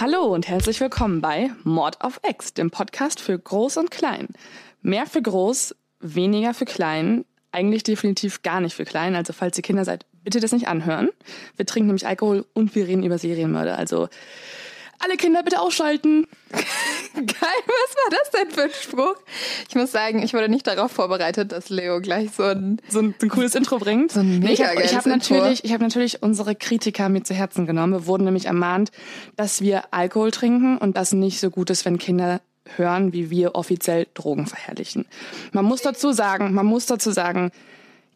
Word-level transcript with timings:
Hallo 0.00 0.32
und 0.32 0.46
herzlich 0.46 0.78
willkommen 0.78 1.20
bei 1.20 1.50
Mord 1.64 2.02
auf 2.02 2.20
Ex, 2.22 2.54
dem 2.54 2.70
Podcast 2.70 3.18
für 3.18 3.36
Groß 3.36 3.78
und 3.78 3.90
Klein. 3.90 4.28
Mehr 4.80 5.06
für 5.06 5.20
Groß, 5.20 5.74
weniger 5.98 6.54
für 6.54 6.66
Klein, 6.66 7.24
eigentlich 7.50 7.82
definitiv 7.82 8.42
gar 8.42 8.60
nicht 8.60 8.76
für 8.76 8.84
Klein. 8.84 9.16
Also 9.16 9.32
falls 9.32 9.56
ihr 9.58 9.64
Kinder 9.64 9.84
seid, 9.84 10.06
bitte 10.22 10.38
das 10.38 10.52
nicht 10.52 10.68
anhören. 10.68 11.08
Wir 11.56 11.66
trinken 11.66 11.88
nämlich 11.88 12.06
Alkohol 12.06 12.46
und 12.54 12.76
wir 12.76 12.86
reden 12.86 13.02
über 13.02 13.18
Serienmörder. 13.18 13.76
Also 13.76 14.08
alle 14.98 15.16
Kinder 15.16 15.42
bitte 15.42 15.60
ausschalten. 15.60 16.26
Geil, 17.14 17.26
was 17.66 17.94
war 17.94 18.10
das 18.10 18.30
denn 18.30 18.50
für 18.50 18.62
ein 18.62 18.70
Spruch? 18.70 19.16
Ich 19.68 19.74
muss 19.74 19.92
sagen, 19.92 20.22
ich 20.22 20.34
wurde 20.34 20.48
nicht 20.48 20.66
darauf 20.66 20.90
vorbereitet, 20.90 21.52
dass 21.52 21.68
Leo 21.68 22.00
gleich 22.00 22.30
so 22.36 22.44
ein 22.44 22.80
So 22.88 23.00
ein, 23.00 23.14
so 23.18 23.26
ein 23.26 23.30
cooles 23.30 23.54
Intro 23.54 23.78
bringt. 23.78 24.12
So 24.12 24.20
ein 24.20 24.38
Nee, 24.38 24.52
ich 24.52 24.60
mega 24.60 24.70
habe 24.70 24.82
hab 24.82 25.06
natürlich, 25.06 25.64
ich 25.64 25.72
hab 25.72 25.80
natürlich 25.80 26.22
unsere 26.22 26.54
Kritiker 26.54 27.08
mir 27.08 27.22
zu 27.22 27.34
Herzen 27.34 27.66
genommen. 27.66 27.92
Wir 27.92 28.06
wurden 28.06 28.24
nämlich 28.24 28.46
ermahnt, 28.46 28.90
dass 29.36 29.60
wir 29.60 29.84
Alkohol 29.92 30.30
trinken 30.30 30.78
und 30.78 30.96
das 30.96 31.12
nicht 31.12 31.40
so 31.40 31.50
gut 31.50 31.70
ist, 31.70 31.84
wenn 31.84 31.98
Kinder 31.98 32.40
hören, 32.76 33.12
wie 33.12 33.30
wir 33.30 33.54
offiziell 33.54 34.06
Drogen 34.14 34.46
verherrlichen. 34.46 35.06
Man 35.52 35.64
muss 35.64 35.82
dazu 35.82 36.12
sagen, 36.12 36.52
man 36.52 36.66
muss 36.66 36.86
dazu 36.86 37.10
sagen, 37.10 37.50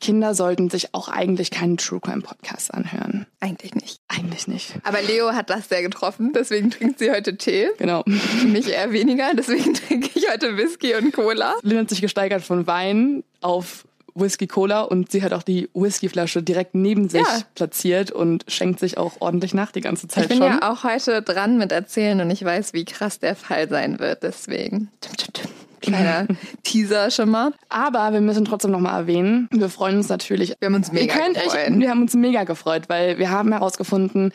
Kinder 0.03 0.35
sollten 0.35 0.69
sich 0.69 0.95
auch 0.95 1.09
eigentlich 1.09 1.51
keinen 1.51 1.77
True 1.79 2.01
Crime 2.01 2.21
Podcast 2.23 2.75
anhören. 2.75 3.25
Eigentlich 3.41 3.75
nicht. 3.75 3.99
Eigentlich 4.09 4.49
nicht. 4.49 4.75
Aber 4.83 5.01
Leo 5.01 5.33
hat 5.33 5.49
das 5.49 5.69
sehr 5.69 5.81
getroffen, 5.83 6.33
deswegen 6.35 6.71
trinkt 6.71 6.99
sie 6.99 7.11
heute 7.11 7.37
Tee. 7.39 7.69
Genau. 7.79 8.03
Mich 8.47 8.69
eher 8.69 8.93
weniger, 8.93 9.33
deswegen 9.35 9.73
trinke 9.75 10.11
ich 10.15 10.29
heute 10.31 10.57
Whisky 10.57 10.95
und 10.97 11.13
Cola. 11.13 11.55
Lynn 11.63 11.79
hat 11.79 11.89
sich 11.89 12.01
gesteigert 12.01 12.43
von 12.43 12.67
Wein 12.67 13.23
auf 13.41 13.87
Whisky 14.15 14.47
Cola 14.47 14.83
und 14.83 15.11
sie 15.11 15.23
hat 15.23 15.33
auch 15.33 15.43
die 15.43 15.71
Whiskyflasche 15.73 16.43
direkt 16.43 16.75
neben 16.75 17.09
sich 17.09 17.23
Ja. 17.23 17.41
platziert 17.55 18.11
und 18.11 18.45
schenkt 18.49 18.79
sich 18.81 18.99
auch 18.99 19.15
ordentlich 19.21 19.55
nach 19.55 19.73
die 19.73 19.81
ganze 19.81 20.07
Zeit 20.09 20.25
Ich 20.25 20.29
bin 20.29 20.39
schon. 20.39 20.49
ja 20.49 20.71
auch 20.71 20.85
heute 20.85 21.23
dran 21.23 21.57
mit 21.57 21.73
Erzählen 21.73 22.21
und 22.21 22.31
ich 22.31 22.45
weiß, 22.45 22.75
wie 22.75 22.85
krass 22.85 23.21
der 23.21 23.35
Fall 23.37 23.69
sein 23.71 23.99
wird, 24.01 24.23
deswegen. 24.23 24.91
Tum, 25.01 25.17
tum, 25.17 25.33
tum. 25.33 25.51
Kleiner 25.83 26.27
Teaser 26.63 27.11
schon 27.11 27.31
mal. 27.31 27.53
Aber 27.69 28.13
wir 28.13 28.21
müssen 28.21 28.45
trotzdem 28.45 28.71
nochmal 28.71 29.01
erwähnen, 29.01 29.49
wir 29.53 29.69
freuen 29.69 29.99
uns 29.99 30.09
natürlich. 30.09 30.55
Wir 30.59 30.67
haben 30.67 30.75
uns 30.75 30.91
mega 30.93 31.15
Ihr 31.15 31.21
könnt 31.21 31.35
gefreut. 31.35 31.69
Euch, 31.69 31.79
wir 31.79 31.91
haben 31.91 32.03
uns 32.03 32.15
mega 32.15 32.45
gefreut, 32.45 32.85
weil 32.89 33.19
wir 33.19 33.31
haben 33.31 33.53
herausgefunden, 33.53 34.33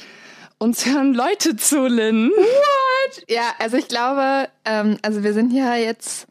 uns 0.59 0.86
hören 0.86 1.13
Leute 1.13 1.56
zu, 1.56 1.88
Lynn. 1.88 2.31
Ja, 3.28 3.53
also 3.59 3.78
ich 3.78 3.88
glaube, 3.88 4.50
ähm, 4.66 4.97
also 5.02 5.24
wir 5.24 5.34
sind 5.34 5.53
ja 5.53 5.75
jetzt, 5.75 6.28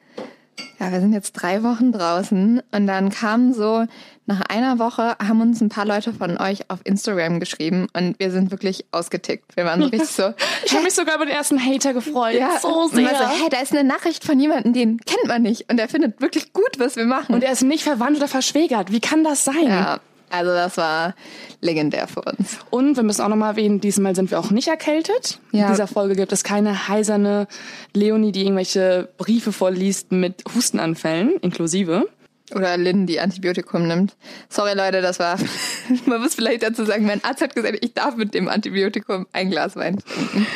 ja, 0.78 0.92
wir 0.92 1.00
sind 1.00 1.12
jetzt 1.12 1.32
drei 1.32 1.62
Wochen 1.62 1.92
draußen 1.92 2.62
und 2.72 2.86
dann 2.86 3.10
kam 3.10 3.52
so, 3.52 3.86
nach 4.26 4.42
einer 4.42 4.78
Woche 4.78 5.16
haben 5.18 5.40
uns 5.40 5.60
ein 5.60 5.68
paar 5.68 5.86
Leute 5.86 6.12
von 6.12 6.36
euch 6.36 6.68
auf 6.70 6.80
Instagram 6.84 7.40
geschrieben 7.40 7.86
und 7.96 8.18
wir 8.18 8.30
sind 8.30 8.50
wirklich 8.50 8.84
ausgetickt. 8.90 9.56
Wir 9.56 9.64
waren 9.64 9.80
so 9.80 9.88
richtig 9.88 10.08
so, 10.10 10.34
Ich 10.64 10.72
habe 10.72 10.84
mich 10.84 10.94
sogar 10.94 11.16
über 11.16 11.24
den 11.24 11.34
ersten 11.34 11.64
Hater 11.64 11.94
gefreut. 11.94 12.34
ja, 12.34 12.58
so 12.60 12.68
und 12.68 12.92
sehr. 12.92 13.04
man 13.04 13.14
so, 13.14 13.24
hey, 13.26 13.48
da 13.50 13.60
ist 13.60 13.72
eine 13.72 13.84
Nachricht 13.84 14.24
von 14.24 14.38
jemandem, 14.38 14.72
den 14.72 14.98
kennt 14.98 15.26
man 15.26 15.42
nicht 15.42 15.70
und 15.70 15.78
der 15.78 15.88
findet 15.88 16.20
wirklich 16.20 16.52
gut, 16.52 16.78
was 16.78 16.96
wir 16.96 17.06
machen. 17.06 17.34
und 17.34 17.42
er 17.42 17.52
ist 17.52 17.62
nicht 17.62 17.84
verwandt 17.84 18.18
oder 18.18 18.28
verschwägert. 18.28 18.92
Wie 18.92 19.00
kann 19.00 19.24
das 19.24 19.44
sein? 19.44 19.66
ja, 19.68 20.00
also 20.30 20.50
das 20.52 20.76
war 20.76 21.14
legendär 21.60 22.06
für 22.08 22.22
uns. 22.22 22.58
Und 22.70 22.96
wir 22.96 23.02
müssen 23.02 23.22
auch 23.22 23.28
nochmal 23.28 23.50
erwähnen, 23.52 23.80
diesmal 23.80 24.14
sind 24.14 24.30
wir 24.30 24.38
auch 24.40 24.50
nicht 24.50 24.68
erkältet. 24.68 25.38
Ja. 25.52 25.66
In 25.66 25.72
dieser 25.72 25.86
Folge 25.86 26.14
gibt 26.16 26.32
es 26.32 26.44
keine 26.44 26.88
heiserne 26.88 27.46
Leonie, 27.94 28.32
die 28.32 28.42
irgendwelche 28.42 29.08
Briefe 29.18 29.52
vorliest 29.52 30.12
mit 30.12 30.42
Hustenanfällen 30.54 31.36
inklusive. 31.40 32.08
Oder 32.54 32.76
Lynn, 32.76 33.06
die 33.06 33.18
Antibiotikum 33.18 33.88
nimmt. 33.88 34.14
Sorry, 34.48 34.74
Leute, 34.74 35.00
das 35.00 35.18
war. 35.18 35.36
Man 36.06 36.20
muss 36.22 36.36
vielleicht 36.36 36.62
dazu 36.62 36.84
sagen, 36.84 37.04
mein 37.04 37.24
Arzt 37.24 37.40
hat 37.42 37.56
gesagt, 37.56 37.78
ich 37.80 37.92
darf 37.92 38.14
mit 38.14 38.34
dem 38.34 38.48
Antibiotikum 38.48 39.26
ein 39.32 39.50
Glas 39.50 39.74
Wein 39.74 39.98
trinken. 39.98 40.46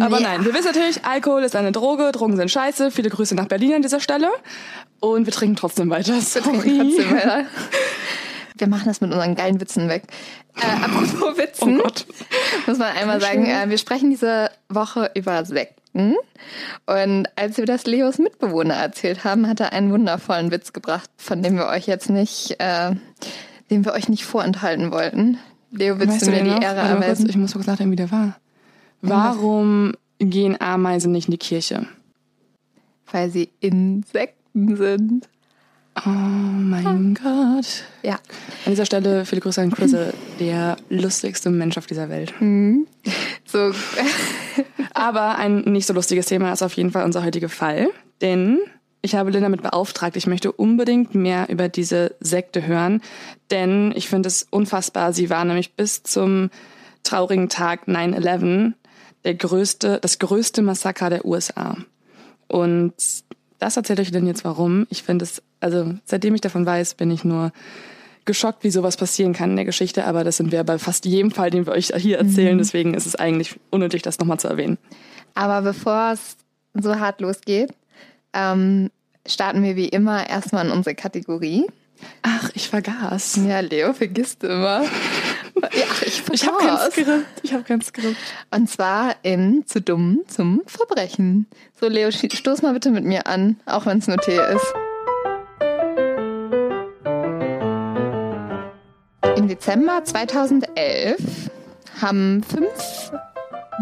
Aber 0.00 0.20
Ja. 0.20 0.28
nein, 0.28 0.44
wir 0.44 0.54
wissen 0.54 0.66
natürlich, 0.68 1.04
Alkohol 1.04 1.42
ist 1.42 1.54
eine 1.54 1.70
Droge, 1.70 2.10
Drogen 2.12 2.36
sind 2.36 2.50
scheiße. 2.50 2.90
Viele 2.90 3.10
Grüße 3.10 3.34
nach 3.34 3.46
Berlin 3.46 3.74
an 3.74 3.82
dieser 3.82 4.00
Stelle. 4.00 4.30
Und 5.00 5.26
wir 5.26 5.32
trinken 5.34 5.56
trotzdem 5.56 5.90
weiter. 5.90 6.14
Wir 6.14 6.22
Sorry. 6.22 6.60
trinken 6.60 6.78
trotzdem 6.96 7.10
weiter. 7.14 7.44
Wir 8.56 8.68
machen 8.68 8.86
das 8.86 9.00
mit 9.00 9.10
unseren 9.12 9.34
geilen 9.34 9.60
Witzen 9.60 9.88
weg. 9.88 10.04
Äh, 10.56 10.66
apropos 10.84 11.36
Witzen, 11.38 11.80
Oh 11.80 11.82
Gott. 11.82 12.06
muss 12.66 12.78
man 12.78 12.92
einmal 12.96 13.20
sagen, 13.20 13.44
äh, 13.46 13.68
wir 13.68 13.78
sprechen 13.78 14.10
diese 14.10 14.50
Woche 14.68 15.10
über 15.14 15.44
Sekten. 15.44 16.14
Und 16.86 17.26
als 17.36 17.56
wir 17.56 17.66
das 17.66 17.86
Leos 17.86 18.18
Mitbewohner 18.18 18.74
erzählt 18.74 19.24
haben, 19.24 19.48
hat 19.48 19.60
er 19.60 19.72
einen 19.72 19.90
wundervollen 19.92 20.50
Witz 20.50 20.72
gebracht, 20.72 21.08
von 21.16 21.42
dem 21.42 21.56
wir 21.56 21.66
euch 21.66 21.86
jetzt 21.86 22.10
nicht, 22.10 22.56
äh, 22.60 22.92
den 23.70 23.84
wir 23.84 23.92
euch 23.92 24.08
nicht 24.08 24.24
vorenthalten 24.24 24.90
wollten. 24.92 25.38
Leo, 25.70 25.98
willst 25.98 26.14
Weißt 26.16 26.26
du 26.26 26.30
mir 26.30 26.42
die 26.44 26.50
noch? 26.50 26.62
Ehre 26.62 26.76
Warte 26.76 26.94
kurz, 26.94 27.04
erweisen? 27.04 27.28
ich 27.28 27.36
muss 27.36 27.52
kurz 27.52 27.66
nachdenken, 27.66 27.92
wie 27.92 27.96
der 27.96 28.10
war. 28.12 28.36
Warum 29.02 29.94
gehen 30.18 30.60
Ameisen 30.60 31.12
nicht 31.12 31.26
in 31.28 31.32
die 31.32 31.38
Kirche? 31.38 31.86
Weil 33.10 33.30
sie 33.30 33.50
Insekten 33.60 34.76
sind. 34.76 35.28
Oh 36.04 36.08
mein 36.08 37.14
Gott. 37.14 37.84
Ja. 38.02 38.14
An 38.64 38.70
dieser 38.70 38.84
Stelle 38.84 39.24
viele 39.24 39.40
Grüße 39.40 39.60
an 39.60 39.70
Chris, 39.70 39.94
der 40.40 40.76
lustigste 40.88 41.50
Mensch 41.50 41.78
auf 41.78 41.86
dieser 41.86 42.08
Welt. 42.08 42.34
So, 43.46 43.72
Aber 44.94 45.38
ein 45.38 45.60
nicht 45.60 45.86
so 45.86 45.92
lustiges 45.92 46.26
Thema 46.26 46.52
ist 46.52 46.62
auf 46.62 46.74
jeden 46.74 46.90
Fall 46.90 47.04
unser 47.04 47.24
heutiger 47.24 47.48
Fall. 47.48 47.88
Denn 48.20 48.58
ich 49.02 49.14
habe 49.14 49.30
Linda 49.30 49.46
damit 49.46 49.62
beauftragt, 49.62 50.16
ich 50.16 50.26
möchte 50.26 50.50
unbedingt 50.50 51.14
mehr 51.14 51.48
über 51.48 51.68
diese 51.68 52.14
Sekte 52.20 52.66
hören. 52.66 53.02
Denn 53.50 53.92
ich 53.94 54.08
finde 54.08 54.28
es 54.28 54.46
unfassbar. 54.50 55.12
Sie 55.12 55.30
war 55.30 55.44
nämlich 55.44 55.74
bis 55.74 56.02
zum 56.02 56.50
traurigen 57.02 57.48
Tag 57.48 57.86
9-11 57.86 58.72
der 59.24 59.34
größte, 59.34 59.98
das 60.00 60.18
größte 60.18 60.62
Massaker 60.62 61.10
der 61.10 61.24
USA. 61.24 61.76
Und 62.48 62.94
das 63.58 63.76
erzählt 63.76 64.00
euch 64.00 64.10
denn 64.10 64.26
jetzt 64.26 64.44
warum. 64.44 64.86
Ich 64.90 65.02
finde 65.02 65.24
es, 65.24 65.42
also 65.64 65.94
seitdem 66.04 66.34
ich 66.34 66.42
davon 66.42 66.66
weiß, 66.66 66.92
bin 66.94 67.10
ich 67.10 67.24
nur 67.24 67.50
geschockt, 68.26 68.64
wie 68.64 68.70
sowas 68.70 68.98
passieren 68.98 69.32
kann 69.32 69.50
in 69.50 69.56
der 69.56 69.64
Geschichte. 69.64 70.04
Aber 70.04 70.22
das 70.22 70.36
sind 70.36 70.52
wir 70.52 70.62
bei 70.62 70.78
fast 70.78 71.06
jedem 71.06 71.30
Fall, 71.30 71.50
den 71.50 71.64
wir 71.66 71.72
euch 71.72 71.90
hier 71.96 72.18
erzählen. 72.18 72.58
Deswegen 72.58 72.92
ist 72.92 73.06
es 73.06 73.16
eigentlich 73.16 73.58
unnötig, 73.70 74.02
das 74.02 74.18
nochmal 74.18 74.38
zu 74.38 74.48
erwähnen. 74.48 74.76
aber 75.34 75.62
bevor 75.62 76.12
es 76.12 76.36
so 76.74 76.98
hart 77.00 77.20
losgeht, 77.22 77.72
ähm, 78.34 78.90
starten 79.26 79.62
wir 79.62 79.74
wie 79.76 79.88
immer 79.88 80.28
erstmal 80.28 80.66
in 80.66 80.72
unsere 80.72 80.94
Kategorie. 80.94 81.66
Ach, 82.20 82.50
ich 82.54 82.68
vergaß. 82.68 83.40
Ja, 83.48 83.60
Leo 83.60 83.94
vergisst 83.94 84.44
immer. 84.44 84.84
Ja, 85.72 85.86
ich 86.04 86.22
Ich 86.32 86.46
habe 86.46 86.58
kein 86.58 86.68
vergaß. 86.76 86.92
Skript. 86.92 87.26
Ich 87.42 87.52
habe 87.54 87.62
kein 87.62 87.80
Skript. 87.80 88.16
Und 88.50 88.68
zwar 88.68 89.14
in 89.22 89.64
Zu 89.66 89.80
dumm 89.80 90.20
zum 90.26 90.60
Verbrechen. 90.66 91.46
So, 91.80 91.88
Leo, 91.88 92.10
stoß 92.10 92.60
mal 92.62 92.74
bitte 92.74 92.90
mit 92.90 93.04
mir 93.04 93.26
an, 93.28 93.56
auch 93.64 93.86
wenn 93.86 93.98
es 93.98 94.08
nur 94.08 94.18
Tee 94.18 94.36
ist. 94.36 94.74
Im 99.36 99.48
Dezember 99.48 100.04
2011 100.04 101.50
haben 102.00 102.44
fünf 102.44 103.12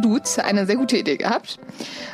Dudes 0.02 0.38
eine 0.38 0.64
sehr 0.64 0.76
gute 0.76 0.96
Idee 0.96 1.18
gehabt. 1.18 1.58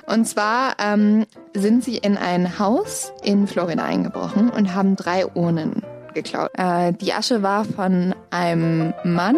Und 0.07 0.27
zwar 0.27 0.75
ähm, 0.79 1.25
sind 1.55 1.85
sie 1.85 1.99
in 1.99 2.17
ein 2.17 2.59
Haus 2.59 3.13
in 3.23 3.47
Florida 3.47 3.85
eingebrochen 3.85 4.51
und 4.51 4.75
haben 4.75 4.97
drei 4.97 5.25
Urnen 5.27 5.83
geklaut. 6.15 6.51
Äh, 6.55 6.93
die 6.95 7.13
Asche 7.13 7.43
war 7.43 7.65
von 7.65 8.15
einem 8.31 8.93
Mann 9.05 9.37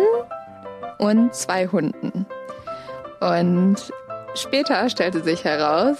und 0.99 1.35
zwei 1.35 1.67
Hunden. 1.67 2.25
Und 3.21 3.77
später 4.35 4.89
stellte 4.89 5.23
sich 5.23 5.45
heraus, 5.45 5.99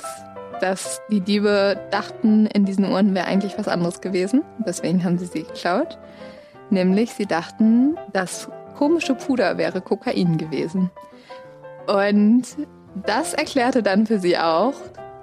dass 0.63 1.03
die 1.11 1.21
Diebe 1.21 1.79
dachten, 1.91 2.47
in 2.47 2.65
diesen 2.65 2.87
Urnen 2.87 3.15
wäre 3.15 3.27
eigentlich 3.27 3.59
was 3.59 3.69
anderes 3.69 4.01
gewesen. 4.01 4.43
Deswegen 4.67 5.05
haben 5.05 5.19
sie 5.19 5.27
sie 5.27 5.43
geklaut. 5.43 5.99
Nämlich, 6.71 7.13
sie 7.13 7.27
dachten, 7.27 7.97
das 8.13 8.49
komische 8.77 9.15
Puder 9.15 9.59
wäre 9.59 9.81
Kokain 9.81 10.39
gewesen. 10.39 10.91
Und 11.87 12.45
das 12.95 13.35
erklärte 13.35 13.83
dann 13.83 14.07
für 14.07 14.19
sie 14.19 14.39
auch, 14.39 14.75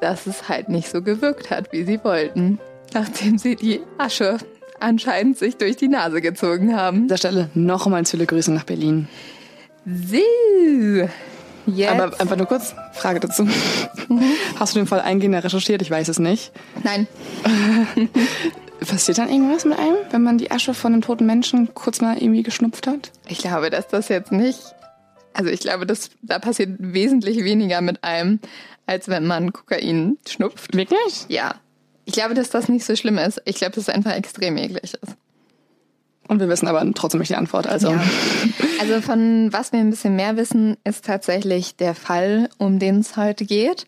dass 0.01 0.27
es 0.27 0.47
halt 0.49 0.69
nicht 0.69 0.89
so 0.89 1.01
gewirkt 1.01 1.49
hat, 1.49 1.71
wie 1.71 1.83
sie 1.83 2.03
wollten. 2.03 2.59
Nachdem 2.93 3.37
sie 3.37 3.55
die 3.55 3.81
Asche 3.97 4.37
anscheinend 4.79 5.37
sich 5.37 5.57
durch 5.57 5.75
die 5.75 5.87
Nase 5.87 6.21
gezogen 6.21 6.75
haben. 6.75 6.97
An 6.97 7.03
dieser 7.03 7.17
Stelle 7.17 7.49
nochmal 7.53 8.05
viele 8.05 8.25
Grüße 8.25 8.53
nach 8.53 8.63
Berlin. 8.63 9.07
So. 9.85 10.17
Jetzt. 11.65 11.91
Aber 11.91 12.19
einfach 12.19 12.37
nur 12.37 12.45
kurz, 12.45 12.73
Frage 12.93 13.19
dazu. 13.19 13.43
Mhm. 13.43 14.21
Hast 14.57 14.75
du 14.75 14.79
den 14.79 14.87
Fall 14.87 15.01
eingehender 15.01 15.43
recherchiert? 15.43 15.81
Ich 15.81 15.91
weiß 15.91 16.07
es 16.07 16.19
nicht. 16.19 16.51
Nein. 16.83 17.07
Passiert 18.79 19.17
dann 19.17 19.29
irgendwas 19.29 19.65
mit 19.65 19.77
einem, 19.77 19.97
wenn 20.11 20.23
man 20.23 20.37
die 20.37 20.51
Asche 20.51 20.73
von 20.73 20.93
einem 20.93 21.01
toten 21.01 21.25
Menschen 21.25 21.73
kurz 21.73 22.01
mal 22.01 22.17
irgendwie 22.17 22.43
geschnupft 22.43 22.87
hat? 22.87 23.11
Ich 23.27 23.39
glaube, 23.39 23.69
dass 23.69 23.87
das 23.87 24.07
jetzt 24.07 24.31
nicht. 24.31 24.59
Also 25.33 25.49
ich 25.49 25.59
glaube, 25.59 25.85
dass 25.85 26.09
da 26.21 26.39
passiert 26.39 26.71
wesentlich 26.79 27.43
weniger 27.43 27.81
mit 27.81 28.03
einem, 28.03 28.39
als 28.85 29.07
wenn 29.07 29.25
man 29.25 29.53
Kokain 29.53 30.17
schnupft. 30.27 30.75
Wirklich? 30.75 31.25
Ja. 31.27 31.55
Ich 32.05 32.13
glaube, 32.13 32.33
dass 32.33 32.49
das 32.49 32.69
nicht 32.69 32.85
so 32.85 32.95
schlimm 32.95 33.17
ist. 33.17 33.41
Ich 33.45 33.57
glaube, 33.57 33.75
dass 33.75 33.87
es 33.87 33.93
einfach 33.93 34.13
extrem 34.13 34.57
eklig 34.57 34.93
ist. 34.93 35.15
Und 36.27 36.39
wir 36.39 36.49
wissen 36.49 36.67
aber 36.67 36.85
trotzdem 36.93 37.19
nicht 37.19 37.29
die 37.29 37.35
Antwort. 37.35 37.67
Also. 37.67 37.91
Ja. 37.91 38.01
also 38.79 39.01
von 39.01 39.51
was 39.51 39.71
wir 39.71 39.79
ein 39.79 39.89
bisschen 39.89 40.15
mehr 40.15 40.37
wissen, 40.37 40.77
ist 40.83 41.05
tatsächlich 41.05 41.75
der 41.75 41.95
Fall, 41.95 42.49
um 42.57 42.79
den 42.79 42.99
es 42.99 43.17
heute 43.17 43.45
geht. 43.45 43.87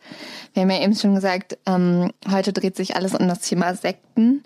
Wir 0.53 0.63
haben 0.63 0.71
ja 0.71 0.81
eben 0.81 0.95
schon 0.95 1.15
gesagt, 1.15 1.57
ähm, 1.65 2.11
heute 2.29 2.53
dreht 2.53 2.75
sich 2.75 2.95
alles 2.95 3.13
um 3.13 3.27
das 3.27 3.41
Thema 3.41 3.75
Sekten. 3.75 4.43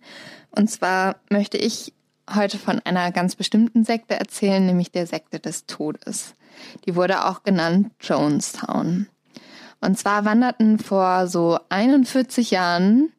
Und 0.52 0.70
zwar 0.70 1.18
möchte 1.30 1.58
ich 1.58 1.94
heute 2.34 2.58
von 2.58 2.80
einer 2.86 3.12
ganz 3.12 3.36
bestimmten 3.36 3.84
Sekte 3.84 4.16
erzählen, 4.16 4.66
nämlich 4.66 4.92
der 4.92 5.08
Sekte 5.08 5.40
des 5.40 5.66
Todes. 5.66 6.36
Die 6.86 6.96
wurde 6.96 7.26
auch 7.26 7.44
genannt 7.44 7.92
Jonestown. 8.00 9.08
Und 9.82 10.00
zwar 10.00 10.24
wanderten 10.24 10.80
vor 10.80 11.28
so 11.28 11.60
41 11.70 12.52
Jahren 12.52 13.12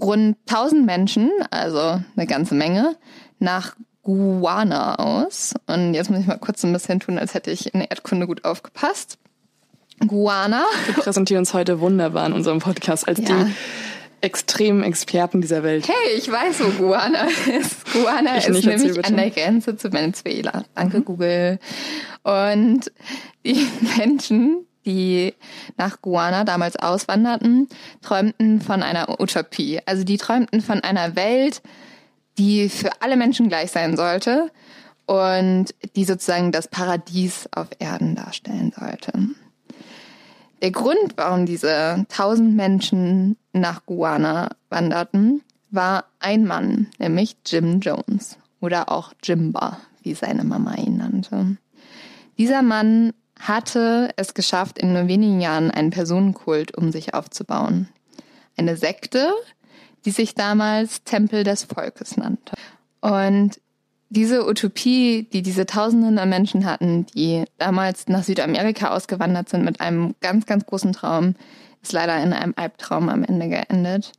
rund 0.00 0.36
1000 0.48 0.86
Menschen, 0.86 1.30
also 1.50 2.00
eine 2.16 2.26
ganze 2.26 2.54
Menge, 2.54 2.96
nach 3.38 3.76
Guana 4.02 4.98
aus. 4.98 5.54
Und 5.66 5.94
jetzt 5.94 6.10
muss 6.10 6.20
ich 6.20 6.26
mal 6.26 6.38
kurz 6.38 6.64
ein 6.64 6.72
bisschen 6.72 7.00
tun, 7.00 7.18
als 7.18 7.34
hätte 7.34 7.50
ich 7.50 7.74
in 7.74 7.80
Erdkunde 7.80 8.26
gut 8.26 8.44
aufgepasst. 8.44 9.18
Guana. 10.06 10.64
Wir 10.86 10.94
präsentieren 10.94 11.40
uns 11.40 11.54
heute 11.54 11.80
wunderbar 11.80 12.26
in 12.26 12.32
unserem 12.32 12.58
Podcast 12.58 13.08
als 13.08 13.18
ja. 13.20 13.24
die 13.24 13.52
extremen 14.20 14.82
Experten 14.82 15.40
dieser 15.40 15.62
Welt. 15.62 15.88
Hey, 15.88 16.16
ich 16.16 16.30
weiß, 16.30 16.60
wo 16.60 16.84
Guana 16.84 17.26
ist. 17.58 17.92
Guana 17.92 18.38
ich 18.38 18.46
ist 18.46 18.64
nämlich 18.64 19.04
an 19.04 19.16
der 19.16 19.30
Grenze 19.30 19.76
zu 19.76 19.92
Venezuela. 19.92 20.64
Danke, 20.74 20.98
mhm. 20.98 21.04
Google. 21.04 21.58
Und 22.22 22.92
die 23.44 23.66
Menschen, 23.98 24.66
die 24.84 25.34
nach 25.76 26.00
Guana 26.02 26.44
damals 26.44 26.76
auswanderten, 26.76 27.68
träumten 28.02 28.60
von 28.60 28.82
einer 28.82 29.20
Utopie. 29.20 29.80
Also 29.86 30.04
die 30.04 30.16
träumten 30.16 30.60
von 30.60 30.80
einer 30.80 31.16
Welt, 31.16 31.62
die 32.38 32.68
für 32.68 32.90
alle 33.00 33.16
Menschen 33.16 33.48
gleich 33.48 33.70
sein 33.70 33.96
sollte 33.96 34.50
und 35.06 35.66
die 35.94 36.04
sozusagen 36.04 36.52
das 36.52 36.68
Paradies 36.68 37.48
auf 37.52 37.68
Erden 37.78 38.14
darstellen 38.14 38.72
sollte. 38.76 39.12
Der 40.62 40.70
Grund, 40.70 41.16
warum 41.16 41.46
diese 41.46 42.06
tausend 42.08 42.56
Menschen 42.56 43.36
nach 43.52 43.84
Guana 43.86 44.50
wanderten, 44.68 45.42
war 45.70 46.06
ein 46.18 46.46
Mann, 46.46 46.88
nämlich 46.98 47.36
Jim 47.44 47.80
Jones 47.80 48.38
oder 48.60 48.90
auch 48.90 49.12
Jimba, 49.22 49.78
wie 50.02 50.14
seine 50.14 50.44
Mama 50.44 50.74
ihn 50.76 50.96
nannte. 50.96 51.56
Dieser 52.38 52.62
Mann 52.62 53.12
hatte 53.38 54.10
es 54.16 54.34
geschafft, 54.34 54.78
in 54.78 54.92
nur 54.92 55.08
wenigen 55.08 55.40
Jahren 55.40 55.70
einen 55.70 55.90
Personenkult 55.90 56.76
um 56.76 56.90
sich 56.90 57.14
aufzubauen. 57.14 57.88
Eine 58.56 58.76
Sekte, 58.76 59.32
die 60.06 60.12
sich 60.12 60.34
damals 60.34 61.02
Tempel 61.02 61.44
des 61.44 61.64
Volkes 61.64 62.16
nannte. 62.16 62.54
Und 63.00 63.60
diese 64.08 64.46
Utopie, 64.48 65.28
die 65.32 65.42
diese 65.42 65.66
Tausenden 65.66 66.18
an 66.18 66.28
Menschen 66.28 66.64
hatten, 66.64 67.06
die 67.06 67.44
damals 67.58 68.06
nach 68.06 68.22
Südamerika 68.22 68.94
ausgewandert 68.94 69.48
sind 69.48 69.64
mit 69.64 69.80
einem 69.80 70.14
ganz, 70.20 70.46
ganz 70.46 70.64
großen 70.64 70.92
Traum, 70.92 71.34
ist 71.82 71.92
leider 71.92 72.22
in 72.22 72.32
einem 72.32 72.54
Albtraum 72.56 73.08
am 73.08 73.24
Ende 73.24 73.48
geendet. 73.48 74.12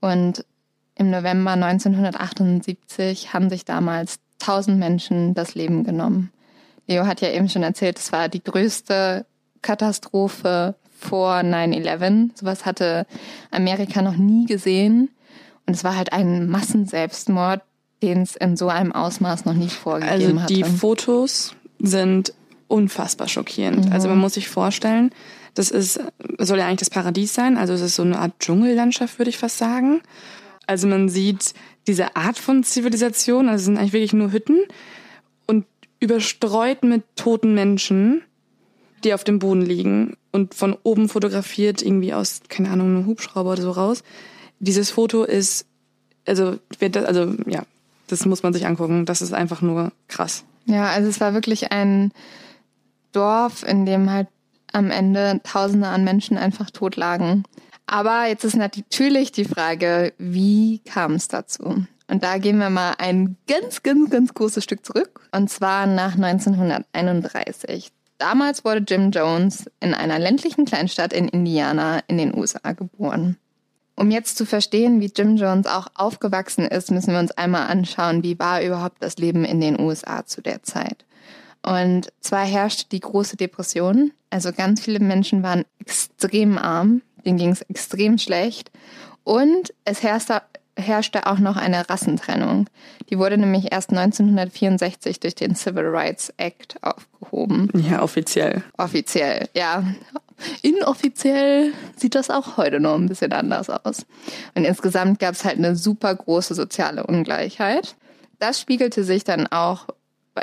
Und 0.00 0.44
im 0.94 1.10
November 1.10 1.52
1978 1.52 3.32
haben 3.34 3.50
sich 3.50 3.64
damals 3.64 4.20
tausend 4.38 4.78
Menschen 4.78 5.34
das 5.34 5.56
Leben 5.56 5.82
genommen. 5.82 6.30
Leo 6.86 7.04
hat 7.04 7.20
ja 7.20 7.30
eben 7.30 7.48
schon 7.48 7.64
erzählt, 7.64 7.98
es 7.98 8.12
war 8.12 8.28
die 8.28 8.44
größte 8.44 9.26
Katastrophe 9.60 10.76
vor 10.98 11.34
9-11. 11.36 12.30
Sowas 12.38 12.64
hatte 12.64 13.06
Amerika 13.50 14.02
noch 14.02 14.16
nie 14.16 14.46
gesehen. 14.46 15.10
Und 15.66 15.74
es 15.74 15.84
war 15.84 15.96
halt 15.96 16.12
ein 16.12 16.48
Massenselbstmord, 16.48 17.60
den 18.02 18.22
es 18.22 18.36
in 18.36 18.56
so 18.56 18.68
einem 18.68 18.92
Ausmaß 18.92 19.44
noch 19.44 19.54
nicht 19.54 19.74
vorgegeben 19.74 20.40
hat. 20.40 20.50
Also 20.50 20.54
die 20.54 20.64
hatte. 20.64 20.74
Fotos 20.74 21.54
sind 21.78 22.32
unfassbar 22.68 23.28
schockierend. 23.28 23.86
Mhm. 23.86 23.92
Also 23.92 24.08
man 24.08 24.18
muss 24.18 24.34
sich 24.34 24.48
vorstellen, 24.48 25.10
das 25.54 25.70
ist, 25.70 26.00
soll 26.38 26.58
ja 26.58 26.66
eigentlich 26.66 26.80
das 26.80 26.90
Paradies 26.90 27.34
sein. 27.34 27.56
Also 27.56 27.72
es 27.72 27.80
ist 27.80 27.96
so 27.96 28.02
eine 28.02 28.18
Art 28.18 28.32
Dschungellandschaft, 28.40 29.18
würde 29.18 29.30
ich 29.30 29.38
fast 29.38 29.58
sagen. 29.58 30.02
Also 30.66 30.86
man 30.86 31.08
sieht 31.08 31.54
diese 31.86 32.16
Art 32.16 32.38
von 32.38 32.64
Zivilisation, 32.64 33.48
also 33.48 33.60
es 33.60 33.64
sind 33.66 33.78
eigentlich 33.78 33.92
wirklich 33.92 34.12
nur 34.12 34.32
Hütten 34.32 34.58
und 35.46 35.64
überstreut 36.00 36.82
mit 36.82 37.04
toten 37.14 37.54
Menschen, 37.54 38.22
die 39.04 39.14
auf 39.14 39.24
dem 39.24 39.38
Boden 39.38 39.62
liegen 39.62 40.16
und 40.32 40.54
von 40.54 40.76
oben 40.82 41.08
fotografiert 41.08 41.82
irgendwie 41.82 42.14
aus, 42.14 42.40
keine 42.48 42.70
Ahnung, 42.70 42.88
einem 42.88 43.06
Hubschrauber 43.06 43.52
oder 43.52 43.62
so 43.62 43.70
raus 43.70 44.02
dieses 44.58 44.90
Foto 44.90 45.24
ist, 45.24 45.66
also, 46.26 46.58
also 46.80 47.34
ja, 47.46 47.62
das 48.08 48.24
muss 48.26 48.42
man 48.42 48.52
sich 48.52 48.66
angucken. 48.66 49.06
Das 49.06 49.22
ist 49.22 49.32
einfach 49.32 49.62
nur 49.62 49.92
krass. 50.08 50.44
Ja, 50.66 50.86
also 50.86 51.08
es 51.08 51.20
war 51.20 51.34
wirklich 51.34 51.72
ein 51.72 52.12
Dorf, 53.12 53.62
in 53.62 53.86
dem 53.86 54.10
halt 54.10 54.28
am 54.72 54.90
Ende 54.90 55.40
Tausende 55.44 55.88
an 55.88 56.04
Menschen 56.04 56.36
einfach 56.36 56.70
tot 56.70 56.96
lagen. 56.96 57.44
Aber 57.86 58.26
jetzt 58.26 58.44
ist 58.44 58.56
natürlich 58.56 59.30
die 59.30 59.44
Frage, 59.44 60.12
wie 60.18 60.80
kam 60.80 61.12
es 61.12 61.28
dazu? 61.28 61.84
Und 62.08 62.22
da 62.22 62.38
gehen 62.38 62.58
wir 62.58 62.70
mal 62.70 62.94
ein 62.98 63.36
ganz, 63.48 63.82
ganz, 63.82 64.10
ganz 64.10 64.34
großes 64.34 64.62
Stück 64.62 64.84
zurück. 64.84 65.20
Und 65.32 65.50
zwar 65.50 65.86
nach 65.86 66.14
1931. 66.14 67.92
Damals 68.18 68.64
wurde 68.64 68.84
Jim 68.86 69.10
Jones 69.10 69.70
in 69.80 69.94
einer 69.94 70.18
ländlichen 70.18 70.64
Kleinstadt 70.64 71.12
in 71.12 71.28
Indiana 71.28 72.00
in 72.08 72.18
den 72.18 72.36
USA 72.36 72.72
geboren. 72.72 73.36
Um 73.94 74.10
jetzt 74.10 74.36
zu 74.36 74.44
verstehen, 74.44 75.00
wie 75.00 75.12
Jim 75.14 75.36
Jones 75.36 75.66
auch 75.66 75.88
aufgewachsen 75.94 76.66
ist, 76.66 76.90
müssen 76.90 77.12
wir 77.12 77.18
uns 77.18 77.32
einmal 77.32 77.68
anschauen, 77.68 78.22
wie 78.22 78.38
war 78.38 78.62
überhaupt 78.62 79.02
das 79.02 79.16
Leben 79.16 79.44
in 79.44 79.60
den 79.60 79.80
USA 79.80 80.24
zu 80.26 80.42
der 80.42 80.62
Zeit. 80.62 81.04
Und 81.62 82.12
zwar 82.20 82.44
herrschte 82.44 82.88
die 82.90 83.00
große 83.00 83.36
Depression, 83.36 84.12
also 84.30 84.52
ganz 84.52 84.80
viele 84.80 85.00
Menschen 85.00 85.42
waren 85.42 85.64
extrem 85.80 86.58
arm, 86.58 87.02
denen 87.24 87.38
ging 87.38 87.50
es 87.50 87.62
extrem 87.62 88.18
schlecht 88.18 88.70
und 89.24 89.74
es 89.84 90.02
herrschte, 90.02 90.42
herrschte 90.76 91.26
auch 91.26 91.38
noch 91.38 91.56
eine 91.56 91.88
Rassentrennung. 91.88 92.68
Die 93.10 93.18
wurde 93.18 93.38
nämlich 93.38 93.72
erst 93.72 93.90
1964 93.90 95.20
durch 95.20 95.34
den 95.34 95.54
Civil 95.54 95.86
Rights 95.86 96.32
Act 96.36 96.76
aufgehoben. 96.82 97.70
Ja, 97.74 98.02
offiziell. 98.02 98.62
Offiziell, 98.76 99.48
ja. 99.54 99.82
Inoffiziell 100.62 101.72
sieht 101.96 102.14
das 102.14 102.30
auch 102.30 102.58
heute 102.58 102.78
noch 102.78 102.94
ein 102.94 103.08
bisschen 103.08 103.32
anders 103.32 103.70
aus. 103.70 104.04
Und 104.54 104.64
insgesamt 104.64 105.18
gab 105.18 105.34
es 105.34 105.44
halt 105.44 105.56
eine 105.56 105.76
super 105.76 106.14
große 106.14 106.54
soziale 106.54 107.06
Ungleichheit. 107.06 107.96
Das 108.38 108.60
spiegelte 108.60 109.02
sich 109.02 109.24
dann 109.24 109.46
auch 109.46 109.86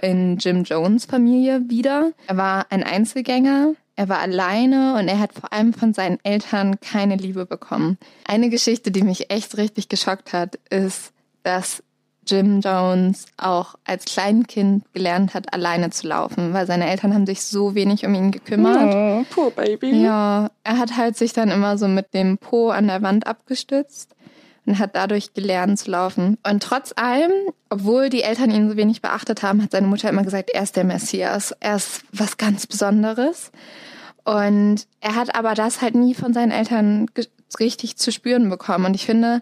in 0.01 0.37
Jim 0.37 0.63
Jones 0.63 1.05
Familie 1.05 1.61
wieder. 1.69 2.11
Er 2.25 2.37
war 2.37 2.65
ein 2.71 2.83
Einzelgänger, 2.83 3.75
er 3.95 4.09
war 4.09 4.19
alleine 4.19 4.95
und 4.97 5.07
er 5.07 5.19
hat 5.19 5.33
vor 5.33 5.53
allem 5.53 5.73
von 5.73 5.93
seinen 5.93 6.17
Eltern 6.23 6.79
keine 6.79 7.15
Liebe 7.15 7.45
bekommen. 7.45 7.97
Eine 8.25 8.50
Geschichte, 8.50 8.91
die 8.91 9.03
mich 9.03 9.29
echt 9.29 9.57
richtig 9.57 9.89
geschockt 9.89 10.33
hat, 10.33 10.55
ist, 10.69 11.12
dass 11.43 11.83
Jim 12.25 12.62
Jones 12.62 13.25
auch 13.38 13.75
als 13.83 14.05
Kleinkind 14.05 14.85
gelernt 14.93 15.33
hat, 15.33 15.53
alleine 15.53 15.89
zu 15.89 16.07
laufen, 16.07 16.53
weil 16.53 16.65
seine 16.65 16.89
Eltern 16.89 17.13
haben 17.13 17.25
sich 17.25 17.43
so 17.43 17.75
wenig 17.75 18.05
um 18.05 18.15
ihn 18.15 18.31
gekümmert. 18.31 18.95
Oh, 18.95 19.25
poor 19.29 19.51
baby. 19.51 20.03
Ja, 20.03 20.50
er 20.63 20.77
hat 20.79 20.95
halt 20.95 21.17
sich 21.17 21.33
dann 21.33 21.51
immer 21.51 21.77
so 21.77 21.88
mit 21.88 22.13
dem 22.13 22.38
Po 22.38 22.69
an 22.69 22.88
der 22.88 23.01
Wand 23.01 23.27
abgestützt 23.27 24.12
und 24.65 24.79
hat 24.79 24.96
dadurch 24.96 25.34
gelernt 25.34 25.79
zu 25.79 25.91
laufen. 25.91 26.38
Und 26.48 26.63
trotz 26.63 26.93
allem, 26.96 27.32
obwohl 27.70 28.10
die 28.10 28.24
Eltern 28.24 28.51
ihn 28.51 28.70
so 28.70 28.77
wenig 28.77 29.01
beachtet 29.01 29.43
haben, 29.43 29.62
hat 29.62 29.72
seine 29.72 29.88
Mutter 29.88 30.10
immer 30.10 30.24
gesagt, 30.24 30.50
er 30.51 30.63
ist 30.63 30.75
der 30.75 30.84
Messias, 30.84 31.53
er 31.60 31.75
ist 31.75 32.03
was 32.12 32.38
ganz 32.38 32.67
Besonderes. 32.67 33.51
Und 34.24 34.88
er 35.01 35.15
hat 35.15 35.36
aber 35.36 35.53
das 35.53 35.82
halt 35.82 35.96
nie 35.96 36.13
von 36.13 36.34
seinen 36.34 36.51
Eltern 36.51 37.08
richtig 37.60 37.98
zu 37.98 38.12
spüren 38.12 38.50
bekommen. 38.50 38.86
Und 38.86 38.96
ich 38.96 39.05
finde, 39.05 39.41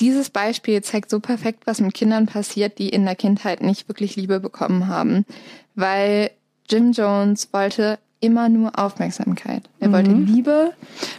dieses 0.00 0.30
Beispiel 0.30 0.82
zeigt 0.82 1.10
so 1.10 1.20
perfekt, 1.20 1.66
was 1.66 1.80
mit 1.80 1.94
Kindern 1.94 2.26
passiert, 2.26 2.78
die 2.78 2.88
in 2.88 3.04
der 3.04 3.16
Kindheit 3.16 3.62
nicht 3.62 3.88
wirklich 3.88 4.16
Liebe 4.16 4.40
bekommen 4.40 4.86
haben. 4.86 5.24
Weil 5.74 6.30
Jim 6.68 6.92
Jones 6.92 7.52
wollte 7.52 7.98
immer 8.24 8.48
nur 8.48 8.78
Aufmerksamkeit. 8.78 9.62
Er 9.80 9.88
mhm. 9.88 9.92
wollte 9.92 10.10
Liebe. 10.12 10.72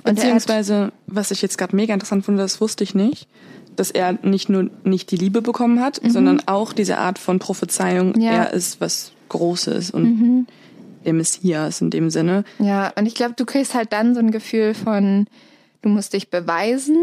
Beziehungsweise, 0.03 0.91
was 1.07 1.31
ich 1.31 1.41
jetzt 1.41 1.57
gerade 1.57 1.75
mega 1.75 1.93
interessant 1.93 2.25
fand, 2.25 2.39
das 2.39 2.59
wusste 2.59 2.83
ich 2.83 2.95
nicht, 2.95 3.27
dass 3.75 3.91
er 3.91 4.13
nicht 4.23 4.49
nur 4.49 4.69
nicht 4.83 5.11
die 5.11 5.17
Liebe 5.17 5.41
bekommen 5.41 5.81
hat, 5.81 6.01
mhm. 6.01 6.09
sondern 6.09 6.41
auch 6.47 6.73
diese 6.73 6.97
Art 6.97 7.19
von 7.19 7.39
Prophezeiung, 7.39 8.19
ja. 8.19 8.31
er 8.31 8.53
ist 8.53 8.81
was 8.81 9.11
Großes 9.29 9.91
und 9.91 10.03
mhm. 10.03 10.47
der 11.05 11.13
Messias 11.13 11.81
in 11.81 11.89
dem 11.89 12.09
Sinne. 12.09 12.43
Ja, 12.59 12.91
und 12.95 13.05
ich 13.05 13.15
glaube, 13.15 13.33
du 13.35 13.45
kriegst 13.45 13.75
halt 13.75 13.93
dann 13.93 14.13
so 14.13 14.19
ein 14.19 14.31
Gefühl 14.31 14.73
von, 14.73 15.27
du 15.81 15.89
musst 15.89 16.13
dich 16.13 16.29
beweisen 16.29 16.97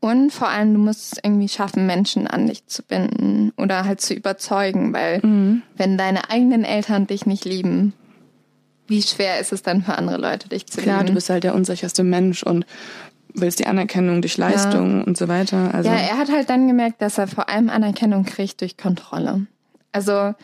und 0.00 0.32
vor 0.32 0.48
allem, 0.48 0.74
du 0.74 0.80
musst 0.80 1.12
es 1.12 1.18
irgendwie 1.22 1.48
schaffen, 1.48 1.86
Menschen 1.86 2.26
an 2.26 2.46
dich 2.46 2.66
zu 2.66 2.82
binden 2.82 3.52
oder 3.56 3.84
halt 3.84 4.00
zu 4.00 4.14
überzeugen, 4.14 4.92
weil 4.92 5.20
mhm. 5.22 5.62
wenn 5.76 5.98
deine 5.98 6.30
eigenen 6.30 6.64
Eltern 6.64 7.06
dich 7.06 7.26
nicht 7.26 7.44
lieben, 7.44 7.94
wie 8.88 9.02
schwer 9.02 9.38
ist 9.38 9.52
es 9.52 9.62
dann 9.62 9.82
für 9.82 9.96
andere 9.96 10.16
Leute, 10.18 10.48
dich 10.48 10.66
zu 10.66 10.80
Klar, 10.80 10.98
lieben? 10.98 11.08
du 11.08 11.14
bist 11.14 11.30
halt 11.30 11.44
der 11.44 11.54
unsicherste 11.54 12.02
Mensch 12.02 12.42
und 12.42 12.66
willst 13.34 13.58
die 13.58 13.66
Anerkennung 13.66 14.20
durch 14.22 14.36
Leistung 14.36 14.98
ja. 14.98 15.04
und 15.04 15.16
so 15.16 15.28
weiter. 15.28 15.72
Also 15.74 15.90
ja, 15.90 15.96
er 15.96 16.18
hat 16.18 16.30
halt 16.30 16.50
dann 16.50 16.66
gemerkt, 16.66 17.00
dass 17.02 17.18
er 17.18 17.28
vor 17.28 17.48
allem 17.48 17.68
Anerkennung 17.68 18.24
kriegt 18.24 18.60
durch 18.60 18.76
Kontrolle. 18.76 19.46
Also 19.92 20.34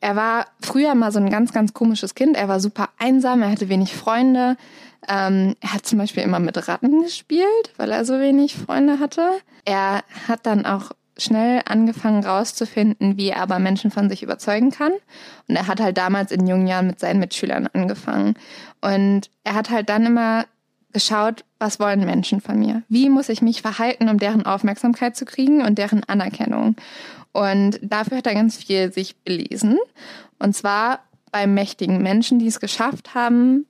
er 0.00 0.16
war 0.16 0.46
früher 0.60 0.94
mal 0.94 1.12
so 1.12 1.18
ein 1.18 1.30
ganz, 1.30 1.52
ganz 1.52 1.74
komisches 1.74 2.14
Kind. 2.14 2.36
Er 2.36 2.48
war 2.48 2.60
super 2.60 2.88
einsam, 2.98 3.42
er 3.42 3.50
hatte 3.50 3.68
wenig 3.68 3.94
Freunde. 3.94 4.56
Ähm, 5.08 5.54
er 5.60 5.74
hat 5.74 5.86
zum 5.86 5.98
Beispiel 5.98 6.22
immer 6.22 6.38
mit 6.38 6.68
Ratten 6.68 7.02
gespielt, 7.02 7.72
weil 7.76 7.90
er 7.92 8.04
so 8.04 8.18
wenig 8.18 8.56
Freunde 8.56 8.98
hatte. 8.98 9.30
Er 9.64 10.02
hat 10.28 10.46
dann 10.46 10.66
auch 10.66 10.92
schnell 11.22 11.62
angefangen 11.64 12.24
rauszufinden, 12.24 13.16
wie 13.16 13.28
er 13.28 13.42
aber 13.42 13.58
Menschen 13.58 13.90
von 13.90 14.08
sich 14.08 14.22
überzeugen 14.22 14.70
kann. 14.70 14.92
Und 15.48 15.56
er 15.56 15.66
hat 15.66 15.80
halt 15.80 15.98
damals 15.98 16.32
in 16.32 16.46
jungen 16.46 16.66
Jahren 16.66 16.86
mit 16.86 17.00
seinen 17.00 17.20
Mitschülern 17.20 17.68
angefangen. 17.72 18.34
Und 18.80 19.30
er 19.44 19.54
hat 19.54 19.70
halt 19.70 19.88
dann 19.88 20.06
immer 20.06 20.46
geschaut, 20.92 21.44
was 21.58 21.78
wollen 21.78 22.04
Menschen 22.04 22.40
von 22.40 22.58
mir? 22.58 22.82
Wie 22.88 23.08
muss 23.08 23.28
ich 23.28 23.42
mich 23.42 23.62
verhalten, 23.62 24.08
um 24.08 24.18
deren 24.18 24.44
Aufmerksamkeit 24.44 25.16
zu 25.16 25.24
kriegen 25.24 25.62
und 25.62 25.78
deren 25.78 26.02
Anerkennung? 26.04 26.76
Und 27.32 27.78
dafür 27.82 28.18
hat 28.18 28.26
er 28.26 28.34
ganz 28.34 28.56
viel 28.56 28.92
sich 28.92 29.16
belesen. 29.22 29.78
Und 30.38 30.56
zwar 30.56 31.00
bei 31.30 31.46
mächtigen 31.46 32.02
Menschen, 32.02 32.38
die 32.38 32.48
es 32.48 32.60
geschafft 32.60 33.14
haben, 33.14 33.66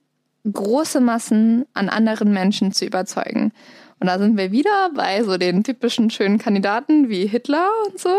große 0.51 0.99
Massen 0.99 1.65
an 1.73 1.89
anderen 1.89 2.33
Menschen 2.33 2.71
zu 2.71 2.85
überzeugen. 2.85 3.51
Und 4.01 4.07
da 4.07 4.17
sind 4.17 4.35
wir 4.35 4.51
wieder 4.51 4.89
bei 4.95 5.23
so 5.23 5.37
den 5.37 5.63
typischen 5.63 6.09
schönen 6.09 6.39
Kandidaten 6.39 7.07
wie 7.07 7.27
Hitler 7.27 7.69
und 7.87 7.99
so, 7.99 8.17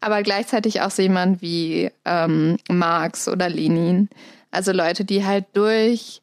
aber 0.00 0.22
gleichzeitig 0.22 0.80
auch 0.80 0.92
so 0.92 1.02
jemand 1.02 1.42
wie 1.42 1.90
ähm, 2.04 2.56
Marx 2.70 3.26
oder 3.26 3.48
Lenin. 3.48 4.08
Also 4.52 4.70
Leute, 4.70 5.04
die 5.04 5.26
halt 5.26 5.46
durch 5.54 6.22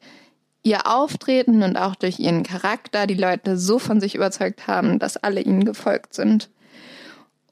ihr 0.62 0.86
Auftreten 0.86 1.62
und 1.62 1.76
auch 1.76 1.94
durch 1.94 2.18
ihren 2.18 2.42
Charakter 2.42 3.06
die 3.06 3.14
Leute 3.14 3.58
so 3.58 3.78
von 3.78 4.00
sich 4.00 4.14
überzeugt 4.14 4.66
haben, 4.66 4.98
dass 4.98 5.18
alle 5.18 5.42
ihnen 5.42 5.66
gefolgt 5.66 6.14
sind. 6.14 6.48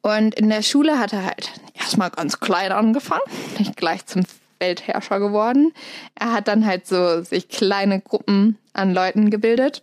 Und 0.00 0.34
in 0.36 0.48
der 0.48 0.62
Schule 0.62 0.98
hat 0.98 1.12
er 1.12 1.26
halt 1.26 1.52
erstmal 1.74 2.08
ganz 2.08 2.40
klein 2.40 2.72
angefangen, 2.72 3.20
nicht 3.58 3.76
gleich 3.76 4.06
zum 4.06 4.22
Weltherrscher 4.60 5.20
geworden. 5.20 5.74
Er 6.14 6.32
hat 6.32 6.48
dann 6.48 6.64
halt 6.64 6.86
so 6.86 7.20
sich 7.20 7.50
kleine 7.50 8.00
Gruppen 8.00 8.56
an 8.72 8.94
Leuten 8.94 9.28
gebildet, 9.28 9.82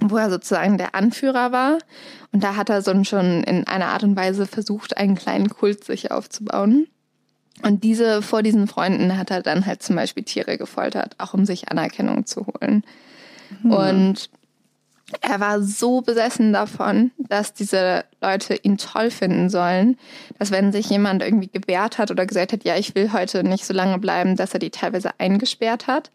wo 0.00 0.16
er 0.16 0.30
sozusagen 0.30 0.78
der 0.78 0.94
Anführer 0.94 1.52
war. 1.52 1.78
Und 2.32 2.42
da 2.44 2.56
hat 2.56 2.70
er 2.70 2.82
so 2.82 3.04
schon 3.04 3.42
in 3.44 3.66
einer 3.66 3.86
Art 3.86 4.02
und 4.02 4.16
Weise 4.16 4.46
versucht, 4.46 4.96
einen 4.96 5.14
kleinen 5.14 5.48
Kult 5.48 5.84
sich 5.84 6.10
aufzubauen. 6.10 6.86
Und 7.62 7.84
diese, 7.84 8.22
vor 8.22 8.42
diesen 8.42 8.66
Freunden 8.66 9.16
hat 9.18 9.30
er 9.30 9.42
dann 9.42 9.66
halt 9.66 9.82
zum 9.82 9.96
Beispiel 9.96 10.22
Tiere 10.22 10.56
gefoltert, 10.56 11.14
auch 11.18 11.34
um 11.34 11.44
sich 11.44 11.68
Anerkennung 11.70 12.24
zu 12.24 12.46
holen. 12.46 12.84
Mhm. 13.62 13.72
Und 13.72 14.30
er 15.20 15.40
war 15.40 15.60
so 15.60 16.00
besessen 16.00 16.52
davon, 16.52 17.10
dass 17.18 17.52
diese 17.52 18.04
Leute 18.20 18.54
ihn 18.54 18.78
toll 18.78 19.10
finden 19.10 19.50
sollen, 19.50 19.98
dass 20.38 20.52
wenn 20.52 20.72
sich 20.72 20.88
jemand 20.88 21.22
irgendwie 21.22 21.48
gewehrt 21.48 21.98
hat 21.98 22.10
oder 22.10 22.26
gesagt 22.26 22.52
hat, 22.52 22.64
ja, 22.64 22.76
ich 22.76 22.94
will 22.94 23.12
heute 23.12 23.42
nicht 23.42 23.64
so 23.64 23.74
lange 23.74 23.98
bleiben, 23.98 24.36
dass 24.36 24.54
er 24.54 24.60
die 24.60 24.70
teilweise 24.70 25.10
eingesperrt 25.18 25.88
hat. 25.88 26.10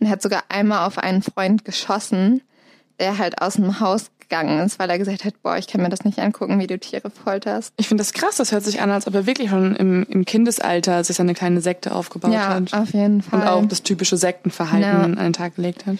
Und 0.00 0.06
er 0.06 0.12
hat 0.12 0.22
sogar 0.22 0.44
einmal 0.48 0.86
auf 0.86 0.98
einen 0.98 1.22
Freund 1.22 1.64
geschossen, 1.64 2.42
der 2.98 3.18
halt 3.18 3.40
aus 3.40 3.54
dem 3.54 3.80
Haus 3.80 4.10
gegangen 4.20 4.60
ist, 4.60 4.78
weil 4.78 4.90
er 4.90 4.98
gesagt 4.98 5.24
hat, 5.24 5.42
boah, 5.42 5.56
ich 5.56 5.66
kann 5.66 5.82
mir 5.82 5.88
das 5.88 6.04
nicht 6.04 6.18
angucken, 6.18 6.58
wie 6.58 6.66
du 6.66 6.78
Tiere 6.78 7.10
folterst. 7.10 7.72
Ich 7.76 7.88
finde 7.88 8.02
das 8.02 8.12
krass, 8.12 8.36
das 8.36 8.52
hört 8.52 8.64
sich 8.64 8.80
an, 8.80 8.90
als 8.90 9.06
ob 9.06 9.14
er 9.14 9.26
wirklich 9.26 9.50
schon 9.50 9.76
im, 9.76 10.04
im 10.08 10.24
Kindesalter 10.24 11.04
sich 11.04 11.20
eine 11.20 11.34
kleine 11.34 11.60
Sekte 11.60 11.94
aufgebaut 11.94 12.32
ja, 12.32 12.48
hat. 12.48 12.72
auf 12.72 12.92
jeden 12.92 13.22
Fall. 13.22 13.40
Und 13.40 13.48
auch 13.48 13.66
das 13.66 13.82
typische 13.82 14.16
Sektenverhalten 14.16 14.82
ja. 14.82 15.02
an 15.02 15.16
den 15.16 15.32
Tag 15.32 15.56
gelegt 15.56 15.86
hat. 15.86 15.98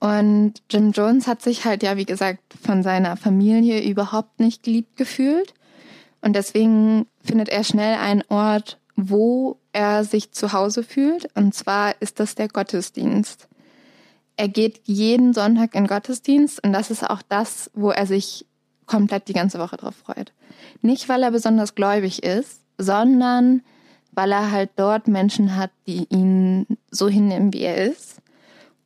Und 0.00 0.54
Jim 0.70 0.92
Jones 0.92 1.26
hat 1.26 1.42
sich 1.42 1.64
halt 1.64 1.82
ja, 1.82 1.96
wie 1.96 2.04
gesagt, 2.04 2.40
von 2.62 2.82
seiner 2.82 3.16
Familie 3.16 3.82
überhaupt 3.82 4.38
nicht 4.38 4.62
geliebt 4.62 4.96
gefühlt. 4.96 5.54
Und 6.20 6.34
deswegen 6.34 7.06
findet 7.24 7.48
er 7.48 7.64
schnell 7.64 7.96
einen 7.96 8.22
Ort, 8.28 8.78
wo 8.96 9.58
er 9.72 10.04
sich 10.04 10.32
zu 10.32 10.52
Hause 10.52 10.82
fühlt. 10.82 11.28
Und 11.36 11.54
zwar 11.54 12.00
ist 12.00 12.20
das 12.20 12.34
der 12.34 12.48
Gottesdienst. 12.48 13.48
Er 14.38 14.48
geht 14.48 14.82
jeden 14.84 15.34
Sonntag 15.34 15.74
in 15.74 15.88
Gottesdienst 15.88 16.64
und 16.64 16.72
das 16.72 16.92
ist 16.92 17.02
auch 17.02 17.22
das, 17.28 17.72
wo 17.74 17.90
er 17.90 18.06
sich 18.06 18.46
komplett 18.86 19.26
die 19.26 19.32
ganze 19.32 19.58
Woche 19.58 19.76
drauf 19.76 19.96
freut. 19.96 20.32
Nicht, 20.80 21.08
weil 21.08 21.24
er 21.24 21.32
besonders 21.32 21.74
gläubig 21.74 22.22
ist, 22.22 22.60
sondern 22.78 23.62
weil 24.12 24.30
er 24.30 24.52
halt 24.52 24.70
dort 24.76 25.08
Menschen 25.08 25.56
hat, 25.56 25.72
die 25.88 26.06
ihn 26.08 26.66
so 26.88 27.08
hinnehmen, 27.08 27.52
wie 27.52 27.62
er 27.62 27.88
ist 27.88 28.22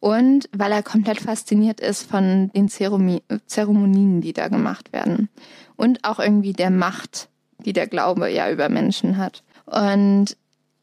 und 0.01 0.49
weil 0.57 0.73
er 0.73 0.83
komplett 0.83 1.21
fasziniert 1.21 1.81
ist 1.81 2.11
von 2.11 2.51
den 2.55 2.71
Zeremonien, 2.71 4.23
die 4.23 4.33
da 4.33 4.49
gemacht 4.49 4.91
werden 4.95 5.29
und 5.77 6.03
auch 6.05 6.19
irgendwie 6.19 6.55
der 6.55 6.71
Macht, 6.71 7.29
die 7.59 7.75
der 7.75 7.89
Glaube 7.89 8.31
ja 8.31 8.51
über 8.51 8.71
Menschen 8.71 9.19
hat. 9.19 9.43
Und 9.67 10.37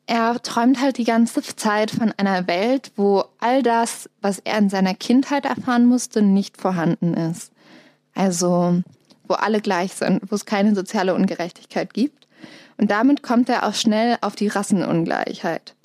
er 0.09 0.41
träumt 0.41 0.81
halt 0.81 0.97
die 0.97 1.03
ganze 1.03 1.43
Zeit 1.43 1.91
von 1.91 2.11
einer 2.17 2.47
Welt, 2.47 2.91
wo 2.95 3.25
all 3.37 3.61
das, 3.61 4.09
was 4.21 4.39
er 4.39 4.57
in 4.57 4.69
seiner 4.71 4.95
Kindheit 4.95 5.45
erfahren 5.45 5.85
musste, 5.85 6.23
nicht 6.23 6.59
vorhanden 6.59 7.13
ist. 7.13 7.51
Also, 8.15 8.81
wo 9.27 9.35
alle 9.35 9.61
gleich 9.61 9.93
sind, 9.93 10.23
wo 10.31 10.33
es 10.33 10.45
keine 10.45 10.73
soziale 10.73 11.13
Ungerechtigkeit 11.13 11.93
gibt. 11.93 12.27
Und 12.77 12.89
damit 12.89 13.21
kommt 13.21 13.49
er 13.49 13.67
auch 13.67 13.75
schnell 13.75 14.17
auf 14.21 14.35
die 14.35 14.47
Rassenungleichheit. 14.47 15.75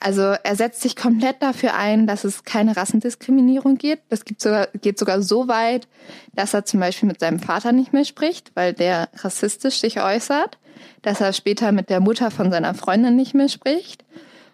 Also 0.00 0.22
er 0.22 0.56
setzt 0.56 0.80
sich 0.80 0.96
komplett 0.96 1.40
dafür 1.40 1.74
ein, 1.74 2.08
dass 2.08 2.24
es 2.24 2.42
keine 2.42 2.76
Rassendiskriminierung 2.76 3.78
gibt. 3.78 4.02
Das 4.08 4.24
gibt 4.24 4.40
sogar, 4.40 4.66
geht 4.80 4.98
sogar 4.98 5.22
so 5.22 5.46
weit, 5.46 5.86
dass 6.34 6.52
er 6.52 6.64
zum 6.64 6.80
Beispiel 6.80 7.06
mit 7.06 7.20
seinem 7.20 7.38
Vater 7.38 7.70
nicht 7.70 7.92
mehr 7.92 8.04
spricht, 8.04 8.50
weil 8.54 8.72
der 8.72 9.08
rassistisch 9.18 9.78
sich 9.78 10.02
äußert, 10.02 10.58
dass 11.02 11.20
er 11.20 11.32
später 11.32 11.72
mit 11.72 11.90
der 11.90 12.00
Mutter 12.00 12.30
von 12.30 12.50
seiner 12.50 12.74
Freundin 12.74 13.16
nicht 13.16 13.34
mehr 13.34 13.48
spricht 13.48 14.04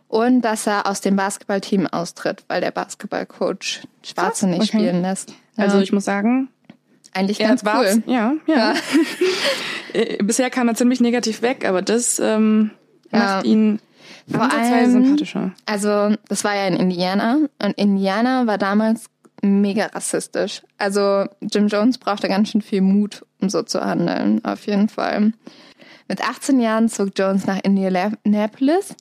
und 0.08 0.40
dass 0.40 0.66
er 0.66 0.86
aus 0.86 1.00
dem 1.00 1.16
Basketballteam 1.16 1.86
austritt, 1.86 2.44
weil 2.48 2.60
der 2.60 2.70
Basketballcoach 2.70 3.82
Schwarze 4.02 4.46
nicht 4.46 4.60
okay. 4.60 4.78
spielen 4.78 5.02
lässt. 5.02 5.34
Also 5.56 5.80
ich 5.80 5.92
muss 5.92 6.04
sagen, 6.04 6.48
eigentlich 7.12 7.38
ganz 7.38 7.62
cool. 7.64 8.02
Ja, 8.06 8.34
ja. 8.46 8.56
ja. 8.56 8.74
Äh, 9.94 10.22
bisher 10.22 10.50
kam 10.50 10.68
er 10.68 10.74
ziemlich 10.74 11.00
negativ 11.00 11.40
weg, 11.40 11.66
aber 11.66 11.80
das 11.80 12.18
ähm, 12.18 12.72
macht 13.10 13.42
ja. 13.46 13.50
ihn 13.50 13.80
vor 14.30 14.52
allem 14.52 14.90
sympathischer. 14.90 15.52
Also, 15.64 16.14
das 16.28 16.44
war 16.44 16.54
ja 16.54 16.66
in 16.66 16.76
Indiana 16.76 17.38
und 17.62 17.72
Indiana 17.78 18.46
war 18.46 18.58
damals 18.58 19.06
mega 19.40 19.86
rassistisch. 19.86 20.60
Also, 20.76 21.24
Jim 21.40 21.68
Jones 21.68 21.96
brauchte 21.96 22.28
ganz 22.28 22.50
schön 22.50 22.60
viel 22.60 22.82
Mut, 22.82 23.24
um 23.40 23.48
so 23.48 23.62
zu 23.62 23.80
handeln, 23.80 24.44
auf 24.44 24.66
jeden 24.66 24.90
Fall. 24.90 25.32
Mit 26.08 26.26
18 26.26 26.58
Jahren 26.58 26.88
zog 26.88 27.10
Jones 27.16 27.46
nach 27.46 27.60
Indianapolis. 27.62 28.94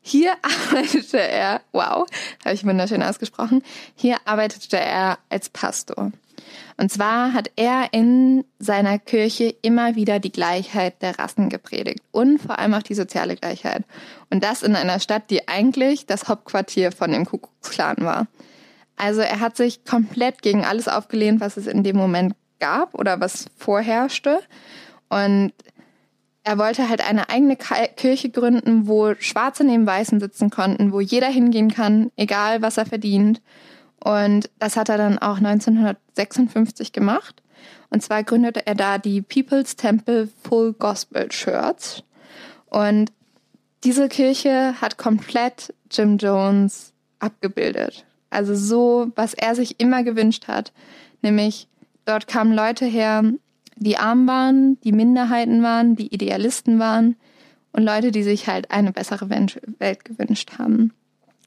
Hier 0.00 0.32
arbeitete 0.42 1.20
er, 1.20 1.60
wow, 1.72 2.06
habe 2.44 2.54
ich 2.54 2.64
wunderschön 2.64 3.02
ausgesprochen, 3.02 3.62
hier 3.94 4.16
arbeitete 4.24 4.78
er 4.78 5.18
als 5.28 5.50
Pastor. 5.50 6.12
Und 6.76 6.90
zwar 6.90 7.32
hat 7.32 7.50
er 7.56 7.88
in 7.92 8.44
seiner 8.58 8.98
Kirche 8.98 9.54
immer 9.62 9.94
wieder 9.94 10.18
die 10.18 10.32
Gleichheit 10.32 11.00
der 11.02 11.18
Rassen 11.18 11.48
gepredigt 11.48 12.00
und 12.10 12.40
vor 12.40 12.58
allem 12.58 12.74
auch 12.74 12.82
die 12.82 12.94
soziale 12.94 13.36
Gleichheit. 13.36 13.84
Und 14.30 14.42
das 14.42 14.62
in 14.62 14.74
einer 14.74 15.00
Stadt, 15.00 15.30
die 15.30 15.46
eigentlich 15.46 16.06
das 16.06 16.28
Hauptquartier 16.28 16.92
von 16.92 17.12
dem 17.12 17.26
Ku 17.26 17.38
Klux 17.38 17.70
Klan 17.70 17.96
war. 18.00 18.26
Also 18.96 19.20
er 19.20 19.40
hat 19.40 19.56
sich 19.56 19.84
komplett 19.84 20.42
gegen 20.42 20.64
alles 20.64 20.88
aufgelehnt, 20.88 21.40
was 21.40 21.56
es 21.56 21.66
in 21.66 21.82
dem 21.82 21.96
Moment 21.96 22.34
gab 22.58 22.94
oder 22.94 23.20
was 23.20 23.46
vorherrschte. 23.56 24.40
Und 25.08 25.52
er 26.44 26.58
wollte 26.58 26.88
halt 26.90 27.06
eine 27.06 27.30
eigene 27.30 27.56
Kirche 27.56 28.28
gründen, 28.28 28.86
wo 28.86 29.14
Schwarze 29.18 29.64
neben 29.64 29.86
Weißen 29.86 30.20
sitzen 30.20 30.50
konnten, 30.50 30.92
wo 30.92 31.00
jeder 31.00 31.28
hingehen 31.28 31.70
kann, 31.70 32.12
egal 32.16 32.60
was 32.60 32.76
er 32.76 32.84
verdient. 32.84 33.40
Und 33.98 34.50
das 34.58 34.76
hat 34.76 34.90
er 34.90 34.98
dann 34.98 35.18
auch 35.18 35.38
1956 35.38 36.92
gemacht. 36.92 37.42
Und 37.88 38.02
zwar 38.02 38.22
gründete 38.24 38.66
er 38.66 38.74
da 38.74 38.98
die 38.98 39.22
People's 39.22 39.76
Temple 39.76 40.28
Full 40.42 40.74
Gospel 40.74 41.28
Church. 41.30 42.04
Und 42.66 43.10
diese 43.82 44.08
Kirche 44.08 44.74
hat 44.80 44.98
komplett 44.98 45.72
Jim 45.90 46.18
Jones 46.18 46.92
abgebildet. 47.20 48.04
Also 48.28 48.54
so, 48.54 49.12
was 49.16 49.32
er 49.32 49.54
sich 49.54 49.80
immer 49.80 50.02
gewünscht 50.02 50.48
hat. 50.48 50.72
Nämlich, 51.22 51.68
dort 52.04 52.26
kamen 52.26 52.52
Leute 52.52 52.84
her, 52.84 53.22
die 53.76 53.96
arm 53.96 54.26
waren, 54.26 54.80
die 54.80 54.92
Minderheiten 54.92 55.62
waren, 55.62 55.96
die 55.96 56.12
Idealisten 56.12 56.78
waren 56.78 57.16
und 57.72 57.82
Leute, 57.82 58.12
die 58.12 58.22
sich 58.22 58.46
halt 58.46 58.70
eine 58.70 58.92
bessere 58.92 59.28
Welt 59.30 60.04
gewünscht 60.04 60.52
haben. 60.58 60.92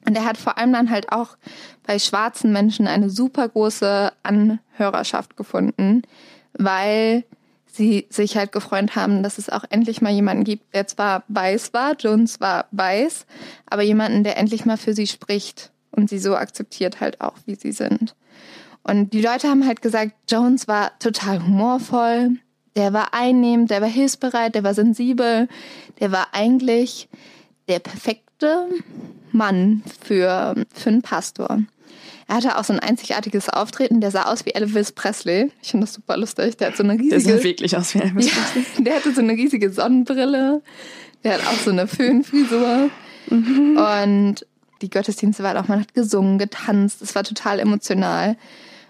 Und 0.05 0.15
er 0.15 0.25
hat 0.25 0.37
vor 0.37 0.57
allem 0.57 0.71
dann 0.73 0.89
halt 0.89 1.11
auch 1.11 1.37
bei 1.85 1.99
schwarzen 1.99 2.53
Menschen 2.53 2.87
eine 2.87 3.09
super 3.09 3.49
große 3.49 4.11
Anhörerschaft 4.23 5.35
gefunden, 5.35 6.03
weil 6.53 7.23
sie 7.65 8.07
sich 8.09 8.37
halt 8.37 8.51
gefreut 8.51 8.95
haben, 8.95 9.21
dass 9.21 9.37
es 9.37 9.49
auch 9.49 9.63
endlich 9.69 10.01
mal 10.01 10.11
jemanden 10.11 10.43
gibt, 10.43 10.73
der 10.73 10.87
zwar 10.87 11.23
weiß 11.27 11.73
war, 11.73 11.95
Jones 11.97 12.39
war 12.39 12.65
weiß, 12.71 13.25
aber 13.65 13.83
jemanden, 13.83 14.23
der 14.23 14.37
endlich 14.37 14.65
mal 14.65 14.77
für 14.77 14.93
sie 14.93 15.07
spricht 15.07 15.71
und 15.91 16.09
sie 16.09 16.19
so 16.19 16.35
akzeptiert 16.35 17.01
halt 17.01 17.21
auch, 17.21 17.35
wie 17.45 17.55
sie 17.55 17.71
sind. 17.71 18.15
Und 18.87 19.11
die 19.13 19.21
Leute 19.21 19.49
haben 19.49 19.67
halt 19.67 19.81
gesagt, 19.81 20.13
Jones 20.29 20.67
war 20.67 20.97
total 20.99 21.45
humorvoll, 21.45 22.37
der 22.77 22.93
war 22.93 23.13
einnehmend, 23.13 23.69
der 23.69 23.81
war 23.81 23.89
hilfsbereit, 23.89 24.55
der 24.55 24.63
war 24.63 24.73
sensibel, 24.73 25.49
der 25.99 26.11
war 26.11 26.29
eigentlich 26.31 27.09
der 27.67 27.79
perfekte 27.79 28.69
Mann 29.31 29.83
für, 30.01 30.55
für 30.73 30.89
einen 30.89 31.01
Pastor. 31.01 31.59
Er 32.29 32.35
hatte 32.35 32.57
auch 32.57 32.63
so 32.63 32.73
ein 32.73 32.79
einzigartiges 32.79 33.49
Auftreten, 33.49 34.01
der 34.01 34.11
sah 34.11 34.23
aus 34.23 34.45
wie 34.45 34.51
Elvis 34.51 34.91
Presley. 34.91 35.51
Ich 35.61 35.71
finde 35.71 35.85
das 35.85 35.93
super 35.93 36.17
lustig. 36.17 36.57
Der 36.57 36.67
hat 36.67 36.77
so 36.77 36.83
eine 36.83 36.93
riesige. 36.93 37.09
Der 37.09 37.37
sah 37.37 37.43
wirklich 37.43 37.77
aus 37.77 37.93
wie 37.93 37.99
Elvis 37.99 38.29
Presley. 38.31 38.63
Ja, 38.77 38.83
der 38.83 38.95
hatte 38.95 39.13
so 39.13 39.21
eine 39.21 39.33
riesige 39.33 39.71
Sonnenbrille. 39.71 40.61
Der 41.23 41.33
hat 41.33 41.47
auch 41.47 41.59
so 41.59 41.71
eine 41.71 41.87
Föhnfrisur. 41.87 42.89
Mhm. 43.29 43.77
Und 43.77 44.45
die 44.81 44.89
Gottesdienste 44.89 45.41
waren 45.43 45.57
auch, 45.57 45.69
man 45.69 45.79
hat 45.79 45.93
gesungen, 45.93 46.37
getanzt. 46.37 47.01
Es 47.01 47.15
war 47.15 47.23
total 47.23 47.59
emotional. 47.59 48.35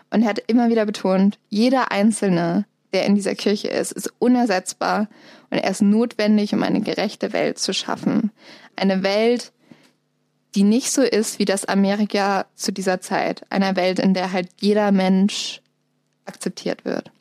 Und 0.10 0.22
er 0.24 0.30
hat 0.30 0.40
immer 0.48 0.70
wieder 0.70 0.86
betont, 0.86 1.38
jeder 1.50 1.92
Einzelne, 1.92 2.66
der 2.94 3.06
in 3.06 3.16
dieser 3.16 3.36
Kirche 3.36 3.68
ist, 3.68 3.92
ist 3.92 4.14
unersetzbar 4.20 5.08
und 5.50 5.58
er 5.58 5.70
ist 5.70 5.82
notwendig, 5.82 6.54
um 6.54 6.64
eine 6.64 6.82
gerechte 6.82 7.34
Welt 7.34 7.60
zu 7.60 7.74
schaffen. 7.74 8.32
Eine 8.76 9.04
Welt, 9.04 9.52
die 10.56 10.64
nicht 10.64 10.92
so 10.92 11.02
ist 11.02 11.40
wie 11.40 11.46
das 11.46 11.66
Amerika 11.66 12.46
zu 12.56 12.72
dieser 12.72 13.02
Zeit. 13.02 13.44
Einer 13.50 13.76
Welt, 13.76 14.00
in 14.00 14.14
der 14.14 14.32
halt 14.32 14.50
jeder 14.60 14.92
Mensch 14.92 15.62
akzeptiert 16.26 16.86
wird. 16.86 17.12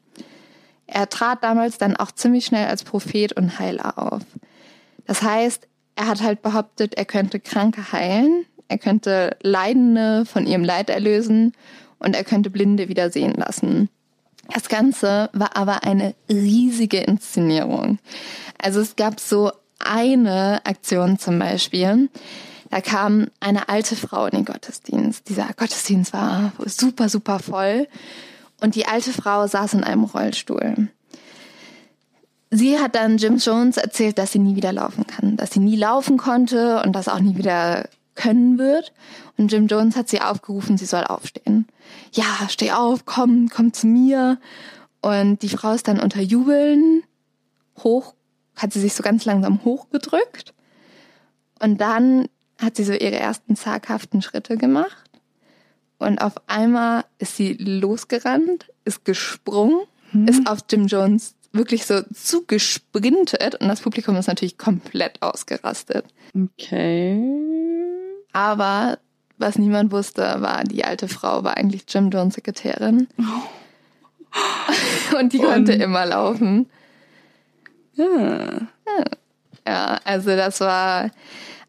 Er 0.87 1.09
trat 1.09 1.43
damals 1.43 1.79
dann 1.79 1.97
auch 1.97 2.13
ziemlich 2.13 2.47
schnell 2.47 2.67
als 2.69 2.85
Prophet 2.85 3.33
und 3.33 3.59
Heiler 3.59 3.99
auf. 3.99 4.23
Das 5.07 5.23
heißt, 5.23 5.67
er 5.97 6.07
hat 6.07 6.23
halt 6.23 6.43
behauptet, 6.43 6.95
er 6.95 7.05
könnte 7.05 7.41
Kranke 7.41 7.93
heilen, 7.93 8.45
er 8.69 8.79
könnte 8.79 9.37
Leidende 9.43 10.25
von 10.27 10.47
ihrem 10.47 10.65
Leid 10.65 10.91
erlösen 10.91 11.53
und 11.99 12.15
er 12.15 12.25
könnte 12.25 12.51
Blinde 12.51 12.89
wieder 12.89 13.11
sehen 13.11 13.35
lassen. 13.35 13.89
Das 14.53 14.69
Ganze 14.69 15.31
war 15.33 15.57
aber 15.57 15.85
eine 15.85 16.15
riesige 16.29 16.99
Inszenierung. 16.99 17.99
Also 18.59 18.81
es 18.81 18.97
gab 18.97 19.21
so 19.21 19.53
eine 19.79 20.65
Aktion 20.65 21.19
zum 21.19 21.39
Beispiel. 21.39 22.09
Da 22.71 22.81
kam 22.81 23.29
eine 23.41 23.69
alte 23.69 23.97
Frau 23.97 24.27
in 24.27 24.37
den 24.37 24.45
Gottesdienst. 24.45 25.29
Dieser 25.29 25.49
Gottesdienst 25.57 26.13
war 26.13 26.53
super, 26.65 27.09
super 27.09 27.39
voll. 27.39 27.89
Und 28.61 28.75
die 28.75 28.87
alte 28.87 29.13
Frau 29.13 29.47
saß 29.47 29.75
in 29.75 29.85
einem 29.85 30.05
Rollstuhl. 30.05 30.89
Sie 32.51 32.79
hat 32.79 32.95
dann 32.95 33.19
Jim 33.19 33.39
Jones 33.39 33.77
erzählt, 33.77 34.19
dass 34.19 34.33
sie 34.33 34.39
nie 34.39 34.57
wieder 34.57 34.73
laufen 34.73 35.07
kann, 35.07 35.37
dass 35.37 35.53
sie 35.53 35.61
nie 35.61 35.77
laufen 35.77 36.17
konnte 36.17 36.83
und 36.83 36.93
das 36.93 37.09
auch 37.09 37.19
nie 37.19 37.37
wieder 37.37 37.89
können 38.17 38.59
wird. 38.59 38.93
Und 39.37 39.53
Jim 39.53 39.67
Jones 39.69 39.97
hat 39.97 40.09
sie 40.09 40.21
aufgerufen, 40.21 40.77
sie 40.77 40.87
soll 40.87 41.05
aufstehen. 41.05 41.67
Ja, 42.13 42.49
steh 42.49 42.73
auf, 42.73 43.05
komm, 43.05 43.49
komm 43.49 43.73
zu 43.73 43.87
mir. 43.87 44.39
Und 45.01 45.43
die 45.43 45.49
Frau 45.49 45.73
ist 45.73 45.87
dann 45.87 46.01
unter 46.01 46.21
Jubeln 46.21 47.05
hoch, 47.79 48.15
hat 48.57 48.73
sie 48.73 48.81
sich 48.81 48.95
so 48.95 49.03
ganz 49.03 49.25
langsam 49.25 49.65
hochgedrückt. 49.65 50.55
Und 51.61 51.81
dann 51.81 52.29
hat 52.59 52.77
sie 52.77 52.85
so 52.85 52.93
ihre 52.93 53.17
ersten 53.17 53.55
zaghaften 53.55 54.23
Schritte 54.23 54.57
gemacht. 54.57 55.11
Und 55.99 56.21
auf 56.21 56.35
einmal 56.47 57.05
ist 57.19 57.37
sie 57.37 57.55
losgerannt, 57.55 58.67
ist 58.85 59.05
gesprungen, 59.05 59.81
hm. 60.11 60.29
ist 60.29 60.49
auf 60.49 60.61
Jim 60.71 60.87
Jones 60.87 61.35
wirklich 61.53 61.87
so 61.87 62.03
zugesprintet 62.13 63.55
und 63.57 63.69
das 63.69 63.81
Publikum 63.81 64.17
ist 64.17 64.27
natürlich 64.27 64.59
komplett 64.59 65.23
ausgerastet. 65.23 66.05
Okay. 66.35 67.56
Aber 68.37 68.99
was 69.39 69.57
niemand 69.57 69.93
wusste, 69.93 70.21
war, 70.41 70.63
die 70.65 70.85
alte 70.85 71.09
Frau 71.09 71.43
war 71.43 71.57
eigentlich 71.57 71.85
Jim 71.89 72.11
Jones 72.11 72.35
Sekretärin. 72.35 73.09
Und 75.19 75.33
die 75.33 75.39
konnte 75.39 75.73
Und 75.73 75.81
immer 75.81 76.05
laufen. 76.05 76.69
Ja. 77.95 78.69
ja, 79.67 79.99
also 80.05 80.37
das 80.37 80.61
war 80.61 81.11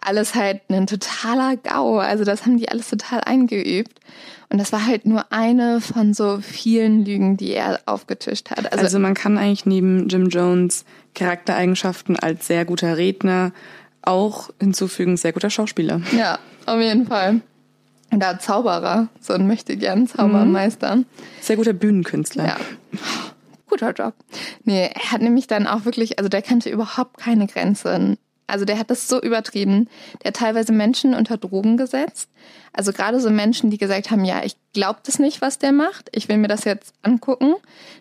alles 0.01 0.35
halt 0.35 0.59
ein 0.69 0.87
totaler 0.87 1.55
GAU. 1.55 1.99
Also 1.99 2.25
das 2.25 2.45
haben 2.45 2.57
die 2.57 2.67
alles 2.67 2.89
total 2.89 3.21
eingeübt. 3.21 4.01
Und 4.49 4.57
das 4.57 4.73
war 4.73 4.85
halt 4.85 5.05
nur 5.05 5.31
eine 5.31 5.79
von 5.79 6.13
so 6.13 6.39
vielen 6.41 7.05
Lügen, 7.05 7.37
die 7.37 7.53
er 7.53 7.79
aufgetischt 7.85 8.51
hat. 8.51 8.73
Also, 8.73 8.83
also 8.83 8.99
man 8.99 9.13
kann 9.13 9.37
eigentlich 9.37 9.65
neben 9.65 10.09
Jim 10.09 10.27
Jones 10.27 10.83
Charaktereigenschaften 11.15 12.19
als 12.19 12.47
sehr 12.47 12.65
guter 12.65 12.97
Redner 12.97 13.53
auch 14.01 14.49
hinzufügen, 14.59 15.15
sehr 15.15 15.31
guter 15.31 15.49
Schauspieler. 15.49 16.01
Ja, 16.11 16.39
auf 16.67 16.79
jeden 16.79 17.07
Fall. 17.07 17.41
Da 18.11 18.39
Zauberer, 18.39 19.09
so 19.19 19.33
ein 19.33 19.47
möchte 19.47 19.75
gern 19.75 20.07
Zaubermeister. 20.07 20.97
Mhm. 20.97 21.05
Sehr 21.41 21.57
guter 21.57 21.73
Bühnenkünstler. 21.73 22.45
Ja. 22.45 22.57
Guter 23.69 23.91
Job. 23.91 24.13
Nee, 24.63 24.89
er 24.93 25.11
hat 25.11 25.21
nämlich 25.21 25.47
dann 25.47 25.67
auch 25.67 25.83
wirklich, 25.83 26.17
also 26.17 26.29
der 26.29 26.41
kannte 26.41 26.69
überhaupt 26.69 27.17
keine 27.17 27.47
Grenzen. 27.47 28.17
Also 28.47 28.63
der 28.63 28.79
hat 28.79 28.89
das 28.89 29.09
so 29.09 29.21
übertrieben. 29.21 29.89
Der 30.23 30.29
hat 30.29 30.37
teilweise 30.37 30.71
Menschen 30.71 31.13
unter 31.13 31.35
Drogen 31.35 31.75
gesetzt. 31.75 32.29
Also 32.71 32.93
gerade 32.93 33.19
so 33.19 33.29
Menschen, 33.29 33.71
die 33.71 33.77
gesagt 33.77 34.09
haben, 34.09 34.23
ja, 34.23 34.41
ich 34.43 34.55
glaube 34.71 34.99
das 35.05 35.19
nicht, 35.19 35.41
was 35.41 35.59
der 35.59 35.73
macht. 35.73 36.09
Ich 36.13 36.29
will 36.29 36.37
mir 36.37 36.47
das 36.47 36.63
jetzt 36.63 36.93
angucken. 37.01 37.55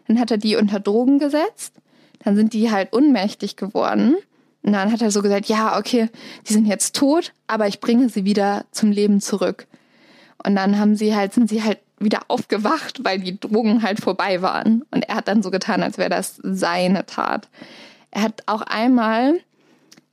Dann 0.06 0.20
hat 0.20 0.30
er 0.30 0.38
die 0.38 0.54
unter 0.54 0.78
Drogen 0.78 1.18
gesetzt. 1.18 1.74
Dann 2.22 2.36
sind 2.36 2.52
die 2.52 2.70
halt 2.70 2.92
unmächtig 2.92 3.56
geworden. 3.56 4.16
Und 4.66 4.72
dann 4.72 4.90
hat 4.90 5.00
er 5.00 5.12
so 5.12 5.22
gesagt, 5.22 5.46
ja, 5.46 5.78
okay, 5.78 6.08
die 6.48 6.52
sind 6.52 6.66
jetzt 6.66 6.96
tot, 6.96 7.32
aber 7.46 7.68
ich 7.68 7.78
bringe 7.78 8.08
sie 8.08 8.24
wieder 8.24 8.64
zum 8.72 8.90
Leben 8.90 9.20
zurück. 9.20 9.68
Und 10.44 10.56
dann 10.56 10.80
haben 10.80 10.96
sie 10.96 11.14
halt, 11.14 11.32
sind 11.32 11.48
sie 11.48 11.62
halt 11.62 11.78
wieder 12.00 12.22
aufgewacht, 12.26 13.04
weil 13.04 13.20
die 13.20 13.38
Drogen 13.38 13.84
halt 13.84 14.00
vorbei 14.00 14.42
waren. 14.42 14.82
Und 14.90 15.08
er 15.08 15.14
hat 15.14 15.28
dann 15.28 15.44
so 15.44 15.52
getan, 15.52 15.84
als 15.84 15.98
wäre 15.98 16.10
das 16.10 16.40
seine 16.42 17.06
Tat. 17.06 17.48
Er 18.10 18.22
hat 18.22 18.42
auch 18.46 18.62
einmal, 18.62 19.38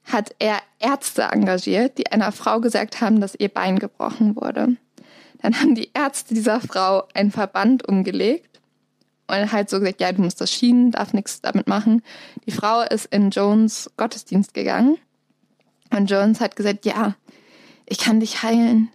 hat 0.03 0.35
er 0.37 0.59
Ärzte 0.79 1.23
engagiert, 1.23 1.97
die 1.97 2.11
einer 2.11 2.31
Frau 2.31 2.59
gesagt 2.59 3.01
haben, 3.01 3.21
dass 3.21 3.33
ihr 3.33 3.49
Bein 3.49 3.79
gebrochen 3.79 4.35
wurde. 4.35 4.75
Dann 5.41 5.59
haben 5.59 5.73
die 5.73 5.89
Ärzte 5.95 6.35
dieser 6.35 6.61
Frau 6.61 7.07
einen 7.15 7.31
Verband 7.31 7.87
umgelegt 7.87 8.52
und 9.27 9.51
halt 9.51 9.69
so 9.69 9.79
gesagt, 9.79 10.01
ja, 10.01 10.11
du 10.11 10.21
musst 10.21 10.41
das 10.41 10.51
schienen, 10.51 10.91
darf 10.91 11.13
nichts 11.13 11.41
damit 11.41 11.67
machen. 11.67 12.01
Die 12.45 12.51
Frau 12.51 12.81
ist 12.81 13.05
in 13.05 13.29
Jones 13.29 13.89
Gottesdienst 13.97 14.53
gegangen 14.53 14.97
und 15.91 16.09
Jones 16.09 16.39
hat 16.39 16.55
gesagt, 16.55 16.85
ja, 16.85 17.15
ich 17.85 17.99
kann 17.99 18.19
dich 18.19 18.43
heilen, 18.43 18.89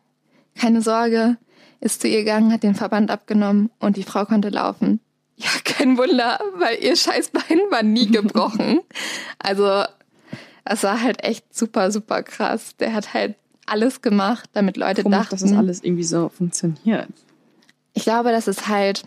keine 0.55 0.83
Sorge, 0.83 1.37
ist 1.81 2.01
zu 2.01 2.09
ihr 2.09 2.19
gegangen, 2.21 2.53
hat 2.53 2.63
den 2.63 2.75
Verband 2.75 3.11
abgenommen 3.11 3.71
und 3.79 3.97
die 3.97 4.03
Frau 4.03 4.25
konnte 4.25 4.49
laufen. 4.49 5.01
Ja, 5.37 5.51
kein 5.65 5.97
Wunder, 5.97 6.41
weil 6.57 6.83
ihr 6.83 6.97
Scheißbein 6.97 7.61
war 7.71 7.83
nie 7.83 8.07
gebrochen. 8.11 8.81
also, 9.39 9.85
es 10.65 10.83
war 10.83 11.01
halt 11.01 11.25
echt 11.25 11.57
super, 11.57 11.91
super 11.91 12.23
krass. 12.23 12.77
Der 12.79 12.93
hat 12.93 13.15
halt 13.15 13.37
alles 13.65 14.03
gemacht, 14.03 14.51
damit 14.53 14.77
Leute 14.77 15.03
Komisch, 15.03 15.19
dachten, 15.19 15.31
dass 15.31 15.43
das 15.43 15.53
alles 15.53 15.83
irgendwie 15.83 16.05
so 16.05 16.29
funktioniert. 16.29 17.09
Ich 17.95 18.03
glaube, 18.03 18.31
das 18.33 18.49
ist 18.49 18.69
halt 18.69 19.05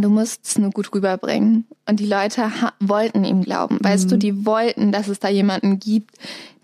du 0.00 0.08
musst 0.08 0.46
es 0.46 0.58
nur 0.58 0.70
gut 0.70 0.94
rüberbringen. 0.94 1.66
Und 1.86 2.00
die 2.00 2.06
Leute 2.06 2.50
wollten 2.80 3.24
ihm 3.24 3.42
glauben. 3.42 3.78
Weißt 3.82 4.10
du, 4.10 4.16
die 4.16 4.46
wollten, 4.46 4.90
dass 4.90 5.08
es 5.08 5.18
da 5.18 5.28
jemanden 5.28 5.78
gibt, 5.78 6.16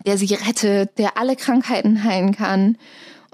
der 0.05 0.17
sie 0.17 0.33
rettet, 0.33 0.97
der 0.97 1.17
alle 1.17 1.35
Krankheiten 1.35 2.03
heilen 2.03 2.35
kann. 2.35 2.77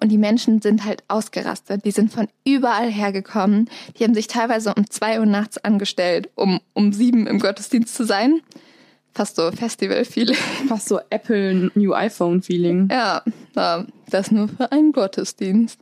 Und 0.02 0.10
die 0.10 0.18
Menschen 0.18 0.62
sind 0.62 0.84
halt 0.84 1.04
ausgerastet. 1.08 1.86
Die 1.86 1.92
sind 1.92 2.12
von 2.12 2.28
überall 2.44 2.92
hergekommen. 2.92 3.70
Die 3.98 4.04
haben 4.04 4.14
sich 4.14 4.28
teilweise 4.28 4.74
um 4.74 4.90
zwei 4.90 5.20
Uhr 5.20 5.26
nachts 5.26 5.58
angestellt, 5.58 6.30
um 6.36 6.60
um 6.74 6.92
sieben 6.92 7.28
im 7.28 7.40
Gottesdienst 7.40 7.96
zu 7.96 8.04
sein. 8.04 8.42
Fast 9.16 9.38
so 9.38 9.50
Festival-Feeling. 9.50 10.36
Fast 10.68 10.90
so 10.90 11.00
Apple 11.10 11.72
New 11.74 11.94
iPhone-Feeling. 11.94 12.90
Ja, 12.92 13.24
das 14.10 14.30
nur 14.30 14.50
für 14.50 14.72
einen 14.74 14.92
Gottesdienst. 14.92 15.80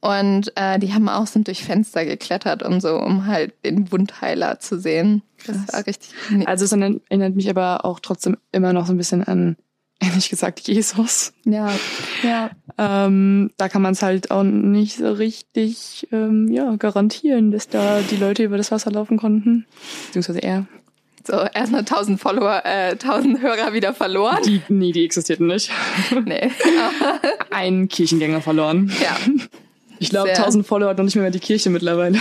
Und 0.00 0.50
äh, 0.56 0.78
die 0.78 0.94
haben 0.94 1.08
auch 1.10 1.26
sind 1.26 1.46
durch 1.46 1.62
Fenster 1.62 2.06
geklettert 2.06 2.62
und 2.62 2.80
so, 2.80 2.96
um 2.96 3.26
halt 3.26 3.52
den 3.66 3.92
Wundheiler 3.92 4.60
zu 4.60 4.80
sehen. 4.80 5.22
Das 5.46 5.56
war 5.72 5.86
richtig. 5.86 6.14
Also 6.46 6.64
es 6.64 6.72
erinnert 6.72 7.36
mich 7.36 7.50
aber 7.50 7.84
auch 7.84 8.00
trotzdem 8.00 8.38
immer 8.50 8.72
noch 8.72 8.86
so 8.86 8.94
ein 8.94 8.98
bisschen 8.98 9.24
an 9.24 9.56
ehrlich 10.00 10.30
gesagt 10.30 10.60
Jesus. 10.60 11.34
Ja, 11.44 11.70
ja. 12.22 12.50
Ähm, 12.78 13.50
da 13.58 13.68
kann 13.68 13.82
man 13.82 13.92
es 13.92 14.00
halt 14.02 14.30
auch 14.30 14.42
nicht 14.42 14.96
so 14.96 15.12
richtig 15.12 16.08
ähm, 16.10 16.48
ja, 16.50 16.74
garantieren, 16.76 17.50
dass 17.50 17.68
da 17.68 18.00
die 18.00 18.16
Leute 18.16 18.44
über 18.44 18.56
das 18.56 18.72
Wasser 18.72 18.90
laufen 18.90 19.18
konnten. 19.18 19.66
Beziehungsweise 20.06 20.38
er. 20.38 20.66
So, 21.26 21.34
erstmal 21.34 21.80
1000 21.80 22.18
Follower, 22.20 22.62
äh, 22.64 22.92
1000 22.92 23.42
Hörer 23.42 23.72
wieder 23.72 23.92
verloren. 23.92 24.42
Die, 24.44 24.62
nee, 24.68 24.92
die 24.92 25.04
existierten 25.04 25.46
nicht. 25.46 25.70
nee. 26.24 26.50
Ein 27.50 27.88
Kirchengänger 27.88 28.40
verloren. 28.40 28.90
Ja. 29.02 29.16
Ich 29.98 30.08
glaube, 30.08 30.30
1000 30.30 30.66
Follower 30.66 30.90
hat 30.90 30.98
noch 30.98 31.04
nicht 31.04 31.14
mehr, 31.16 31.22
mehr 31.22 31.30
die 31.30 31.40
Kirche 31.40 31.68
mittlerweile. 31.68 32.18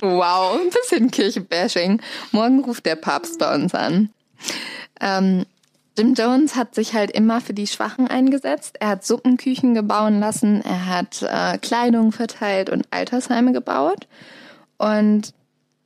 Wow, 0.00 0.60
ein 0.60 0.70
bisschen 0.70 1.10
Kirchenbashing. 1.10 2.00
Morgen 2.30 2.60
ruft 2.64 2.86
der 2.86 2.96
Papst 2.96 3.40
bei 3.40 3.52
uns 3.54 3.74
an. 3.74 4.10
Ähm, 5.00 5.44
Jim 5.98 6.14
Jones 6.14 6.54
hat 6.54 6.74
sich 6.74 6.94
halt 6.94 7.10
immer 7.10 7.40
für 7.40 7.52
die 7.52 7.66
Schwachen 7.66 8.06
eingesetzt. 8.06 8.76
Er 8.80 8.88
hat 8.90 9.04
Suppenküchen 9.04 9.74
gebauen 9.74 10.20
lassen, 10.20 10.62
er 10.62 10.86
hat 10.86 11.22
äh, 11.22 11.58
Kleidung 11.58 12.12
verteilt 12.12 12.70
und 12.70 12.86
Altersheime 12.90 13.52
gebaut. 13.52 14.06
Und 14.78 15.34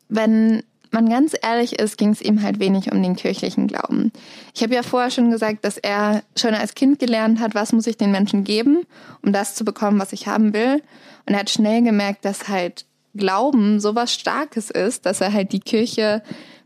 wenn 0.09 0.63
man 0.95 1.11
ganz 1.11 1.35
ehrlich 1.43 1.79
ist, 1.79 1.99
ging 1.99 2.11
es 2.11 2.23
ihm 2.23 2.43
halt 2.43 2.61
wenig 2.61 2.91
um 2.91 3.03
den 3.03 3.17
kirchlichen 3.17 3.67
Glauben. 3.67 4.13
Ich 4.55 4.63
habe 4.63 4.75
ja 4.75 4.83
vorher 4.83 5.11
schon 5.11 5.31
gesagt, 5.31 5.65
dass 5.65 5.77
er 5.77 6.23
schon 6.37 6.55
als 6.55 6.75
Kind 6.75 6.99
gelernt 6.99 7.41
hat, 7.41 7.55
was 7.55 7.73
muss 7.73 7.87
ich 7.87 7.99
den 7.99 8.13
Menschen 8.13 8.45
geben, 8.45 8.87
um 9.21 9.33
das 9.33 9.55
zu 9.55 9.65
bekommen, 9.65 10.01
was 10.01 10.13
ich 10.13 10.27
haben 10.27 10.55
will. 10.55 10.83
Und 11.27 11.35
er 11.35 11.41
hat 11.41 11.51
schnell 11.51 11.83
gemerkt, 11.83 12.25
dass 12.25 12.49
halt 12.49 12.87
Glauben 13.15 13.81
sowas 13.81 14.13
Starkes 14.13 14.71
ist, 14.71 15.05
dass 15.05 15.21
er 15.21 15.33
halt 15.33 15.53
die 15.53 15.61
Kirche 15.61 16.23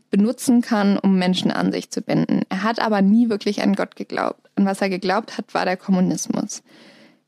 benutzen 0.09 0.61
kann, 0.61 0.97
um 0.97 1.19
Menschen 1.19 1.51
an 1.51 1.71
sich 1.71 1.91
zu 1.91 2.01
binden. 2.01 2.41
Er 2.49 2.63
hat 2.63 2.79
aber 2.79 3.01
nie 3.01 3.29
wirklich 3.29 3.61
an 3.61 3.75
Gott 3.75 3.95
geglaubt. 3.95 4.49
Und 4.55 4.65
was 4.65 4.81
er 4.81 4.89
geglaubt 4.89 5.37
hat, 5.37 5.53
war 5.53 5.65
der 5.65 5.77
Kommunismus. 5.77 6.63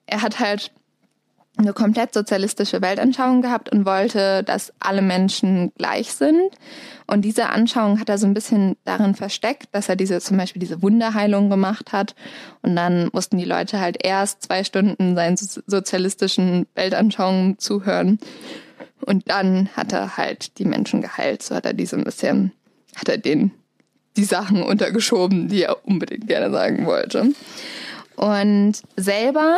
Er 0.05 0.21
hat 0.21 0.39
halt 0.39 0.71
eine 1.57 1.73
komplett 1.73 2.13
sozialistische 2.13 2.81
Weltanschauung 2.81 3.41
gehabt 3.41 3.71
und 3.71 3.85
wollte, 3.85 4.43
dass 4.43 4.73
alle 4.79 5.01
Menschen 5.01 5.71
gleich 5.77 6.13
sind. 6.13 6.51
Und 7.07 7.23
diese 7.23 7.49
Anschauung 7.49 7.99
hat 7.99 8.09
er 8.09 8.17
so 8.17 8.25
ein 8.25 8.33
bisschen 8.33 8.77
darin 8.85 9.15
versteckt, 9.15 9.67
dass 9.73 9.89
er 9.89 9.95
diese 9.95 10.19
zum 10.21 10.37
Beispiel 10.37 10.61
diese 10.61 10.81
Wunderheilung 10.81 11.49
gemacht 11.49 11.91
hat. 11.91 12.15
Und 12.61 12.75
dann 12.75 13.09
mussten 13.11 13.37
die 13.37 13.45
Leute 13.45 13.79
halt 13.79 14.03
erst 14.03 14.43
zwei 14.43 14.63
Stunden 14.63 15.15
seinen 15.15 15.37
sozialistischen 15.37 16.67
Weltanschauungen 16.73 17.59
zuhören. 17.59 18.19
Und 19.01 19.29
dann 19.29 19.69
hat 19.75 19.91
er 19.91 20.17
halt 20.17 20.57
die 20.57 20.65
Menschen 20.65 21.01
geheilt. 21.01 21.43
So 21.43 21.55
hat 21.55 21.65
er 21.65 21.73
diese 21.73 21.97
ein 21.97 22.03
bisschen 22.03 22.53
hat 22.95 23.09
er 23.09 23.17
den 23.17 23.51
die 24.17 24.23
Sachen 24.25 24.61
untergeschoben, 24.61 25.47
die 25.47 25.63
er 25.63 25.85
unbedingt 25.87 26.27
gerne 26.27 26.51
sagen 26.51 26.85
wollte. 26.85 27.31
Und 28.15 28.73
selber 28.97 29.57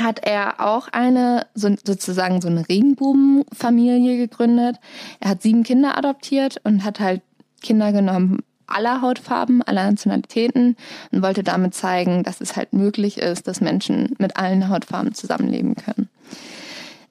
hat 0.00 0.20
er 0.20 0.60
auch 0.60 0.88
eine, 0.88 1.46
so, 1.54 1.74
sozusagen 1.84 2.40
so 2.40 2.48
eine 2.48 2.68
Regenbogenfamilie 2.68 4.16
gegründet. 4.16 4.76
Er 5.20 5.30
hat 5.30 5.42
sieben 5.42 5.62
Kinder 5.62 5.96
adoptiert 5.96 6.60
und 6.64 6.84
hat 6.84 7.00
halt 7.00 7.22
Kinder 7.62 7.92
genommen 7.92 8.40
aller 8.66 9.02
Hautfarben, 9.02 9.62
aller 9.62 9.90
Nationalitäten 9.90 10.76
und 11.10 11.22
wollte 11.22 11.42
damit 11.42 11.74
zeigen, 11.74 12.22
dass 12.22 12.40
es 12.40 12.56
halt 12.56 12.72
möglich 12.72 13.18
ist, 13.18 13.48
dass 13.48 13.60
Menschen 13.60 14.14
mit 14.18 14.36
allen 14.36 14.68
Hautfarben 14.68 15.14
zusammenleben 15.14 15.74
können. 15.74 16.08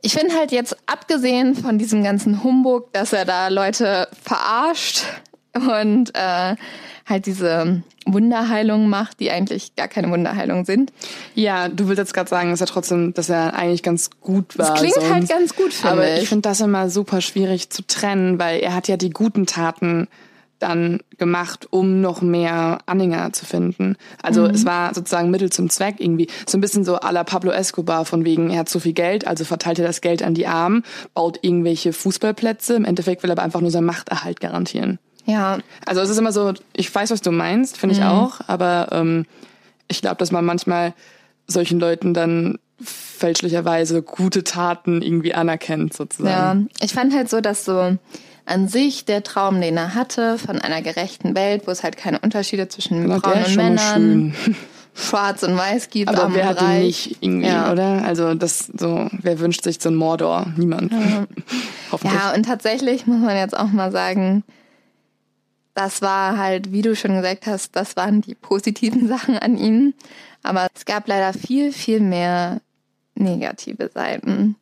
Ich 0.02 0.13
finde 0.13 0.34
halt 0.36 0.54
jetzt, 0.54 0.78
abgesehen 0.86 1.56
von 1.56 1.78
diesem 1.78 2.04
ganzen 2.04 2.43
Humbug, 2.43 2.93
dass 2.93 3.12
er 3.12 3.25
da 3.25 3.49
Leute 3.49 4.08
verarscht 4.23 5.04
und 5.55 6.15
äh, 6.15 6.55
halt 7.05 7.25
diese 7.25 7.83
Wunderheilung 8.05 8.88
macht, 8.88 9.19
die 9.19 9.31
eigentlich 9.31 9.75
gar 9.75 9.88
keine 9.88 10.12
Wunderheilung 10.12 10.65
sind. 10.65 10.93
Ja, 11.35 11.69
du 11.69 11.88
willst 11.88 11.97
jetzt 11.97 12.13
gerade 12.13 12.29
sagen, 12.29 12.51
dass 12.51 12.62
er 12.62 12.67
trotzdem, 12.67 13.13
dass 13.13 13.29
er 13.29 13.53
eigentlich 13.53 13.83
ganz 13.83 14.09
gut 14.21 14.57
war. 14.57 14.67
Das 14.67 14.79
klingt 14.79 14.95
sonst. 14.95 15.12
halt 15.12 15.29
ganz 15.29 15.55
gut, 15.55 15.73
finde 15.73 15.91
Aber 15.91 16.13
ich, 16.13 16.23
ich 16.23 16.29
finde 16.29 16.47
das 16.47 16.62
immer 16.62 16.89
super 16.89 17.21
schwierig 17.21 17.69
zu 17.69 17.85
trennen, 17.85 18.39
weil 18.39 18.59
er 18.59 18.75
hat 18.75 18.88
ja 18.88 18.97
die 18.97 19.09
guten 19.09 19.45
Taten 19.45 20.07
dann 20.59 20.99
gemacht, 21.17 21.67
um 21.71 22.01
noch 22.01 22.21
mehr 22.21 22.79
Anhänger 22.85 23.31
zu 23.33 23.45
finden. 23.45 23.95
Also 24.21 24.43
mhm. 24.43 24.49
es 24.49 24.65
war 24.65 24.93
sozusagen 24.93 25.31
Mittel 25.31 25.49
zum 25.51 25.69
Zweck 25.69 25.95
irgendwie. 25.99 26.27
So 26.47 26.57
ein 26.57 26.62
bisschen 26.62 26.83
so 26.83 26.97
à 26.97 27.12
la 27.12 27.23
Pablo 27.23 27.51
Escobar, 27.51 28.05
von 28.05 28.25
wegen, 28.25 28.49
er 28.49 28.59
hat 28.59 28.69
zu 28.69 28.79
viel 28.79 28.93
Geld, 28.93 29.25
also 29.25 29.45
verteilt 29.45 29.79
er 29.79 29.88
das 29.88 30.01
Geld 30.01 30.21
an 30.21 30.33
die 30.33 30.47
Armen, 30.47 30.83
baut 31.13 31.39
irgendwelche 31.41 31.93
Fußballplätze. 31.93 32.75
Im 32.75 32.85
Endeffekt 32.85 33.23
will 33.23 33.31
er 33.31 33.33
aber 33.33 33.43
einfach 33.43 33.62
nur 33.62 33.71
seinen 33.71 33.85
Machterhalt 33.85 34.39
garantieren. 34.41 34.99
Ja. 35.29 35.59
Also 35.85 36.01
es 36.01 36.09
ist 36.09 36.17
immer 36.17 36.31
so, 36.31 36.53
ich 36.75 36.93
weiß, 36.93 37.11
was 37.11 37.21
du 37.21 37.31
meinst, 37.31 37.77
finde 37.77 37.95
ich 37.95 38.01
mhm. 38.01 38.07
auch, 38.07 38.39
aber 38.47 38.89
ähm, 38.91 39.25
ich 39.87 40.01
glaube, 40.01 40.17
dass 40.17 40.31
man 40.31 40.45
manchmal 40.45 40.93
solchen 41.47 41.79
Leuten 41.79 42.13
dann 42.13 42.59
fälschlicherweise 42.81 44.01
gute 44.01 44.43
Taten 44.43 45.01
irgendwie 45.01 45.33
anerkennt, 45.33 45.93
sozusagen. 45.93 46.69
Ja, 46.79 46.85
ich 46.85 46.93
fand 46.93 47.13
halt 47.13 47.29
so, 47.29 47.41
dass 47.41 47.65
so 47.65 47.97
an 48.45 48.67
sich 48.67 49.05
der 49.05 49.23
Traum, 49.23 49.61
den 49.61 49.77
er 49.77 49.93
hatte, 49.93 50.37
von 50.37 50.59
einer 50.59 50.81
gerechten 50.81 51.35
Welt, 51.35 51.63
wo 51.65 51.71
es 51.71 51.83
halt 51.83 51.97
keine 51.97 52.19
Unterschiede 52.19 52.67
zwischen 52.67 53.07
Frauen 53.19 53.43
und 53.43 53.55
Männern, 53.55 54.33
Schwarz 54.95 55.43
und 55.43 55.55
Weiß 55.55 55.89
gibt. 55.89 56.09
Aber 56.09 56.33
wer 56.33 56.47
hat 56.47 56.61
den 56.61 56.79
nicht 56.79 57.17
irgendwie, 57.21 57.47
ja. 57.47 57.71
oder? 57.71 58.03
Also 58.03 58.33
das 58.33 58.71
so, 58.75 59.07
wer 59.21 59.39
wünscht 59.39 59.63
sich 59.63 59.79
so 59.79 59.89
ein 59.89 59.95
Mordor? 59.95 60.47
Niemand. 60.57 60.91
Ja. 60.91 61.25
Hoffentlich. 61.91 62.19
Ja, 62.19 62.33
und 62.33 62.43
tatsächlich 62.43 63.05
muss 63.05 63.19
man 63.19 63.37
jetzt 63.37 63.57
auch 63.57 63.67
mal 63.67 63.91
sagen, 63.91 64.43
das 65.79 66.01
war 66.01 66.37
halt, 66.37 66.73
wie 66.73 66.81
du 66.81 66.93
schon 66.93 67.15
gesagt 67.15 67.47
hast, 67.47 67.73
das 67.73 67.95
waren 67.95 68.19
die 68.19 68.35
positiven 68.35 69.07
Sachen 69.07 69.39
an 69.39 69.57
ihm. 69.57 69.93
Aber 70.43 70.67
es 70.75 70.83
gab 70.83 71.07
leider 71.07 71.31
viel, 71.31 71.71
viel 71.71 72.01
mehr 72.01 72.59
negative 73.15 73.89
Seiten. 73.93 74.57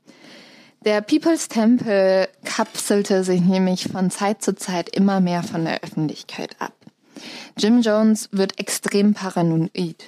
Der 0.86 1.02
People's 1.02 1.48
Temple 1.48 2.30
kapselte 2.46 3.24
sich 3.24 3.42
nämlich 3.42 3.88
von 3.88 4.12
Zeit 4.12 4.44
zu 4.44 4.56
Zeit 4.56 4.96
immer 4.96 5.20
mehr 5.20 5.42
von 5.42 5.66
der 5.66 5.84
Öffentlichkeit 5.84 6.56
ab. 6.60 6.74
Jim 7.58 7.82
Jones 7.82 8.30
wird 8.32 8.60
extrem 8.60 9.16
paranoid. 9.16 10.04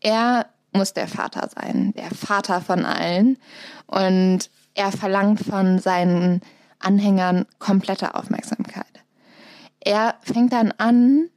Er 0.00 0.46
muss 0.72 0.92
der 0.92 1.08
Vater 1.08 1.48
sein, 1.54 1.94
der 1.96 2.10
Vater 2.10 2.60
von 2.60 2.84
allen. 2.84 3.38
Und 3.86 4.50
er 4.74 4.92
verlangt 4.92 5.40
von 5.40 5.78
seinen 5.78 6.42
Anhängern 6.78 7.46
komplette 7.58 8.14
Aufmerksamkeit. 8.14 9.01
Er 9.84 10.16
fängt 10.22 10.52
dann 10.52 10.72
an 10.78 11.28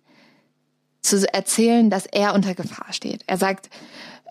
zu 1.01 1.31
erzählen, 1.31 1.89
dass 1.89 2.05
er 2.05 2.33
unter 2.33 2.55
Gefahr 2.55 2.91
steht. 2.91 3.21
Er 3.27 3.37
sagt, 3.37 3.69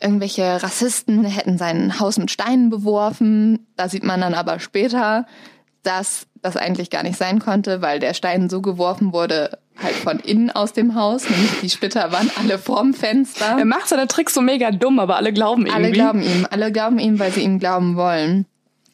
Irgendwelche 0.00 0.62
Rassisten 0.62 1.24
hätten 1.24 1.56
sein 1.56 2.00
Haus 2.00 2.18
mit 2.18 2.30
Steinen 2.30 2.68
beworfen. 2.68 3.66
Da 3.76 3.88
sieht 3.88 4.02
man 4.02 4.20
dann 4.20 4.34
aber 4.34 4.58
später, 4.58 5.24
dass 5.82 6.26
das 6.42 6.56
eigentlich 6.56 6.90
gar 6.90 7.02
nicht 7.02 7.16
sein 7.16 7.38
konnte, 7.38 7.80
weil 7.80 8.00
der 8.00 8.12
Stein 8.12 8.50
so 8.50 8.60
geworfen 8.60 9.12
wurde, 9.12 9.58
halt 9.82 9.94
von 9.94 10.18
innen 10.18 10.50
aus 10.50 10.72
dem 10.72 10.94
Haus, 10.94 11.28
nämlich 11.30 11.60
die 11.60 11.70
Splitter 11.70 12.12
waren 12.12 12.30
alle 12.38 12.58
vorm 12.58 12.92
Fenster. 12.92 13.56
Er 13.58 13.64
macht 13.64 13.88
seine 13.88 14.06
Tricks 14.06 14.34
so 14.34 14.40
mega 14.40 14.70
dumm, 14.72 14.98
aber 14.98 15.16
alle 15.16 15.32
glauben 15.32 15.66
ihm. 15.66 15.72
Alle 15.72 15.90
glauben 15.90 16.22
ihm, 16.22 16.46
alle 16.50 16.72
glauben 16.72 16.98
ihm, 16.98 17.18
weil 17.18 17.32
sie 17.32 17.42
ihm 17.42 17.58
glauben 17.58 17.96
wollen. 17.96 18.46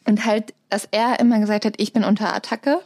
Und 0.07 0.25
halt, 0.27 0.55
dass 0.69 0.87
er 0.91 1.19
immer 1.19 1.41
gesagt 1.41 1.65
hat, 1.65 1.75
ich 1.79 1.93
bin 1.93 2.05
unter 2.05 2.35
Attacke, 2.35 2.81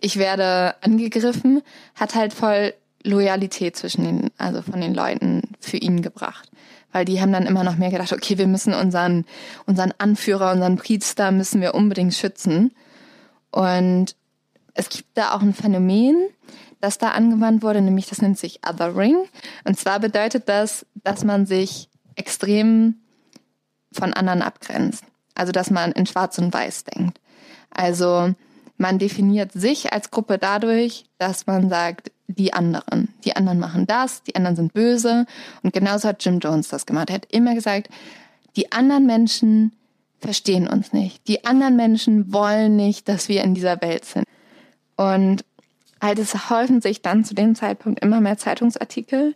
ich 0.00 0.16
werde 0.16 0.74
angegriffen, 0.80 1.62
hat 1.94 2.14
halt 2.14 2.32
voll 2.32 2.74
Loyalität 3.02 3.76
zwischen 3.76 4.04
den, 4.04 4.30
also 4.38 4.62
von 4.62 4.80
den 4.80 4.94
Leuten 4.94 5.42
für 5.60 5.76
ihn 5.76 6.02
gebracht 6.02 6.48
weil 6.92 7.04
die 7.04 7.20
haben 7.20 7.32
dann 7.32 7.46
immer 7.46 7.64
noch 7.64 7.76
mehr 7.76 7.90
gedacht, 7.90 8.12
okay, 8.12 8.38
wir 8.38 8.46
müssen 8.46 8.72
unseren, 8.72 9.24
unseren 9.66 9.92
Anführer, 9.98 10.52
unseren 10.52 10.76
Priester 10.76 11.30
müssen 11.30 11.60
wir 11.60 11.74
unbedingt 11.74 12.14
schützen. 12.14 12.72
Und 13.50 14.16
es 14.74 14.88
gibt 14.88 15.06
da 15.14 15.32
auch 15.32 15.42
ein 15.42 15.54
Phänomen, 15.54 16.28
das 16.80 16.98
da 16.98 17.10
angewandt 17.10 17.62
wurde, 17.62 17.82
nämlich 17.82 18.06
das 18.06 18.22
nennt 18.22 18.38
sich 18.38 18.60
Othering. 18.68 19.16
Und 19.64 19.78
zwar 19.78 20.00
bedeutet 20.00 20.48
das, 20.48 20.86
dass 20.94 21.24
man 21.24 21.46
sich 21.46 21.88
extrem 22.14 22.96
von 23.92 24.12
anderen 24.12 24.42
abgrenzt. 24.42 25.04
Also, 25.34 25.52
dass 25.52 25.70
man 25.70 25.92
in 25.92 26.06
Schwarz 26.06 26.38
und 26.38 26.52
Weiß 26.52 26.84
denkt. 26.84 27.20
Also, 27.70 28.34
man 28.78 28.98
definiert 28.98 29.52
sich 29.52 29.92
als 29.92 30.10
Gruppe 30.10 30.38
dadurch, 30.38 31.04
dass 31.18 31.46
man 31.46 31.68
sagt, 31.68 32.12
die 32.28 32.52
anderen. 32.52 33.08
Die 33.24 33.34
anderen 33.34 33.58
machen 33.58 33.86
das, 33.86 34.22
die 34.22 34.36
anderen 34.36 34.56
sind 34.56 34.72
böse. 34.72 35.26
Und 35.62 35.72
genauso 35.72 36.08
hat 36.08 36.24
Jim 36.24 36.38
Jones 36.38 36.68
das 36.68 36.86
gemacht. 36.86 37.10
Er 37.10 37.16
hat 37.16 37.26
immer 37.32 37.54
gesagt, 37.54 37.88
die 38.56 38.70
anderen 38.72 39.06
Menschen 39.06 39.72
verstehen 40.20 40.68
uns 40.68 40.92
nicht. 40.92 41.26
Die 41.26 41.44
anderen 41.44 41.76
Menschen 41.76 42.32
wollen 42.32 42.76
nicht, 42.76 43.08
dass 43.08 43.28
wir 43.28 43.42
in 43.42 43.54
dieser 43.54 43.80
Welt 43.82 44.04
sind. 44.04 44.24
Und 44.96 45.44
halt 46.00 46.18
es 46.18 46.50
häufen 46.50 46.80
sich 46.80 47.02
dann 47.02 47.24
zu 47.24 47.34
dem 47.34 47.54
Zeitpunkt 47.54 48.00
immer 48.02 48.20
mehr 48.20 48.38
Zeitungsartikel, 48.38 49.34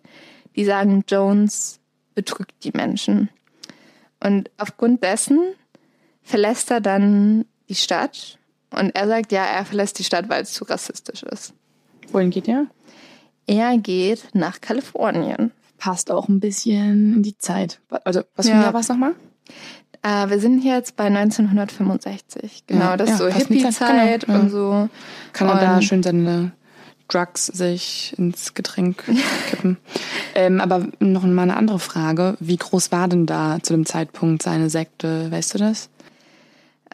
die 0.54 0.64
sagen, 0.64 1.04
Jones 1.08 1.80
betrügt 2.14 2.52
die 2.62 2.72
Menschen. 2.72 3.28
Und 4.20 4.50
aufgrund 4.58 5.02
dessen 5.02 5.40
verlässt 6.22 6.70
er 6.70 6.80
dann 6.80 7.44
die 7.68 7.74
Stadt 7.74 8.38
und 8.72 8.94
er 8.94 9.06
sagt, 9.08 9.32
ja, 9.32 9.44
er 9.44 9.64
verlässt 9.64 9.98
die 9.98 10.04
Stadt, 10.04 10.28
weil 10.28 10.42
es 10.42 10.52
zu 10.52 10.64
rassistisch 10.64 11.22
ist. 11.24 11.54
Wohin 12.10 12.30
geht 12.30 12.48
er? 12.48 12.66
Er 13.46 13.76
geht 13.78 14.28
nach 14.34 14.60
Kalifornien. 14.60 15.50
Passt 15.78 16.10
auch 16.10 16.28
ein 16.28 16.38
bisschen 16.40 17.14
in 17.16 17.22
die 17.22 17.36
Zeit. 17.38 17.80
Also, 18.04 18.22
was 18.36 18.46
für 18.46 18.52
ein 18.52 18.58
Ja. 18.58 18.64
Jahr 18.64 18.72
war 18.74 18.80
es 18.80 18.88
nochmal? 18.88 19.14
Äh, 20.02 20.28
wir 20.30 20.38
sind 20.38 20.62
jetzt 20.64 20.96
bei 20.96 21.04
1965. 21.06 22.64
Genau, 22.66 22.84
Ja, 22.84 22.96
das 22.96 23.10
ist 23.10 23.20
ja, 23.20 23.30
so 23.30 23.36
Hippie-Zeit 23.36 24.26
genau, 24.26 24.40
und 24.40 24.50
so. 24.50 24.88
Kann 25.32 25.48
er 25.48 25.56
da 25.60 25.82
schön 25.82 26.02
seine 26.02 26.52
Drugs 27.08 27.46
sich 27.46 28.14
ins 28.16 28.54
Getränk 28.54 29.04
kippen. 29.50 29.76
ähm, 30.34 30.60
aber 30.60 30.86
noch 31.00 31.24
mal 31.24 31.42
eine 31.42 31.56
andere 31.56 31.78
Frage. 31.78 32.36
Wie 32.40 32.56
groß 32.56 32.90
war 32.92 33.08
denn 33.08 33.26
da 33.26 33.58
zu 33.62 33.72
dem 33.74 33.84
Zeitpunkt 33.86 34.42
seine 34.42 34.70
Sekte? 34.70 35.30
Weißt 35.30 35.54
du 35.54 35.58
das? 35.58 35.88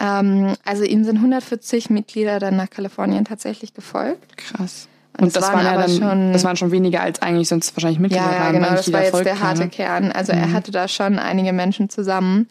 Ähm, 0.00 0.54
also 0.64 0.84
ihm 0.84 1.04
sind 1.04 1.16
140 1.16 1.90
Mitglieder 1.90 2.38
dann 2.38 2.56
nach 2.56 2.70
Kalifornien 2.70 3.24
tatsächlich 3.24 3.74
gefolgt. 3.74 4.36
Krass. 4.36 4.88
Und 5.14 5.22
Und, 5.22 5.26
es 5.28 5.32
das 5.34 5.44
waren 5.44 5.54
waren 5.54 5.64
ja 5.64 5.76
dann, 5.80 5.90
schon- 5.98 6.32
das 6.32 6.44
waren 6.44 6.56
schon 6.56 6.70
weniger 6.70 7.00
als 7.00 7.20
eigentlich 7.22 7.48
sonst 7.48 7.74
wahrscheinlich 7.76 7.98
Mitglieder 7.98 8.24
Ja, 8.26 8.32
ja, 8.32 8.40
waren. 8.44 8.52
genau, 8.54 8.70
das 8.70 8.92
war 8.92 9.02
jetzt 9.02 9.24
der 9.24 9.40
harte 9.40 9.62
ne? 9.62 9.68
Kern. 9.68 10.12
Also 10.12 10.32
er 10.32 10.52
hatte 10.52 10.70
da 10.70 10.86
schon 10.86 11.18
einige 11.18 11.52
Menschen 11.52 11.90
zusammen. 11.90 12.46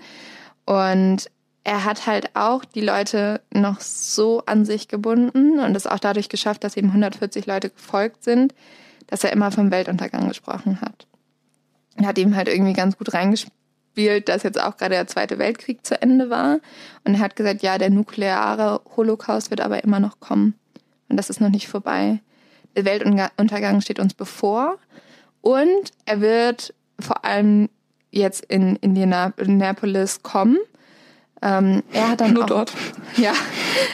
Und 0.66 1.30
er 1.64 1.86
hat 1.86 2.06
halt 2.08 2.36
auch 2.36 2.66
die 2.66 2.82
Leute 2.82 3.42
noch 3.54 3.80
so 3.80 4.44
an 4.46 4.66
sich 4.66 4.88
gebunden 4.90 5.60
und 5.60 5.76
es 5.76 5.88
auch 5.88 6.00
dadurch 6.00 6.28
geschafft, 6.30 6.64
dass 6.64 6.76
ihm 6.78 6.88
140 6.88 7.46
Leute 7.46 7.70
gefolgt 7.70 8.24
sind, 8.24 8.54
dass 9.08 9.24
er 9.24 9.32
immer 9.32 9.52
vom 9.52 9.72
Weltuntergang 9.72 10.28
gesprochen 10.28 10.82
hat. 10.82 11.08
Er 11.96 12.08
hat 12.08 12.18
ihm 12.18 12.36
halt 12.36 12.48
irgendwie 12.50 12.74
ganz 12.74 12.98
gut 12.98 13.14
reingespielt, 13.14 13.54
dass 13.98 14.44
jetzt 14.44 14.62
auch 14.62 14.78
gerade 14.78 14.96
der 14.96 15.08
Zweite 15.08 15.40
Weltkrieg 15.40 15.86
zu 15.86 16.02
Ende 16.02 16.30
war. 16.30 16.60
Und 17.04 17.16
er 17.16 17.20
hat 17.20 17.36
gesagt, 17.36 17.64
ja, 17.64 17.78
der 17.78 17.90
nukleare 17.90 18.82
Holocaust 18.96 19.50
wird 19.50 19.62
aber 19.62 19.84
immer 19.84 20.00
noch 20.00 20.20
kommen. 20.20 20.54
Und 21.10 21.18
das 21.18 21.30
ist 21.30 21.42
noch 21.42 21.50
nicht 21.50 21.68
vorbei. 21.68 22.20
Der 22.76 22.86
Weltuntergang 22.86 23.82
steht 23.82 24.00
uns 24.00 24.14
bevor. 24.14 24.78
Und 25.42 25.92
er 26.06 26.22
wird 26.22 26.74
vor 27.00 27.26
allem 27.26 27.70
jetzt 28.12 28.46
in 28.46 28.76
Indianapolis 28.78 30.22
kommen. 30.24 30.58
Ähm, 31.42 31.84
er 31.94 32.10
hat 32.10 32.22
dann 32.22 32.34
Nur 32.34 32.44
auch, 32.44 32.48
dort. 32.48 32.74
Ja, 33.18 33.34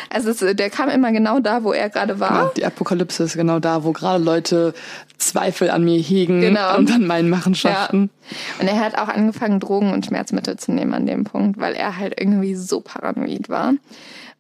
also 0.10 0.30
es, 0.30 0.40
der 0.56 0.70
kam 0.70 0.90
immer 0.90 1.12
genau 1.12 1.40
da, 1.40 1.64
wo 1.64 1.74
er 1.74 1.90
gerade 1.90 2.20
war. 2.20 2.30
Genau, 2.30 2.52
die 2.56 2.66
Apokalypse 2.66 3.24
ist 3.24 3.36
genau 3.36 3.60
da, 3.60 3.84
wo 3.84 3.92
gerade 3.92 4.24
Leute 4.24 4.74
Zweifel 5.18 5.70
an 5.70 5.84
mir 5.84 6.00
hegen 6.00 6.42
Genau. 6.42 6.78
und 6.78 6.92
an 6.92 7.06
meinen 7.06 7.30
Machenschaften. 7.30 8.10
Und 8.60 8.68
er 8.68 8.80
hat 8.80 8.98
auch 8.98 9.08
angefangen, 9.08 9.60
Drogen 9.60 9.92
und 9.94 10.06
Schmerzmittel 10.06 10.58
zu 10.58 10.72
nehmen 10.72 10.94
an 10.94 11.06
dem 11.06 11.24
Punkt, 11.26 11.60
weil 11.60 11.74
er 11.74 11.98
halt 11.98 12.20
irgendwie 12.20 12.56
so 12.56 12.80
paranoid 12.82 13.50
war. 13.50 13.74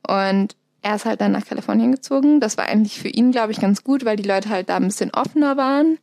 Und 0.08 0.56
er 0.82 0.96
ist 0.96 1.06
halt 1.06 1.22
dann 1.22 1.32
nach 1.32 1.46
Kalifornien 1.46 1.92
gezogen. 1.92 2.39
Das 2.42 2.58
war 2.58 2.66
eigentlich 2.66 3.00
für 3.00 3.08
ihn, 3.08 3.32
glaube 3.32 3.52
ich, 3.54 3.60
ganz 3.62 3.84
gut, 3.84 4.04
weil 4.06 4.18
die 4.18 4.28
Leute 4.28 4.50
halt 4.50 4.70
da 4.70 4.76
ein 4.76 4.84
bisschen 4.88 5.12
offener 5.13 5.56
waren 5.56 5.98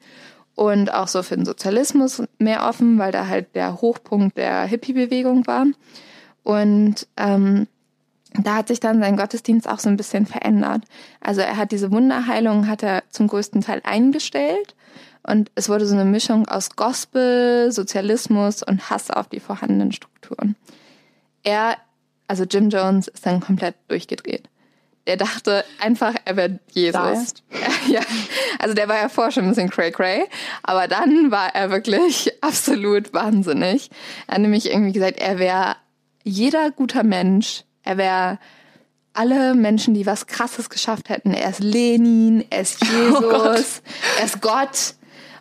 und 0.54 0.92
auch 0.92 1.08
so 1.08 1.22
für 1.22 1.36
den 1.36 1.44
Sozialismus 1.44 2.22
mehr 2.38 2.66
offen, 2.66 2.98
weil 2.98 3.12
da 3.12 3.26
halt 3.26 3.54
der 3.54 3.80
Hochpunkt 3.80 4.36
der 4.38 4.62
Hippie-Bewegung 4.64 5.46
war. 5.46 5.66
Und 6.50 7.06
ähm, 7.16 7.68
da 8.32 8.56
hat 8.56 8.66
sich 8.66 8.80
dann 8.80 9.00
sein 9.00 9.16
Gottesdienst 9.16 9.68
auch 9.68 9.78
so 9.78 9.88
ein 9.88 9.96
bisschen 9.96 10.26
verändert. 10.26 10.82
Also 11.20 11.42
er 11.42 11.56
hat 11.56 11.70
diese 11.70 11.92
Wunderheilung 11.92 12.66
hat 12.66 12.82
er 12.82 13.04
zum 13.10 13.28
größten 13.28 13.60
Teil 13.60 13.80
eingestellt 13.84 14.74
und 15.22 15.52
es 15.54 15.68
wurde 15.68 15.86
so 15.86 15.94
eine 15.94 16.04
Mischung 16.04 16.48
aus 16.48 16.74
Gospel, 16.74 17.70
Sozialismus 17.70 18.64
und 18.64 18.90
Hass 18.90 19.12
auf 19.12 19.28
die 19.28 19.38
vorhandenen 19.38 19.92
Strukturen. 19.92 20.56
Er, 21.44 21.76
also 22.26 22.42
Jim 22.42 22.68
Jones, 22.68 23.06
ist 23.06 23.24
dann 23.24 23.38
komplett 23.38 23.76
durchgedreht. 23.86 24.48
Der 25.06 25.18
dachte 25.18 25.64
einfach, 25.78 26.14
er 26.24 26.36
wird 26.36 26.60
Jesus. 26.72 27.34
Ja, 27.88 28.02
also 28.58 28.74
der 28.74 28.88
war 28.88 28.96
ja 28.96 29.08
vorher 29.08 29.32
schon 29.32 29.44
ein 29.44 29.50
bisschen 29.50 29.70
cray 29.70 29.90
cray, 29.90 30.24
aber 30.62 30.86
dann 30.86 31.30
war 31.30 31.54
er 31.54 31.70
wirklich 31.70 32.32
absolut 32.42 33.14
wahnsinnig. 33.14 33.88
Er 34.26 34.34
hat 34.34 34.42
nämlich 34.42 34.70
irgendwie 34.70 34.92
gesagt, 34.92 35.18
er 35.18 35.38
wäre 35.38 35.76
jeder 36.24 36.70
guter 36.70 37.02
Mensch, 37.02 37.64
er 37.82 37.96
wäre 37.96 38.38
alle 39.12 39.54
Menschen, 39.54 39.94
die 39.94 40.06
was 40.06 40.26
Krasses 40.26 40.70
geschafft 40.70 41.08
hätten. 41.08 41.32
Er 41.34 41.50
ist 41.50 41.60
Lenin, 41.60 42.44
er 42.50 42.60
ist 42.60 42.84
Jesus, 42.84 43.20
Gott. 43.20 43.64
er 44.18 44.24
ist 44.24 44.40
Gott. 44.40 44.94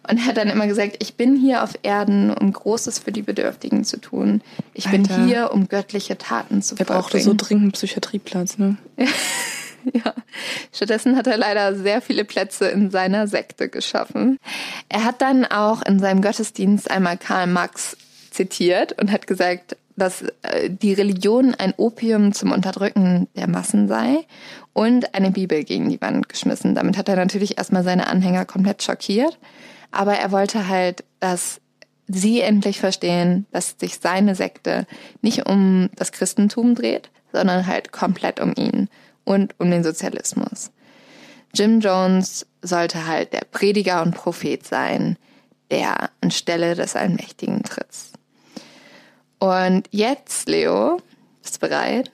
Und 0.09 0.17
er 0.17 0.25
hat 0.25 0.37
dann 0.37 0.49
immer 0.49 0.65
gesagt, 0.65 0.95
ich 1.03 1.15
bin 1.15 1.35
hier 1.35 1.63
auf 1.63 1.73
Erden, 1.83 2.33
um 2.33 2.51
Großes 2.51 2.97
für 2.97 3.11
die 3.11 3.21
Bedürftigen 3.21 3.83
zu 3.83 3.97
tun. 3.97 4.41
Ich 4.73 4.89
bin 4.89 5.01
Alter. 5.03 5.25
hier, 5.25 5.51
um 5.53 5.67
göttliche 5.67 6.17
Taten 6.17 6.63
zu 6.63 6.75
Er 6.79 6.85
brauchte 6.85 7.19
so 7.19 7.25
vollbringen. 7.25 7.37
dringend 7.37 7.63
einen 7.63 7.71
Psychiatrieplatz, 7.73 8.57
ne? 8.57 8.77
Ja. 9.93 10.13
Stattdessen 10.73 11.15
hat 11.15 11.25
er 11.27 11.37
leider 11.37 11.73
sehr 11.73 12.01
viele 12.01 12.25
Plätze 12.25 12.67
in 12.67 12.91
seiner 12.91 13.27
Sekte 13.27 13.69
geschaffen. 13.69 14.37
Er 14.89 15.05
hat 15.05 15.21
dann 15.21 15.45
auch 15.45 15.81
in 15.83 15.99
seinem 15.99 16.21
Gottesdienst 16.21 16.91
einmal 16.91 17.17
Karl 17.17 17.47
Marx 17.47 17.95
zitiert 18.29 18.99
und 19.01 19.09
hat 19.09 19.25
gesagt, 19.25 19.77
dass 19.99 20.23
äh, 20.41 20.69
die 20.69 20.93
Religion 20.93 21.53
ein 21.53 21.73
Opium 21.77 22.33
zum 22.33 22.51
Unterdrücken 22.51 23.27
der 23.35 23.47
Massen 23.47 23.87
sei 23.87 24.25
und 24.73 25.13
eine 25.13 25.31
Bibel 25.31 25.63
gegen 25.63 25.89
die 25.89 26.01
Wand 26.01 26.29
geschmissen. 26.29 26.75
Damit 26.75 26.97
hat 26.97 27.09
er 27.09 27.15
natürlich 27.15 27.57
erstmal 27.57 27.83
seine 27.83 28.07
Anhänger 28.07 28.45
komplett 28.45 28.81
schockiert. 28.81 29.37
Aber 29.91 30.13
er 30.13 30.31
wollte 30.31 30.67
halt, 30.67 31.03
dass 31.19 31.61
sie 32.07 32.41
endlich 32.41 32.79
verstehen, 32.79 33.45
dass 33.51 33.75
sich 33.77 33.99
seine 33.99 34.35
Sekte 34.35 34.87
nicht 35.21 35.47
um 35.47 35.89
das 35.95 36.11
Christentum 36.11 36.75
dreht, 36.75 37.11
sondern 37.31 37.67
halt 37.67 37.91
komplett 37.91 38.39
um 38.39 38.53
ihn 38.55 38.89
und 39.25 39.53
um 39.59 39.69
den 39.69 39.83
Sozialismus. 39.83 40.71
Jim 41.53 41.79
Jones 41.79 42.45
sollte 42.61 43.07
halt 43.07 43.33
der 43.33 43.45
Prediger 43.51 44.01
und 44.01 44.15
Prophet 44.15 44.65
sein, 44.65 45.17
der 45.71 46.09
anstelle 46.21 46.75
des 46.75 46.95
Allmächtigen 46.95 47.63
tritt. 47.63 48.18
Und 49.39 49.87
jetzt, 49.91 50.47
Leo, 50.49 51.01
bist 51.41 51.55
du 51.55 51.67
bereit? 51.67 52.11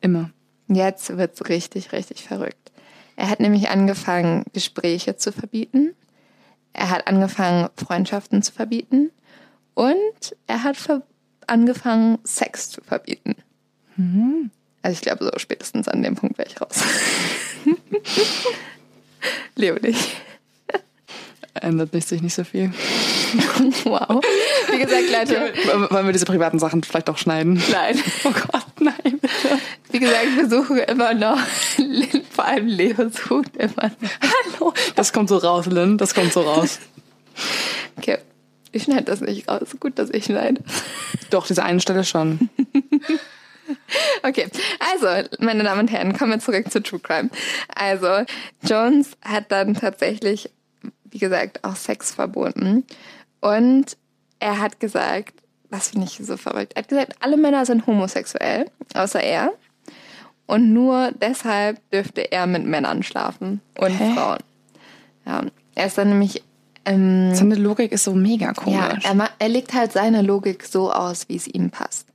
Immer. 0.00 0.30
Jetzt 0.68 1.16
wird's 1.16 1.48
richtig, 1.48 1.92
richtig 1.92 2.22
verrückt. 2.22 2.72
Er 3.16 3.30
hat 3.30 3.40
nämlich 3.40 3.70
angefangen, 3.70 4.44
Gespräche 4.52 5.16
zu 5.16 5.32
verbieten. 5.32 5.94
Er 6.72 6.90
hat 6.90 7.08
angefangen, 7.08 7.68
Freundschaften 7.76 8.42
zu 8.42 8.52
verbieten. 8.52 9.10
Und 9.74 10.36
er 10.46 10.62
hat 10.62 10.76
ver 10.76 11.02
angefangen, 11.46 12.18
Sex 12.24 12.70
zu 12.70 12.82
verbieten. 12.82 13.34
Also 14.82 14.94
ich 14.94 15.00
glaube, 15.00 15.24
so 15.24 15.30
spätestens 15.38 15.88
an 15.88 16.02
dem 16.02 16.14
Punkt 16.14 16.36
wäre 16.36 16.48
ich 16.48 16.60
raus. 16.60 16.82
Leo 19.56 19.76
nicht. 19.80 20.14
Ändert 21.54 21.92
nicht 21.92 22.06
sich 22.08 22.22
nicht 22.22 22.34
so 22.34 22.44
viel. 22.44 22.72
Wow. 23.84 24.22
Wie 24.70 24.78
gesagt, 24.78 25.10
Leute, 25.10 25.52
Wollen 25.90 26.06
wir 26.06 26.12
diese 26.12 26.24
privaten 26.24 26.58
Sachen 26.58 26.82
vielleicht 26.82 27.10
auch 27.10 27.18
schneiden? 27.18 27.62
nein. 27.70 28.00
Oh 28.24 28.30
Gott, 28.30 28.66
nein. 28.80 29.20
Wie 29.90 29.98
gesagt, 29.98 30.26
wir 30.36 30.48
suchen 30.48 30.78
immer 30.78 31.12
noch, 31.14 31.38
vor 32.30 32.44
allem 32.44 32.66
Leo 32.66 33.08
sucht 33.10 33.56
immer 33.56 33.88
noch. 34.00 34.10
Hallo. 34.60 34.72
Das 34.96 35.12
kommt 35.12 35.28
so 35.28 35.36
raus, 35.38 35.66
Lynn. 35.66 35.98
Das 35.98 36.14
kommt 36.14 36.32
so 36.32 36.40
raus. 36.42 36.78
Okay, 37.96 38.18
ich 38.72 38.84
schneide 38.84 39.04
das 39.04 39.20
nicht 39.20 39.48
raus. 39.48 39.76
Gut, 39.80 39.98
dass 39.98 40.10
ich 40.10 40.24
schneide. 40.26 40.62
Doch, 41.30 41.46
diese 41.46 41.64
eine 41.64 41.80
Stelle 41.80 42.04
schon. 42.04 42.48
Okay, 44.22 44.48
also, 44.92 45.28
meine 45.40 45.62
Damen 45.64 45.80
und 45.80 45.88
Herren, 45.90 46.16
kommen 46.16 46.32
wir 46.32 46.38
zurück 46.40 46.70
zu 46.70 46.82
True 46.82 47.00
Crime. 47.00 47.28
Also, 47.74 48.24
Jones 48.62 49.10
hat 49.22 49.52
dann 49.52 49.74
tatsächlich, 49.74 50.50
wie 51.18 51.26
gesagt, 51.26 51.64
auch 51.64 51.74
Sex 51.74 52.12
verboten. 52.14 52.84
Und 53.40 53.96
er 54.38 54.60
hat 54.60 54.78
gesagt, 54.78 55.34
das 55.70 55.88
finde 55.88 56.06
ich 56.06 56.20
so 56.24 56.36
verrückt, 56.36 56.74
er 56.76 56.82
hat 56.82 56.88
gesagt, 56.88 57.16
alle 57.20 57.36
Männer 57.36 57.66
sind 57.66 57.86
homosexuell, 57.88 58.66
außer 58.94 59.20
er. 59.20 59.50
Und 60.46 60.72
nur 60.72 61.10
deshalb 61.20 61.78
dürfte 61.90 62.30
er 62.32 62.46
mit 62.46 62.64
Männern 62.64 63.02
schlafen 63.02 63.60
und 63.78 63.90
Hä? 63.90 64.14
Frauen. 64.14 64.38
Ja, 65.26 65.42
er 65.74 65.86
ist 65.86 65.98
dann 65.98 66.08
nämlich 66.10 66.42
ähm, 66.84 67.34
Seine 67.34 67.56
Logik 67.56 67.92
ist 67.92 68.04
so 68.04 68.14
mega 68.14 68.46
ja, 68.46 68.52
komisch. 68.54 69.04
er, 69.04 69.14
ma- 69.14 69.28
er 69.40 69.48
legt 69.48 69.74
halt 69.74 69.92
seine 69.92 70.22
Logik 70.22 70.64
so 70.64 70.90
aus, 70.92 71.28
wie 71.28 71.36
es 71.36 71.46
ihm 71.48 71.68
passt. 71.70 72.06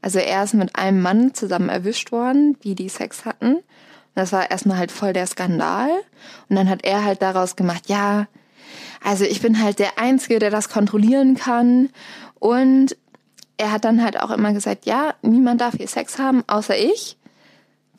Also 0.00 0.20
er 0.20 0.42
ist 0.44 0.54
mit 0.54 0.74
einem 0.76 1.02
Mann 1.02 1.34
zusammen 1.34 1.68
erwischt 1.68 2.12
worden, 2.12 2.56
die 2.64 2.74
die 2.74 2.88
Sex 2.88 3.24
hatten. 3.26 3.58
das 4.14 4.32
war 4.32 4.50
erstmal 4.50 4.78
halt 4.78 4.90
voll 4.92 5.12
der 5.12 5.26
Skandal. 5.26 5.90
Und 6.48 6.56
dann 6.56 6.68
hat 6.70 6.84
er 6.84 7.04
halt 7.04 7.20
daraus 7.20 7.56
gemacht, 7.56 7.88
ja, 7.88 8.26
also 9.04 9.24
ich 9.24 9.40
bin 9.40 9.62
halt 9.62 9.78
der 9.78 9.98
Einzige, 9.98 10.38
der 10.38 10.50
das 10.50 10.68
kontrollieren 10.68 11.34
kann. 11.34 11.90
Und 12.38 12.96
er 13.56 13.72
hat 13.72 13.84
dann 13.84 14.02
halt 14.02 14.20
auch 14.20 14.30
immer 14.30 14.52
gesagt, 14.52 14.86
ja, 14.86 15.14
niemand 15.22 15.60
darf 15.60 15.74
hier 15.76 15.88
Sex 15.88 16.18
haben, 16.18 16.42
außer 16.46 16.76
ich. 16.76 17.16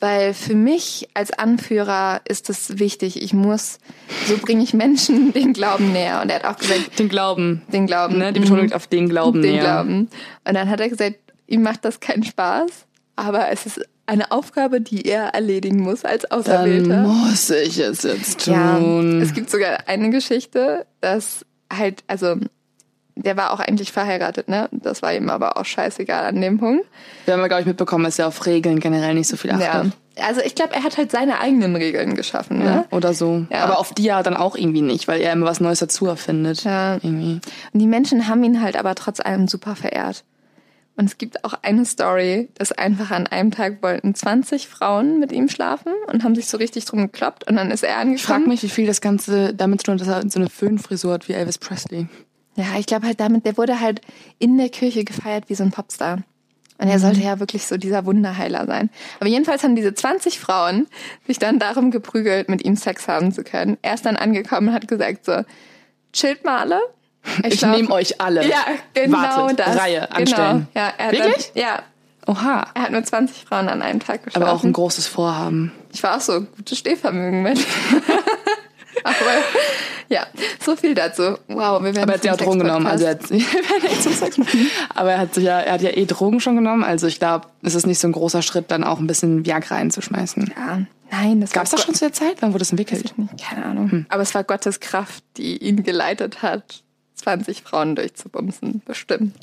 Weil 0.00 0.34
für 0.34 0.54
mich 0.54 1.08
als 1.14 1.30
Anführer 1.30 2.20
ist 2.28 2.50
es 2.50 2.78
wichtig. 2.78 3.22
Ich 3.22 3.32
muss, 3.32 3.78
so 4.26 4.36
bringe 4.36 4.62
ich 4.62 4.74
Menschen 4.74 5.32
den 5.34 5.52
Glauben 5.52 5.92
näher. 5.92 6.20
Und 6.20 6.30
er 6.30 6.36
hat 6.36 6.44
auch 6.44 6.58
gesagt, 6.58 6.98
Den 6.98 7.08
Glauben. 7.08 7.62
den 7.72 7.86
Glauben. 7.86 8.18
Ne? 8.18 8.32
Die 8.32 8.40
Betonung 8.40 8.64
liegt 8.64 8.74
auf 8.74 8.86
den 8.86 9.08
Glauben 9.08 9.40
den 9.40 9.52
näher. 9.52 9.62
Glauben. 9.62 10.08
Und 10.44 10.54
dann 10.54 10.68
hat 10.68 10.80
er 10.80 10.88
gesagt, 10.88 11.16
ihm 11.46 11.62
macht 11.62 11.84
das 11.84 12.00
keinen 12.00 12.24
Spaß, 12.24 12.70
aber 13.16 13.48
es 13.50 13.66
ist 13.66 13.80
eine 14.06 14.30
Aufgabe, 14.30 14.80
die 14.80 15.02
er 15.06 15.28
erledigen 15.28 15.80
muss 15.80 16.04
als 16.04 16.30
Auserwählter. 16.30 16.88
Dann 16.88 17.06
muss 17.06 17.50
ich 17.50 17.78
es 17.78 18.02
jetzt 18.02 18.46
Ja, 18.46 18.78
tun. 18.78 19.20
es 19.22 19.32
gibt 19.32 19.50
sogar 19.50 19.78
eine 19.86 20.10
Geschichte, 20.10 20.86
dass 21.00 21.44
halt, 21.72 22.04
also 22.06 22.36
der 23.16 23.36
war 23.36 23.52
auch 23.52 23.60
eigentlich 23.60 23.92
verheiratet, 23.92 24.48
ne? 24.48 24.68
Das 24.72 25.00
war 25.00 25.14
ihm 25.14 25.30
aber 25.30 25.56
auch 25.56 25.64
scheißegal 25.64 26.26
an 26.26 26.40
dem 26.40 26.58
Punkt. 26.58 26.84
Wir 27.24 27.34
haben 27.34 27.40
ja, 27.40 27.46
glaube 27.46 27.60
ich, 27.62 27.66
mitbekommen, 27.66 28.04
dass 28.04 28.18
er 28.18 28.26
auf 28.26 28.44
Regeln 28.44 28.80
generell 28.80 29.14
nicht 29.14 29.28
so 29.28 29.36
viel 29.36 29.52
achtet. 29.52 29.66
Ja. 29.66 29.84
Also 30.26 30.40
ich 30.42 30.54
glaube, 30.54 30.74
er 30.74 30.82
hat 30.84 30.96
halt 30.96 31.10
seine 31.10 31.40
eigenen 31.40 31.74
Regeln 31.74 32.14
geschaffen, 32.14 32.58
ne? 32.58 32.84
Oder 32.90 33.14
so. 33.14 33.46
Ja. 33.50 33.64
Aber 33.64 33.78
auf 33.78 33.94
die 33.94 34.04
ja 34.04 34.22
dann 34.22 34.36
auch 34.36 34.56
irgendwie 34.56 34.82
nicht, 34.82 35.08
weil 35.08 35.20
er 35.20 35.32
immer 35.32 35.46
was 35.46 35.60
Neues 35.60 35.78
dazu 35.78 36.06
erfindet. 36.06 36.64
Ja. 36.64 36.94
Irgendwie. 36.94 37.40
Und 37.72 37.80
die 37.80 37.86
Menschen 37.86 38.28
haben 38.28 38.42
ihn 38.44 38.60
halt 38.60 38.76
aber 38.76 38.94
trotz 38.94 39.20
allem 39.20 39.48
super 39.48 39.76
verehrt. 39.76 40.24
Und 40.96 41.06
es 41.06 41.18
gibt 41.18 41.44
auch 41.44 41.54
eine 41.62 41.84
Story, 41.84 42.48
dass 42.54 42.70
einfach 42.70 43.10
an 43.10 43.26
einem 43.26 43.50
Tag 43.50 43.82
wollten 43.82 44.14
20 44.14 44.68
Frauen 44.68 45.18
mit 45.18 45.32
ihm 45.32 45.48
schlafen 45.48 45.92
und 46.12 46.22
haben 46.22 46.36
sich 46.36 46.46
so 46.46 46.56
richtig 46.56 46.84
drum 46.84 47.00
gekloppt 47.00 47.48
und 47.48 47.56
dann 47.56 47.72
ist 47.72 47.82
er 47.82 47.90
Ich 47.90 48.22
frage 48.22 48.36
angekommen. 48.36 48.48
mich, 48.48 48.62
wie 48.62 48.68
viel 48.68 48.86
das 48.86 49.00
Ganze 49.00 49.54
damit 49.54 49.80
zu 49.80 49.86
tun 49.86 49.94
hat, 49.94 50.00
dass 50.02 50.24
er 50.24 50.30
so 50.30 50.38
eine 50.38 50.48
Föhnfrisur 50.48 51.14
hat 51.14 51.28
wie 51.28 51.32
Elvis 51.32 51.58
Presley. 51.58 52.06
Ja, 52.56 52.78
ich 52.78 52.86
glaube 52.86 53.06
halt 53.06 53.18
damit, 53.18 53.44
der 53.44 53.56
wurde 53.56 53.80
halt 53.80 54.00
in 54.38 54.56
der 54.56 54.68
Kirche 54.68 55.04
gefeiert 55.04 55.48
wie 55.48 55.56
so 55.56 55.64
ein 55.64 55.72
Popstar. 55.72 56.22
Und 56.78 56.88
er 56.88 56.98
sollte 56.98 57.20
ja 57.20 57.38
wirklich 57.38 57.66
so 57.66 57.76
dieser 57.76 58.04
Wunderheiler 58.04 58.66
sein. 58.66 58.90
Aber 59.20 59.28
jedenfalls 59.28 59.62
haben 59.62 59.76
diese 59.76 59.94
20 59.94 60.40
Frauen 60.40 60.86
sich 61.26 61.38
dann 61.38 61.58
darum 61.58 61.90
geprügelt, 61.90 62.48
mit 62.48 62.64
ihm 62.64 62.76
Sex 62.76 63.06
haben 63.06 63.32
zu 63.32 63.44
können. 63.44 63.78
Er 63.82 63.94
ist 63.94 64.04
dann 64.04 64.16
angekommen 64.16 64.68
und 64.68 64.74
hat 64.74 64.88
gesagt 64.88 65.24
so, 65.24 65.42
chillt 66.12 66.44
mal 66.44 66.58
alle. 66.58 66.80
Ich, 67.44 67.58
glaub- 67.58 67.76
nehme 67.76 67.90
euch 67.90 68.20
alle. 68.20 68.46
Ja, 68.46 68.64
genau 68.92 69.18
Wartet, 69.18 69.58
das. 69.60 69.76
Reihe 69.78 70.10
anstellen. 70.12 70.68
Genau. 70.72 70.86
Ja, 70.86 70.92
er 70.98 71.06
hat 71.06 71.12
Wirklich? 71.12 71.52
Dann, 71.54 71.62
ja, 71.62 71.82
Oha. 72.26 72.66
er 72.74 72.82
hat 72.82 72.90
nur 72.92 73.02
20 73.04 73.44
Frauen 73.44 73.68
an 73.68 73.82
einem 73.82 74.00
Tag 74.00 74.24
geschlafen. 74.24 74.42
Aber 74.46 74.52
auch 74.52 74.64
ein 74.64 74.72
großes 74.72 75.06
Vorhaben. 75.06 75.72
Ich 75.92 76.02
war 76.02 76.16
auch 76.16 76.20
so 76.20 76.42
gutes 76.42 76.78
Stehvermögen 76.78 77.42
mit. 77.42 77.58
Aber 79.04 79.14
ja, 80.08 80.26
so 80.64 80.76
viel 80.76 80.94
dazu. 80.94 81.36
Wow, 81.48 81.82
wir 81.82 81.94
werden 81.94 82.02
Aber 82.02 82.12
er 82.12 82.18
hat 82.18 82.24
ja 82.24 82.32
auch 82.32 82.36
Drogen 82.36 82.60
genommen. 82.60 82.86
Also 82.86 83.04
er 83.04 83.12
hat, 83.12 83.28
wir 83.30 83.38
werden 83.40 83.84
echt 83.86 84.02
zum 84.02 84.12
Sex 84.12 84.38
machen. 84.38 84.70
Aber 84.94 85.12
er 85.12 85.18
hat 85.18 85.34
sich 85.34 85.44
ja, 85.44 85.60
er 85.60 85.72
hat 85.74 85.82
ja 85.82 85.90
eh 85.90 86.06
Drogen 86.06 86.40
schon 86.40 86.54
genommen. 86.54 86.84
Also 86.84 87.06
ich 87.06 87.18
glaube, 87.18 87.48
es 87.62 87.74
ist 87.74 87.86
nicht 87.86 87.98
so 87.98 88.08
ein 88.08 88.12
großer 88.12 88.42
Schritt, 88.42 88.70
dann 88.70 88.84
auch 88.84 88.98
ein 89.00 89.06
bisschen 89.06 89.44
Viagra 89.44 89.76
einzuschmeißen. 89.76 90.54
ja, 90.56 90.82
nein, 91.10 91.40
das 91.40 91.52
Gab 91.52 91.64
es 91.64 91.70
das 91.70 91.82
schon 91.82 91.94
zu 91.94 92.04
der 92.04 92.12
Zeit? 92.12 92.36
Wann 92.40 92.50
wurde 92.52 92.60
das 92.60 92.70
entwickelt? 92.70 93.12
Nicht, 93.18 93.44
keine 93.44 93.64
Ahnung. 93.66 94.06
Aber 94.08 94.22
es 94.22 94.34
war 94.34 94.44
Gottes 94.44 94.80
Kraft, 94.80 95.24
die 95.36 95.58
ihn 95.58 95.82
geleitet 95.82 96.42
hat, 96.42 96.83
20 97.24 97.62
Frauen 97.62 97.96
durchzubumsen, 97.96 98.82
bestimmt. 98.84 99.34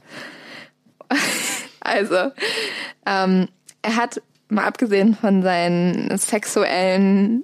also, 1.81 2.31
ähm, 3.05 3.47
er 3.81 3.95
hat 3.95 4.21
mal 4.49 4.65
abgesehen 4.65 5.15
von 5.15 5.41
seinen 5.41 6.15
sexuellen 6.17 7.43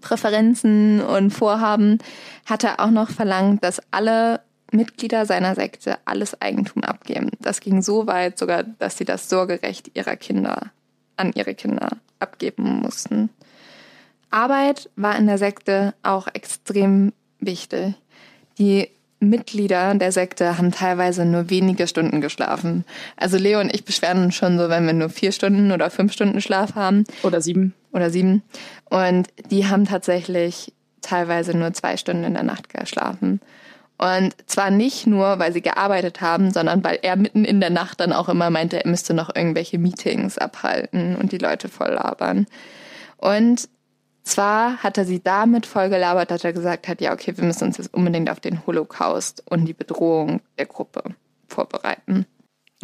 Präferenzen 0.00 1.00
und 1.00 1.30
Vorhaben, 1.30 1.98
hat 2.46 2.64
er 2.64 2.80
auch 2.80 2.90
noch 2.90 3.10
verlangt, 3.10 3.64
dass 3.64 3.80
alle 3.90 4.40
Mitglieder 4.70 5.26
seiner 5.26 5.54
Sekte 5.54 5.98
alles 6.04 6.40
Eigentum 6.40 6.82
abgeben. 6.82 7.30
Das 7.40 7.60
ging 7.60 7.82
so 7.82 8.06
weit 8.06 8.38
sogar, 8.38 8.62
dass 8.62 8.96
sie 8.96 9.04
das 9.04 9.28
Sorgerecht 9.28 9.90
ihrer 9.94 10.16
Kinder 10.16 10.70
an 11.16 11.32
ihre 11.34 11.54
Kinder 11.54 11.90
abgeben 12.20 12.80
mussten. 12.80 13.30
Arbeit 14.30 14.88
war 14.96 15.16
in 15.16 15.26
der 15.26 15.38
Sekte 15.38 15.94
auch 16.02 16.26
extrem 16.32 17.12
wichtig. 17.38 17.94
Die 18.58 18.88
Mitglieder 19.22 19.94
der 19.94 20.12
Sekte 20.12 20.58
haben 20.58 20.72
teilweise 20.72 21.24
nur 21.24 21.48
wenige 21.50 21.86
Stunden 21.86 22.20
geschlafen. 22.20 22.84
Also 23.16 23.38
Leo 23.38 23.60
und 23.60 23.74
ich 23.74 23.84
beschweren 23.84 24.24
uns 24.24 24.34
schon 24.34 24.58
so, 24.58 24.68
wenn 24.68 24.86
wir 24.86 24.92
nur 24.92 25.08
vier 25.08 25.32
Stunden 25.32 25.72
oder 25.72 25.90
fünf 25.90 26.12
Stunden 26.12 26.40
Schlaf 26.40 26.74
haben 26.74 27.04
Oder 27.22 27.40
sieben? 27.40 27.74
oder 27.92 28.10
sieben. 28.10 28.42
Und 28.90 29.28
die 29.50 29.66
haben 29.66 29.86
tatsächlich 29.86 30.72
teilweise 31.00 31.56
nur 31.56 31.72
zwei 31.72 31.96
Stunden 31.96 32.24
in 32.24 32.34
der 32.34 32.42
Nacht 32.42 32.68
geschlafen. 32.68 33.40
Und 33.98 34.34
zwar 34.46 34.70
nicht 34.70 35.06
nur, 35.06 35.38
weil 35.38 35.52
sie 35.52 35.62
gearbeitet 35.62 36.20
haben, 36.20 36.50
sondern 36.50 36.82
weil 36.82 36.98
er 37.02 37.16
mitten 37.16 37.44
in 37.44 37.60
der 37.60 37.70
Nacht 37.70 38.00
dann 38.00 38.12
auch 38.12 38.28
immer 38.28 38.50
meinte, 38.50 38.82
er 38.82 38.90
müsste 38.90 39.14
noch 39.14 39.34
irgendwelche 39.34 39.78
Meetings 39.78 40.38
abhalten 40.38 41.14
und 41.16 41.30
die 41.30 41.38
Leute 41.38 41.68
voll 41.68 41.92
labern. 41.92 42.46
Und 43.16 43.68
zwar 44.22 44.78
hat 44.78 44.98
er 44.98 45.04
sie 45.04 45.22
damit 45.22 45.66
voll 45.66 45.88
gelabert, 45.88 46.30
dass 46.30 46.44
er 46.44 46.52
gesagt 46.52 46.88
hat, 46.88 47.00
ja, 47.00 47.12
okay, 47.12 47.36
wir 47.36 47.44
müssen 47.44 47.64
uns 47.64 47.78
jetzt 47.78 47.92
unbedingt 47.92 48.30
auf 48.30 48.40
den 48.40 48.66
Holocaust 48.66 49.42
und 49.50 49.64
die 49.64 49.72
Bedrohung 49.72 50.40
der 50.58 50.66
Gruppe 50.66 51.02
vorbereiten. 51.48 52.26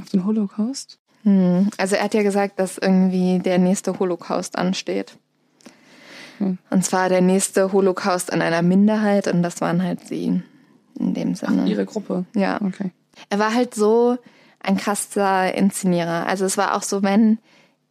Auf 0.01 0.09
den 0.11 0.25
Holocaust? 0.25 0.99
Hm. 1.23 1.71
Also 1.77 1.97
er 1.97 2.05
hat 2.05 2.15
ja 2.15 2.23
gesagt, 2.23 2.59
dass 2.59 2.79
irgendwie 2.79 3.39
der 3.39 3.59
nächste 3.59 3.99
Holocaust 3.99 4.57
ansteht. 4.57 5.17
Hm. 6.39 6.59
Und 6.71 6.85
zwar 6.85 7.09
der 7.09 7.21
nächste 7.21 7.73
Holocaust 7.73 8.33
an 8.33 8.43
einer 8.43 8.63
Minderheit 8.63 9.29
und 9.29 9.43
das 9.43 9.61
waren 9.61 9.83
halt 9.83 10.07
sie 10.07 10.43
in 10.99 11.15
dem 11.15 11.35
Sinne. 11.35 11.69
Ihre 11.69 11.87
Gruppe. 11.87 12.25
Ja. 12.35 12.61
Okay. 12.63 12.91
Er 13.31 13.39
war 13.39 13.55
halt 13.55 13.75
so 13.75 14.19
ein 14.61 14.77
krasser 14.77 15.55
Inszenierer. 15.55 16.27
Also 16.27 16.45
es 16.45 16.57
war 16.57 16.77
auch 16.77 16.83
so, 16.83 17.03
wenn 17.03 17.39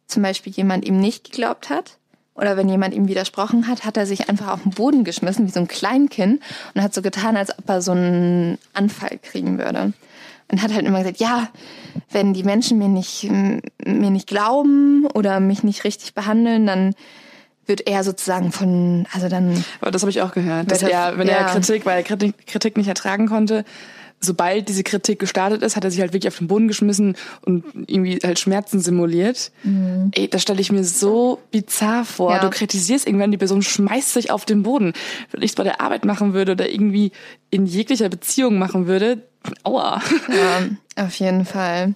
zum 0.06 0.22
Beispiel 0.22 0.52
jemand 0.52 0.86
ihm 0.86 0.98
nicht 0.98 1.24
geglaubt 1.24 1.70
hat 1.70 1.97
oder 2.38 2.56
wenn 2.56 2.68
jemand 2.68 2.94
ihm 2.94 3.08
widersprochen 3.08 3.68
hat, 3.68 3.84
hat 3.84 3.96
er 3.96 4.06
sich 4.06 4.28
einfach 4.30 4.48
auf 4.48 4.62
den 4.62 4.70
Boden 4.72 5.04
geschmissen, 5.04 5.46
wie 5.46 5.50
so 5.50 5.60
ein 5.60 5.68
Kleinkind 5.68 6.40
und 6.74 6.82
hat 6.82 6.94
so 6.94 7.02
getan, 7.02 7.36
als 7.36 7.50
ob 7.58 7.68
er 7.68 7.82
so 7.82 7.92
einen 7.92 8.58
Anfall 8.72 9.18
kriegen 9.22 9.58
würde. 9.58 9.92
Und 10.50 10.62
hat 10.62 10.72
halt 10.72 10.86
immer 10.86 11.00
gesagt, 11.00 11.18
ja, 11.20 11.48
wenn 12.10 12.32
die 12.32 12.42
Menschen 12.44 12.78
mir 12.78 12.88
nicht, 12.88 13.24
m- 13.24 13.60
mir 13.84 14.10
nicht 14.10 14.26
glauben 14.26 15.04
oder 15.14 15.40
mich 15.40 15.62
nicht 15.62 15.84
richtig 15.84 16.14
behandeln, 16.14 16.66
dann 16.66 16.94
wird 17.66 17.86
er 17.86 18.02
sozusagen 18.02 18.50
von, 18.50 19.04
also 19.12 19.28
dann 19.28 19.62
Aber 19.82 19.90
das 19.90 20.00
habe 20.00 20.10
ich 20.10 20.22
auch 20.22 20.32
gehört. 20.32 20.70
Dass 20.70 20.82
er- 20.82 20.90
er, 20.90 21.18
wenn 21.18 21.28
er 21.28 21.40
ja. 21.42 21.44
Kritik, 21.52 21.84
weil 21.84 21.98
er 21.98 22.02
Kritik, 22.02 22.46
Kritik 22.46 22.78
nicht 22.78 22.88
ertragen 22.88 23.26
konnte, 23.28 23.64
sobald 24.20 24.68
diese 24.68 24.82
Kritik 24.82 25.18
gestartet 25.18 25.62
ist, 25.62 25.76
hat 25.76 25.84
er 25.84 25.90
sich 25.90 26.00
halt 26.00 26.12
wirklich 26.12 26.28
auf 26.28 26.38
den 26.38 26.48
Boden 26.48 26.68
geschmissen 26.68 27.16
und 27.42 27.64
irgendwie 27.86 28.18
halt 28.22 28.38
Schmerzen 28.38 28.80
simuliert. 28.80 29.52
Ey, 30.12 30.28
das 30.28 30.42
stelle 30.42 30.60
ich 30.60 30.72
mir 30.72 30.84
so 30.84 31.38
bizarr 31.50 32.04
vor. 32.04 32.30
Mhm. 32.30 32.36
Ja. 32.36 32.42
Du 32.42 32.50
kritisierst 32.50 33.06
irgendwann, 33.06 33.30
die 33.30 33.38
Person 33.38 33.62
schmeißt 33.62 34.12
sich 34.12 34.30
auf 34.30 34.44
den 34.44 34.62
Boden. 34.62 34.92
Wenn 35.30 35.42
ich 35.42 35.52
es 35.52 35.56
bei 35.56 35.64
der 35.64 35.80
Arbeit 35.80 36.04
machen 36.04 36.34
würde 36.34 36.52
oder 36.52 36.68
irgendwie 36.68 37.12
in 37.50 37.66
jeglicher 37.66 38.08
Beziehung 38.08 38.58
machen 38.58 38.86
würde, 38.86 39.22
aua. 39.62 40.02
Ja, 40.28 41.04
auf 41.04 41.14
jeden 41.14 41.44
Fall. 41.44 41.94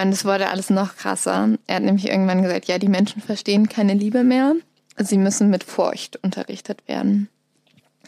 Und 0.00 0.12
es 0.12 0.24
wurde 0.24 0.48
alles 0.48 0.70
noch 0.70 0.96
krasser. 0.96 1.56
Er 1.66 1.76
hat 1.76 1.82
nämlich 1.82 2.08
irgendwann 2.08 2.42
gesagt, 2.42 2.68
ja, 2.68 2.78
die 2.78 2.88
Menschen 2.88 3.20
verstehen 3.20 3.68
keine 3.68 3.94
Liebe 3.94 4.22
mehr. 4.22 4.54
Sie 4.96 5.18
müssen 5.18 5.50
mit 5.50 5.64
Furcht 5.64 6.18
unterrichtet 6.22 6.86
werden. 6.86 7.28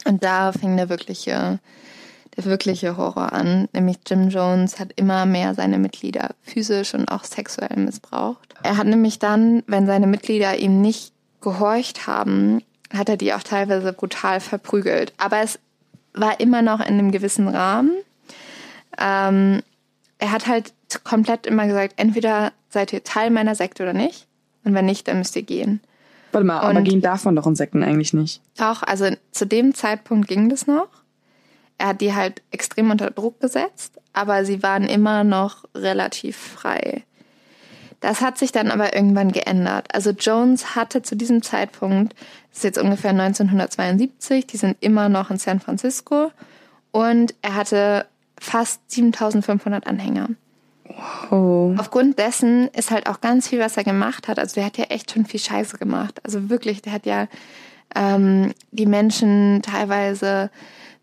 Und 0.05 0.23
da 0.23 0.51
fing 0.51 0.77
der 0.77 0.89
wirkliche, 0.89 1.59
der 2.37 2.45
wirkliche 2.45 2.97
Horror 2.97 3.33
an. 3.33 3.67
Nämlich 3.73 3.97
Jim 4.07 4.29
Jones 4.29 4.79
hat 4.79 4.93
immer 4.95 5.25
mehr 5.25 5.53
seine 5.53 5.77
Mitglieder 5.77 6.31
physisch 6.43 6.93
und 6.93 7.07
auch 7.09 7.23
sexuell 7.23 7.77
missbraucht. 7.77 8.53
Er 8.63 8.77
hat 8.77 8.87
nämlich 8.87 9.19
dann, 9.19 9.63
wenn 9.67 9.85
seine 9.87 10.07
Mitglieder 10.07 10.57
ihm 10.57 10.81
nicht 10.81 11.13
gehorcht 11.41 12.07
haben, 12.07 12.61
hat 12.93 13.09
er 13.09 13.17
die 13.17 13.33
auch 13.33 13.43
teilweise 13.43 13.91
brutal 13.93 14.39
verprügelt. 14.39 15.13
Aber 15.17 15.39
es 15.39 15.59
war 16.13 16.39
immer 16.39 16.61
noch 16.61 16.79
in 16.79 16.87
einem 16.99 17.11
gewissen 17.11 17.47
Rahmen. 17.47 17.91
Ähm, 18.99 19.61
er 20.19 20.31
hat 20.31 20.47
halt 20.47 20.73
komplett 21.03 21.47
immer 21.47 21.67
gesagt, 21.67 21.93
entweder 21.97 22.51
seid 22.69 22.93
ihr 22.93 23.03
Teil 23.03 23.29
meiner 23.31 23.55
Sekte 23.55 23.83
oder 23.83 23.93
nicht. 23.93 24.27
Und 24.63 24.73
wenn 24.73 24.85
nicht, 24.85 25.07
dann 25.07 25.17
müsst 25.17 25.35
ihr 25.35 25.41
gehen. 25.43 25.81
Warte 26.31 26.45
mal, 26.45 26.59
aber 26.59 26.77
Und- 26.79 26.83
gehen 26.85 27.01
darf 27.01 27.25
man 27.25 27.35
doch 27.35 27.47
in 27.47 27.55
Sekten 27.55 27.83
eigentlich 27.83 28.13
nicht. 28.13 28.41
Auch, 28.59 28.83
also 28.83 29.09
zu 29.31 29.45
dem 29.45 29.73
Zeitpunkt 29.73 30.27
ging 30.27 30.49
das 30.49 30.67
noch. 30.67 30.87
Er 31.81 31.87
hat 31.87 32.01
die 32.01 32.13
halt 32.13 32.43
extrem 32.51 32.91
unter 32.91 33.09
Druck 33.09 33.39
gesetzt, 33.39 33.99
aber 34.13 34.45
sie 34.45 34.61
waren 34.61 34.83
immer 34.83 35.23
noch 35.23 35.65
relativ 35.73 36.37
frei. 36.37 37.01
Das 38.01 38.21
hat 38.21 38.37
sich 38.37 38.51
dann 38.51 38.69
aber 38.69 38.95
irgendwann 38.95 39.31
geändert. 39.31 39.87
Also 39.91 40.11
Jones 40.11 40.75
hatte 40.75 41.01
zu 41.01 41.15
diesem 41.15 41.41
Zeitpunkt, 41.41 42.13
das 42.49 42.59
ist 42.59 42.63
jetzt 42.65 42.77
ungefähr 42.77 43.09
1972, 43.09 44.45
die 44.45 44.57
sind 44.57 44.77
immer 44.79 45.09
noch 45.09 45.31
in 45.31 45.39
San 45.39 45.59
Francisco 45.59 46.31
und 46.91 47.33
er 47.41 47.55
hatte 47.55 48.05
fast 48.39 48.81
7500 48.91 49.87
Anhänger. 49.87 50.29
Oh. 51.31 51.73
Aufgrund 51.79 52.19
dessen 52.19 52.67
ist 52.75 52.91
halt 52.91 53.07
auch 53.07 53.21
ganz 53.21 53.47
viel, 53.47 53.59
was 53.59 53.75
er 53.75 53.83
gemacht 53.83 54.27
hat. 54.27 54.37
Also 54.37 54.53
der 54.53 54.65
hat 54.65 54.77
ja 54.77 54.85
echt 54.85 55.11
schon 55.11 55.25
viel 55.25 55.39
Scheiße 55.39 55.79
gemacht. 55.79 56.19
Also 56.23 56.51
wirklich, 56.51 56.83
der 56.83 56.93
hat 56.93 57.07
ja 57.07 57.27
ähm, 57.95 58.53
die 58.69 58.85
Menschen 58.85 59.63
teilweise 59.63 60.51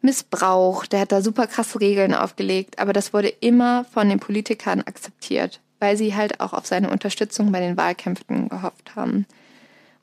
missbraucht. 0.01 0.93
Der 0.93 1.01
hat 1.01 1.13
da 1.13 1.23
super 1.23 1.47
krasse 1.47 1.81
Regeln 1.81 2.15
aufgelegt. 2.15 2.79
Aber 2.79 2.93
das 2.93 3.13
wurde 3.13 3.29
immer 3.29 3.85
von 3.85 4.09
den 4.09 4.21
Politikern 4.21 4.81
akzeptiert, 4.83 5.61
weil 5.81 5.97
sie 5.97 6.15
halt 6.15 6.41
auch 6.41 6.53
auf 6.53 6.67
seine 6.67 6.91
Unterstützung 6.91 7.53
bei 7.53 7.61
den 7.61 7.77
Wahlkämpfen 7.77 8.49
gehofft 8.49 8.97
haben. 8.97 9.27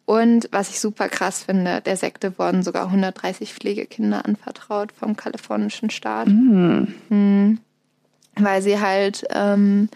Und 0.06 0.50
was 0.52 0.70
ich 0.70 0.80
super 0.80 1.10
krass 1.10 1.44
finde, 1.44 1.82
der 1.82 1.98
Sekte 1.98 2.38
wurden 2.38 2.62
sogar 2.62 2.86
130 2.86 3.54
Pflegekinder 3.54 4.24
anvertraut 4.24 4.92
vom 4.92 5.16
kalifornischen 5.16 5.90
Staat. 5.90 6.28
Mhm. 6.28 6.94
Mhm. 7.10 7.60
Weil 8.36 8.62
sie 8.62 8.80
halt 8.80 9.26
ähm, 9.32 9.90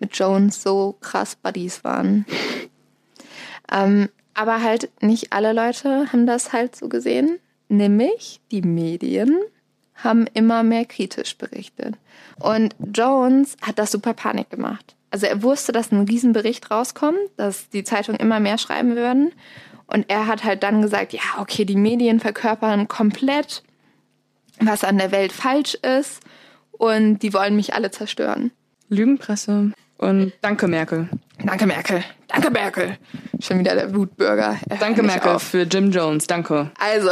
mit 0.00 0.16
Jones 0.16 0.62
so 0.62 0.96
krass 1.00 1.36
Buddies 1.36 1.84
waren. 1.84 2.26
Ähm, 3.72 4.10
aber 4.34 4.62
halt 4.62 4.90
nicht 5.02 5.32
alle 5.32 5.52
Leute 5.52 6.12
haben 6.12 6.24
das 6.24 6.52
halt 6.52 6.76
so 6.76 6.88
gesehen. 6.88 7.40
Nämlich 7.68 8.40
die 8.50 8.62
Medien 8.62 9.36
haben 9.94 10.26
immer 10.34 10.62
mehr 10.62 10.84
kritisch 10.84 11.36
berichtet. 11.36 11.96
Und 12.38 12.74
Jones 12.94 13.56
hat 13.62 13.78
das 13.78 13.92
super 13.92 14.14
Panik 14.14 14.50
gemacht. 14.50 14.94
Also 15.10 15.26
er 15.26 15.42
wusste, 15.42 15.72
dass 15.72 15.92
ein 15.92 16.04
Riesenbericht 16.04 16.70
rauskommt, 16.70 17.18
dass 17.36 17.70
die 17.70 17.84
Zeitungen 17.84 18.20
immer 18.20 18.40
mehr 18.40 18.58
schreiben 18.58 18.96
würden. 18.96 19.32
Und 19.86 20.10
er 20.10 20.26
hat 20.26 20.44
halt 20.44 20.62
dann 20.62 20.82
gesagt, 20.82 21.12
ja, 21.12 21.22
okay, 21.38 21.64
die 21.64 21.76
Medien 21.76 22.20
verkörpern 22.20 22.88
komplett, 22.88 23.62
was 24.60 24.84
an 24.84 24.98
der 24.98 25.12
Welt 25.12 25.32
falsch 25.32 25.74
ist 25.74 26.20
und 26.72 27.20
die 27.20 27.32
wollen 27.32 27.56
mich 27.56 27.74
alle 27.74 27.90
zerstören. 27.90 28.50
Lügenpresse. 28.88 29.72
Und 29.98 30.32
danke 30.42 30.68
Merkel. 30.68 31.08
Danke 31.42 31.66
Merkel. 31.66 32.04
Danke 32.28 32.50
Merkel. 32.50 32.98
Schon 33.40 33.60
wieder 33.60 33.74
der 33.74 33.94
Wutbürger. 33.94 34.58
Danke 34.80 35.02
Merkel 35.02 35.32
auf. 35.32 35.42
für 35.42 35.62
Jim 35.62 35.90
Jones. 35.90 36.26
Danke. 36.26 36.70
Also, 36.78 37.10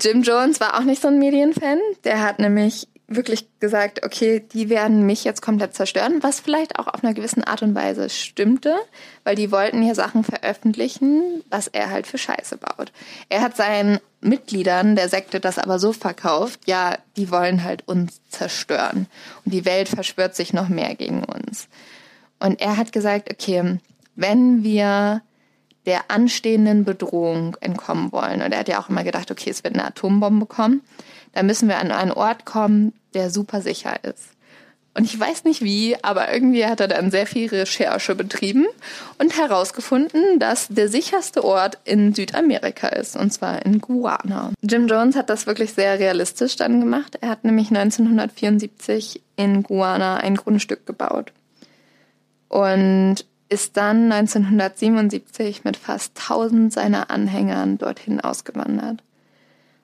Jim 0.00 0.22
Jones 0.22 0.60
war 0.60 0.78
auch 0.78 0.84
nicht 0.84 1.02
so 1.02 1.08
ein 1.08 1.18
Medienfan. 1.18 1.78
Der 2.04 2.22
hat 2.22 2.38
nämlich 2.38 2.88
wirklich 3.08 3.48
gesagt, 3.58 4.04
okay, 4.04 4.40
die 4.52 4.68
werden 4.68 5.06
mich 5.06 5.24
jetzt 5.24 5.40
komplett 5.40 5.74
zerstören, 5.74 6.22
was 6.22 6.40
vielleicht 6.40 6.78
auch 6.78 6.86
auf 6.86 7.02
einer 7.02 7.14
gewissen 7.14 7.42
Art 7.42 7.62
und 7.62 7.74
Weise 7.74 8.10
stimmte, 8.10 8.76
weil 9.24 9.34
die 9.34 9.50
wollten 9.50 9.80
hier 9.80 9.94
Sachen 9.94 10.24
veröffentlichen, 10.24 11.42
was 11.48 11.68
er 11.68 11.90
halt 11.90 12.06
für 12.06 12.18
Scheiße 12.18 12.58
baut. 12.58 12.92
Er 13.30 13.40
hat 13.40 13.56
seinen 13.56 13.98
Mitgliedern 14.20 14.94
der 14.94 15.08
Sekte 15.08 15.40
das 15.40 15.58
aber 15.58 15.78
so 15.78 15.94
verkauft, 15.94 16.60
ja, 16.66 16.98
die 17.16 17.30
wollen 17.30 17.64
halt 17.64 17.88
uns 17.88 18.20
zerstören 18.28 19.06
und 19.44 19.54
die 19.54 19.64
Welt 19.64 19.88
verschwört 19.88 20.36
sich 20.36 20.52
noch 20.52 20.68
mehr 20.68 20.94
gegen 20.94 21.24
uns. 21.24 21.68
Und 22.40 22.60
er 22.60 22.76
hat 22.76 22.92
gesagt, 22.92 23.30
okay, 23.32 23.78
wenn 24.16 24.62
wir 24.62 25.22
der 25.88 26.10
anstehenden 26.10 26.84
Bedrohung 26.84 27.56
entkommen 27.60 28.12
wollen, 28.12 28.42
und 28.42 28.52
er 28.52 28.60
hat 28.60 28.68
ja 28.68 28.78
auch 28.78 28.90
immer 28.90 29.04
gedacht, 29.04 29.30
okay, 29.30 29.48
es 29.48 29.64
wird 29.64 29.74
eine 29.74 29.86
Atombombe 29.86 30.44
kommen, 30.44 30.82
dann 31.32 31.46
müssen 31.46 31.66
wir 31.66 31.78
an 31.78 31.90
einen 31.90 32.12
Ort 32.12 32.44
kommen, 32.44 32.92
der 33.14 33.30
super 33.30 33.62
sicher 33.62 34.04
ist. 34.04 34.28
Und 34.92 35.04
ich 35.04 35.18
weiß 35.18 35.44
nicht 35.44 35.62
wie, 35.62 35.96
aber 36.02 36.30
irgendwie 36.30 36.66
hat 36.66 36.80
er 36.80 36.88
dann 36.88 37.10
sehr 37.10 37.26
viel 37.26 37.48
Recherche 37.48 38.14
betrieben 38.14 38.66
und 39.18 39.38
herausgefunden, 39.38 40.38
dass 40.38 40.68
der 40.68 40.88
sicherste 40.88 41.42
Ort 41.42 41.78
in 41.84 42.14
Südamerika 42.14 42.88
ist, 42.88 43.16
und 43.16 43.32
zwar 43.32 43.64
in 43.64 43.80
Guyana. 43.80 44.52
Jim 44.60 44.88
Jones 44.88 45.16
hat 45.16 45.30
das 45.30 45.46
wirklich 45.46 45.72
sehr 45.72 45.98
realistisch 45.98 46.56
dann 46.56 46.80
gemacht. 46.80 47.16
Er 47.20 47.30
hat 47.30 47.44
nämlich 47.44 47.68
1974 47.68 49.22
in 49.36 49.62
Guyana 49.62 50.18
ein 50.18 50.36
Grundstück 50.36 50.84
gebaut 50.84 51.32
und 52.48 53.24
ist 53.48 53.76
dann 53.76 54.12
1977 54.12 55.64
mit 55.64 55.76
fast 55.76 56.18
1000 56.18 56.72
seiner 56.72 57.10
Anhängern 57.10 57.78
dorthin 57.78 58.20
ausgewandert. 58.20 59.02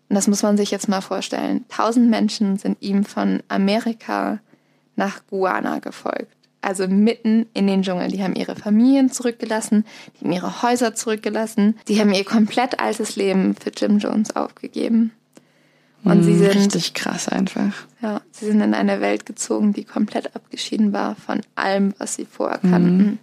Und 0.09 0.17
das 0.17 0.29
muss 0.29 0.43
man 0.43 0.57
sich 0.57 0.71
jetzt 0.71 0.89
mal 0.89 1.01
vorstellen. 1.01 1.65
1000 1.71 2.09
Menschen 2.11 2.59
sind 2.59 2.77
ihm 2.81 3.05
von 3.05 3.43
Amerika 3.49 4.41
nach 4.97 5.27
Guyana 5.29 5.79
gefolgt. 5.79 6.37
Also 6.61 6.89
mitten 6.89 7.47
in 7.53 7.67
den 7.67 7.83
Dschungel. 7.83 8.09
Die 8.09 8.23
haben 8.23 8.35
ihre 8.35 8.57
Familien 8.57 9.11
zurückgelassen, 9.11 9.85
die 10.15 10.25
haben 10.25 10.33
ihre 10.33 10.63
Häuser 10.63 10.95
zurückgelassen, 10.95 11.77
die 11.89 12.01
haben 12.01 12.15
ihr 12.15 12.25
komplett 12.25 12.81
altes 12.81 13.17
Leben 13.17 13.55
für 13.55 13.71
Jim 13.71 13.99
Jones 13.99 14.35
aufgegeben. 14.35 15.13
Und 16.05 16.23
sie 16.23 16.33
hm, 16.33 16.39
sind 16.39 16.55
richtig 16.57 16.95
krass 16.95 17.29
einfach. 17.29 17.73
Ja, 18.03 18.21
sie 18.31 18.47
sind 18.47 18.61
in 18.61 18.75
eine 18.75 19.01
Welt 19.01 19.25
gezogen, 19.27 19.73
die 19.73 19.85
komplett 19.85 20.37
abgeschieden 20.37 20.93
war 20.93 21.17
von 21.17 21.41
allem, 21.55 21.95
was 21.99 22.15
sie 22.15 22.27
vorher 22.27 22.59
kannten. 22.59 22.97
Mhm. 22.97 23.19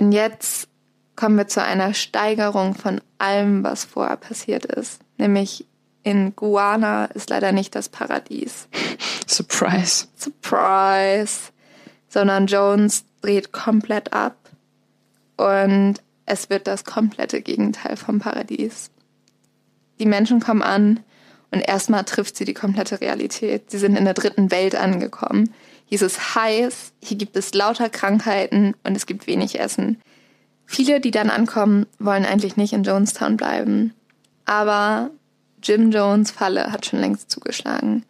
Und 0.00 0.12
jetzt 0.12 0.66
kommen 1.14 1.36
wir 1.36 1.46
zu 1.46 1.62
einer 1.62 1.92
Steigerung 1.92 2.74
von 2.74 3.02
allem, 3.18 3.62
was 3.62 3.84
vorher 3.84 4.16
passiert 4.16 4.64
ist. 4.64 5.02
Nämlich 5.18 5.66
in 6.02 6.34
Guana 6.34 7.04
ist 7.04 7.28
leider 7.28 7.52
nicht 7.52 7.74
das 7.74 7.90
Paradies. 7.90 8.66
Surprise. 9.26 10.06
Surprise. 10.16 11.52
Sondern 12.08 12.46
Jones 12.46 13.04
dreht 13.20 13.52
komplett 13.52 14.14
ab 14.14 14.36
und 15.36 15.96
es 16.24 16.48
wird 16.48 16.66
das 16.66 16.84
komplette 16.84 17.42
Gegenteil 17.42 17.96
vom 17.96 18.20
Paradies. 18.20 18.90
Die 19.98 20.06
Menschen 20.06 20.40
kommen 20.40 20.62
an, 20.62 21.00
und 21.52 21.60
erstmal 21.60 22.04
trifft 22.04 22.36
sie 22.36 22.44
die 22.44 22.54
komplette 22.54 23.00
Realität. 23.00 23.70
Sie 23.70 23.78
sind 23.78 23.96
in 23.96 24.04
der 24.04 24.14
dritten 24.14 24.50
Welt 24.50 24.76
angekommen. 24.76 25.52
Hier 25.90 25.96
ist 25.96 26.02
es 26.02 26.34
heiß, 26.34 26.92
hier 27.02 27.18
gibt 27.18 27.36
es 27.36 27.52
lauter 27.52 27.90
Krankheiten 27.90 28.74
und 28.84 28.96
es 28.96 29.04
gibt 29.06 29.26
wenig 29.26 29.60
Essen. 29.60 30.00
Viele, 30.64 31.00
die 31.00 31.10
dann 31.10 31.28
ankommen, 31.28 31.86
wollen 31.98 32.24
eigentlich 32.24 32.56
nicht 32.56 32.72
in 32.72 32.84
Jonestown 32.84 33.36
bleiben. 33.36 33.92
Aber 34.44 35.10
Jim 35.62 35.90
Jones 35.90 36.30
Falle 36.30 36.72
hat 36.72 36.86
schon 36.86 37.00
längst 37.00 37.30
zugeschlagen. 37.30 38.04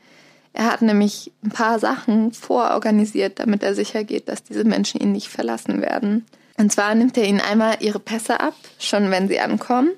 Er 0.53 0.67
hat 0.67 0.83
nämlich 0.83 1.33
ein 1.43 1.51
paar 1.51 1.79
Sachen 1.79 2.33
vororganisiert, 2.33 3.41
damit 3.41 3.63
er 3.63 3.75
sicher 3.75 4.05
geht, 4.05 4.29
dass 4.29 4.45
diese 4.45 4.65
Menschen 4.65 5.01
ihn 5.01 5.13
nicht 5.13 5.29
verlassen 5.29 5.81
werden. 5.81 6.27
Und 6.59 6.71
zwar 6.71 6.95
nimmt 6.95 7.17
er 7.17 7.25
ihnen 7.25 7.41
einmal 7.41 7.79
ihre 7.81 7.99
Pässe 7.99 8.41
ab, 8.41 8.55
schon 8.79 9.11
wenn 9.11 9.27
sie 9.27 9.41
ankommen, 9.41 9.91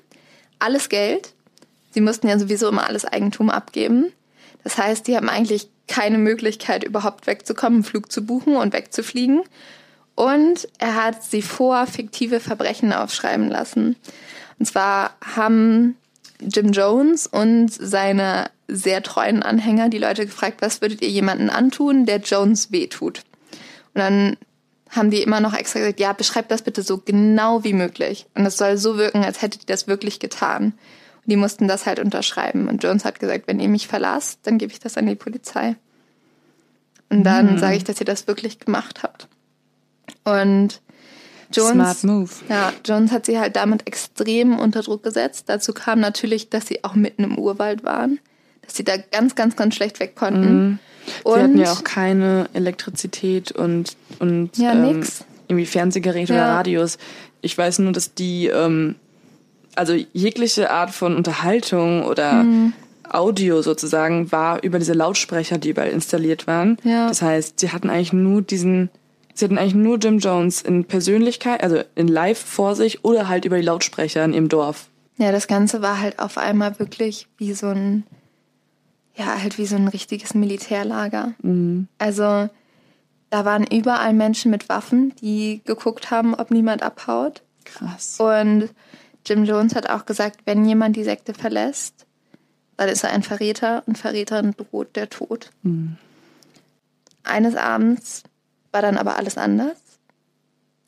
alles 0.57 0.87
Geld, 0.87 1.33
Sie 1.93 2.01
mussten 2.01 2.27
ja 2.27 2.39
sowieso 2.39 2.67
immer 2.69 2.87
alles 2.87 3.05
Eigentum 3.05 3.51
abgeben. 3.51 4.11
Das 4.63 4.77
heißt, 4.77 5.07
die 5.07 5.15
haben 5.15 5.29
eigentlich 5.29 5.69
keine 5.87 6.17
Möglichkeit, 6.17 6.83
überhaupt 6.83 7.27
wegzukommen, 7.27 7.77
einen 7.77 7.83
Flug 7.83 8.11
zu 8.11 8.25
buchen 8.25 8.55
und 8.55 8.73
wegzufliegen. 8.73 9.41
Und 10.15 10.67
er 10.77 11.03
hat 11.03 11.23
sie 11.23 11.41
vor 11.41 11.87
fiktive 11.87 12.39
Verbrechen 12.39 12.93
aufschreiben 12.93 13.49
lassen. 13.49 13.95
Und 14.59 14.65
zwar 14.65 15.15
haben 15.35 15.97
Jim 16.39 16.71
Jones 16.71 17.27
und 17.27 17.69
seine 17.69 18.49
sehr 18.67 19.03
treuen 19.03 19.43
Anhänger 19.43 19.89
die 19.89 19.97
Leute 19.97 20.25
gefragt, 20.25 20.61
was 20.61 20.81
würdet 20.81 21.01
ihr 21.01 21.09
jemanden 21.09 21.49
antun, 21.49 22.05
der 22.05 22.17
Jones 22.17 22.71
wehtut? 22.71 23.23
Und 23.93 23.99
dann 23.99 24.37
haben 24.89 25.09
die 25.09 25.21
immer 25.21 25.39
noch 25.39 25.53
extra 25.53 25.79
gesagt, 25.79 25.99
ja, 25.99 26.13
beschreibt 26.13 26.51
das 26.51 26.61
bitte 26.61 26.83
so 26.83 26.99
genau 26.99 27.63
wie 27.63 27.73
möglich. 27.73 28.27
Und 28.35 28.45
es 28.45 28.57
soll 28.57 28.77
so 28.77 28.97
wirken, 28.97 29.23
als 29.23 29.41
hättet 29.41 29.63
ihr 29.63 29.67
das 29.67 29.87
wirklich 29.87 30.19
getan 30.19 30.73
die 31.25 31.35
mussten 31.35 31.67
das 31.67 31.85
halt 31.85 31.99
unterschreiben. 31.99 32.67
Und 32.67 32.83
Jones 32.83 33.05
hat 33.05 33.19
gesagt, 33.19 33.47
wenn 33.47 33.59
ihr 33.59 33.69
mich 33.69 33.87
verlasst, 33.87 34.39
dann 34.43 34.57
gebe 34.57 34.71
ich 34.71 34.79
das 34.79 34.97
an 34.97 35.05
die 35.05 35.15
Polizei. 35.15 35.75
Und 37.09 37.23
dann 37.23 37.53
mhm. 37.53 37.57
sage 37.59 37.75
ich, 37.75 37.83
dass 37.83 37.99
ihr 37.99 38.05
das 38.05 38.27
wirklich 38.27 38.59
gemacht 38.59 39.03
habt. 39.03 39.27
Und 40.23 40.81
Jones. 41.51 42.03
Ja, 42.49 42.73
Jones 42.83 43.11
hat 43.11 43.25
sie 43.25 43.39
halt 43.39 43.55
damit 43.55 43.87
extrem 43.87 44.57
unter 44.57 44.81
Druck 44.81 45.03
gesetzt. 45.03 45.45
Dazu 45.47 45.73
kam 45.73 45.99
natürlich, 45.99 46.49
dass 46.49 46.67
sie 46.67 46.83
auch 46.83 46.95
mitten 46.95 47.23
im 47.23 47.37
Urwald 47.37 47.83
waren, 47.83 48.19
dass 48.61 48.75
sie 48.75 48.83
da 48.83 48.97
ganz, 48.97 49.35
ganz, 49.35 49.55
ganz 49.55 49.75
schlecht 49.75 49.99
weg 49.99 50.15
konnten. 50.15 50.69
Mhm. 50.69 50.79
Sie 51.05 51.23
und 51.23 51.41
hatten 51.41 51.57
ja 51.57 51.71
auch 51.71 51.83
keine 51.83 52.49
Elektrizität 52.53 53.51
und, 53.51 53.95
und 54.19 54.57
ja, 54.57 54.71
ähm, 54.71 55.03
irgendwie 55.47 55.65
Fernsehgeräte 55.65 56.33
ja. 56.33 56.39
oder 56.39 56.53
Radios. 56.53 56.97
Ich 57.41 57.57
weiß 57.57 57.79
nur, 57.79 57.91
dass 57.91 58.13
die 58.13 58.47
ähm, 58.47 58.95
also 59.75 59.93
jegliche 60.13 60.71
Art 60.71 60.91
von 60.91 61.15
Unterhaltung 61.15 62.03
oder 62.03 62.43
mhm. 62.43 62.73
Audio 63.09 63.61
sozusagen 63.61 64.31
war 64.31 64.63
über 64.63 64.79
diese 64.79 64.93
Lautsprecher, 64.93 65.57
die 65.57 65.69
überall 65.69 65.89
installiert 65.89 66.47
waren. 66.47 66.77
Ja. 66.83 67.07
Das 67.07 67.21
heißt, 67.21 67.59
sie 67.59 67.71
hatten 67.71 67.89
eigentlich 67.89 68.13
nur 68.13 68.41
diesen, 68.41 68.89
sie 69.33 69.45
hatten 69.45 69.57
eigentlich 69.57 69.75
nur 69.75 69.97
Jim 69.97 70.19
Jones 70.19 70.61
in 70.61 70.85
Persönlichkeit, 70.85 71.61
also 71.63 71.81
in 71.95 72.07
Live 72.07 72.39
vor 72.39 72.75
sich 72.75 73.05
oder 73.05 73.27
halt 73.27 73.45
über 73.45 73.57
die 73.57 73.63
Lautsprecher 73.63 74.23
in 74.25 74.33
ihrem 74.33 74.49
Dorf. 74.49 74.87
Ja, 75.17 75.31
das 75.31 75.47
Ganze 75.47 75.81
war 75.81 75.99
halt 75.99 76.17
auf 76.19 76.37
einmal 76.37 76.79
wirklich 76.79 77.27
wie 77.37 77.53
so 77.53 77.67
ein, 77.67 78.03
ja, 79.15 79.41
halt 79.41 79.59
wie 79.59 79.67
so 79.67 79.75
ein 79.75 79.87
richtiges 79.87 80.33
Militärlager. 80.33 81.33
Mhm. 81.43 81.87
Also 81.99 82.49
da 83.29 83.45
waren 83.45 83.65
überall 83.65 84.13
Menschen 84.13 84.49
mit 84.49 84.69
Waffen, 84.69 85.13
die 85.21 85.61
geguckt 85.65 86.09
haben, 86.09 86.33
ob 86.33 86.51
niemand 86.51 86.81
abhaut. 86.81 87.43
Krass. 87.63 88.19
Und 88.19 88.69
Jim 89.25 89.45
Jones 89.45 89.75
hat 89.75 89.89
auch 89.89 90.05
gesagt, 90.05 90.41
wenn 90.45 90.65
jemand 90.65 90.95
die 90.95 91.03
Sekte 91.03 91.33
verlässt, 91.33 92.05
dann 92.77 92.89
ist 92.89 93.03
er 93.03 93.11
ein 93.11 93.23
Verräter 93.23 93.83
und 93.85 93.97
Verrätern 93.97 94.55
droht 94.57 94.95
der 94.95 95.09
Tod. 95.09 95.51
Mhm. 95.61 95.97
Eines 97.23 97.55
Abends 97.55 98.23
war 98.71 98.81
dann 98.81 98.97
aber 98.97 99.17
alles 99.17 99.37
anders. 99.37 99.77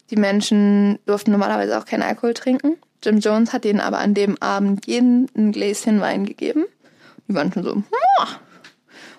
Die 0.10 0.18
Menschen 0.18 1.00
durften 1.06 1.32
normalerweise 1.32 1.78
auch 1.78 1.86
keinen 1.86 2.04
Alkohol 2.04 2.34
trinken. 2.34 2.78
Jim 3.04 3.20
Jones 3.20 3.54
hat 3.54 3.66
ihnen 3.66 3.80
aber 3.80 4.00
an 4.00 4.14
dem 4.14 4.42
Abend 4.42 4.86
jeden 4.88 5.30
ein 5.36 5.52
Gläschen 5.52 6.02
Wein 6.02 6.26
gegeben. 6.26 6.66
Die 7.28 7.34
waren 7.34 7.54
schon 7.54 7.64
so, 7.64 7.84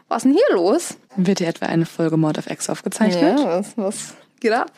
was 0.09 0.19
ist 0.19 0.25
denn 0.25 0.33
hier 0.35 0.57
los? 0.57 0.97
Wird 1.17 1.39
hier 1.39 1.49
etwa 1.49 1.67
eine 1.67 1.87
Folge 1.87 2.17
Mord 2.17 2.39
of 2.39 2.49
X 2.49 2.71
aufgezeichnet? 2.71 3.39
Ja, 3.39 3.47
was, 3.47 3.77
was 3.77 4.15
geht 4.41 4.53
ab? 4.53 4.71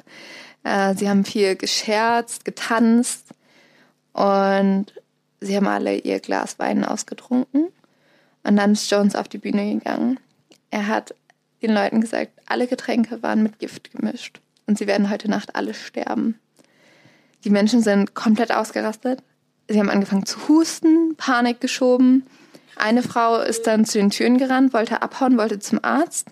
Äh, 0.64 0.94
sie 0.94 1.08
haben 1.08 1.24
viel 1.24 1.56
gescherzt, 1.56 2.44
getanzt 2.44 3.26
und 4.12 4.86
sie 5.40 5.56
haben 5.56 5.66
alle 5.66 5.96
ihr 5.96 6.20
Glas 6.20 6.58
Wein 6.58 6.84
ausgetrunken. 6.84 7.68
Und 8.44 8.56
dann 8.56 8.72
ist 8.72 8.90
Jones 8.90 9.14
auf 9.14 9.28
die 9.28 9.38
Bühne 9.38 9.74
gegangen. 9.74 10.18
Er 10.70 10.86
hat 10.86 11.14
den 11.62 11.74
Leuten 11.74 12.00
gesagt, 12.00 12.32
alle 12.46 12.66
Getränke 12.66 13.22
waren 13.22 13.42
mit 13.42 13.58
Gift 13.58 13.92
gemischt 13.92 14.40
und 14.66 14.78
sie 14.78 14.86
werden 14.86 15.10
heute 15.10 15.28
Nacht 15.28 15.56
alle 15.56 15.74
sterben. 15.74 16.38
Die 17.44 17.50
Menschen 17.50 17.82
sind 17.82 18.14
komplett 18.14 18.52
ausgerastet. 18.52 19.22
Sie 19.68 19.78
haben 19.78 19.90
angefangen 19.90 20.26
zu 20.26 20.48
husten, 20.48 21.14
Panik 21.16 21.60
geschoben. 21.60 22.24
Eine 22.76 23.02
Frau 23.02 23.40
ist 23.40 23.66
dann 23.66 23.84
zu 23.84 23.98
den 23.98 24.10
Türen 24.10 24.38
gerannt, 24.38 24.72
wollte 24.72 25.02
abhauen, 25.02 25.36
wollte 25.36 25.58
zum 25.58 25.80
Arzt. 25.82 26.28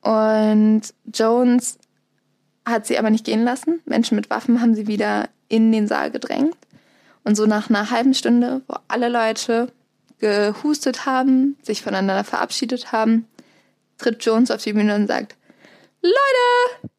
Und 0.00 0.82
Jones 1.12 1.78
hat 2.64 2.86
sie 2.86 2.98
aber 2.98 3.10
nicht 3.10 3.24
gehen 3.24 3.44
lassen. 3.44 3.80
Menschen 3.84 4.16
mit 4.16 4.30
Waffen 4.30 4.60
haben 4.60 4.74
sie 4.74 4.86
wieder 4.86 5.28
in 5.52 5.70
den 5.70 5.86
Saal 5.86 6.10
gedrängt. 6.10 6.56
Und 7.24 7.36
so 7.36 7.44
nach 7.44 7.68
einer 7.68 7.90
halben 7.90 8.14
Stunde, 8.14 8.62
wo 8.66 8.76
alle 8.88 9.10
Leute 9.10 9.70
gehustet 10.18 11.04
haben, 11.04 11.58
sich 11.62 11.82
voneinander 11.82 12.24
verabschiedet 12.24 12.90
haben, 12.90 13.28
tritt 13.98 14.24
Jones 14.24 14.50
auf 14.50 14.62
die 14.62 14.72
Bühne 14.72 14.94
und 14.94 15.06
sagt, 15.08 15.36
Leute, 16.00 16.90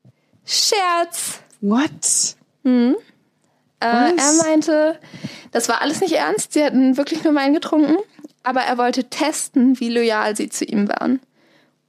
Scherz. 0.46 1.40
What? 1.62 2.36
Hm. 2.64 2.96
Äh, 3.80 3.86
er 4.16 4.34
meinte, 4.44 5.00
das 5.52 5.68
war 5.68 5.82
alles 5.82 6.00
nicht 6.00 6.14
ernst, 6.14 6.54
sie 6.54 6.64
hätten 6.64 6.96
wirklich 6.96 7.24
nur 7.24 7.36
Wein 7.36 7.54
getrunken, 7.54 7.98
aber 8.44 8.62
er 8.62 8.78
wollte 8.78 9.06
testen, 9.06 9.80
wie 9.80 9.90
loyal 9.90 10.36
sie 10.36 10.50
zu 10.50 10.64
ihm 10.64 10.88
waren. 10.88 11.20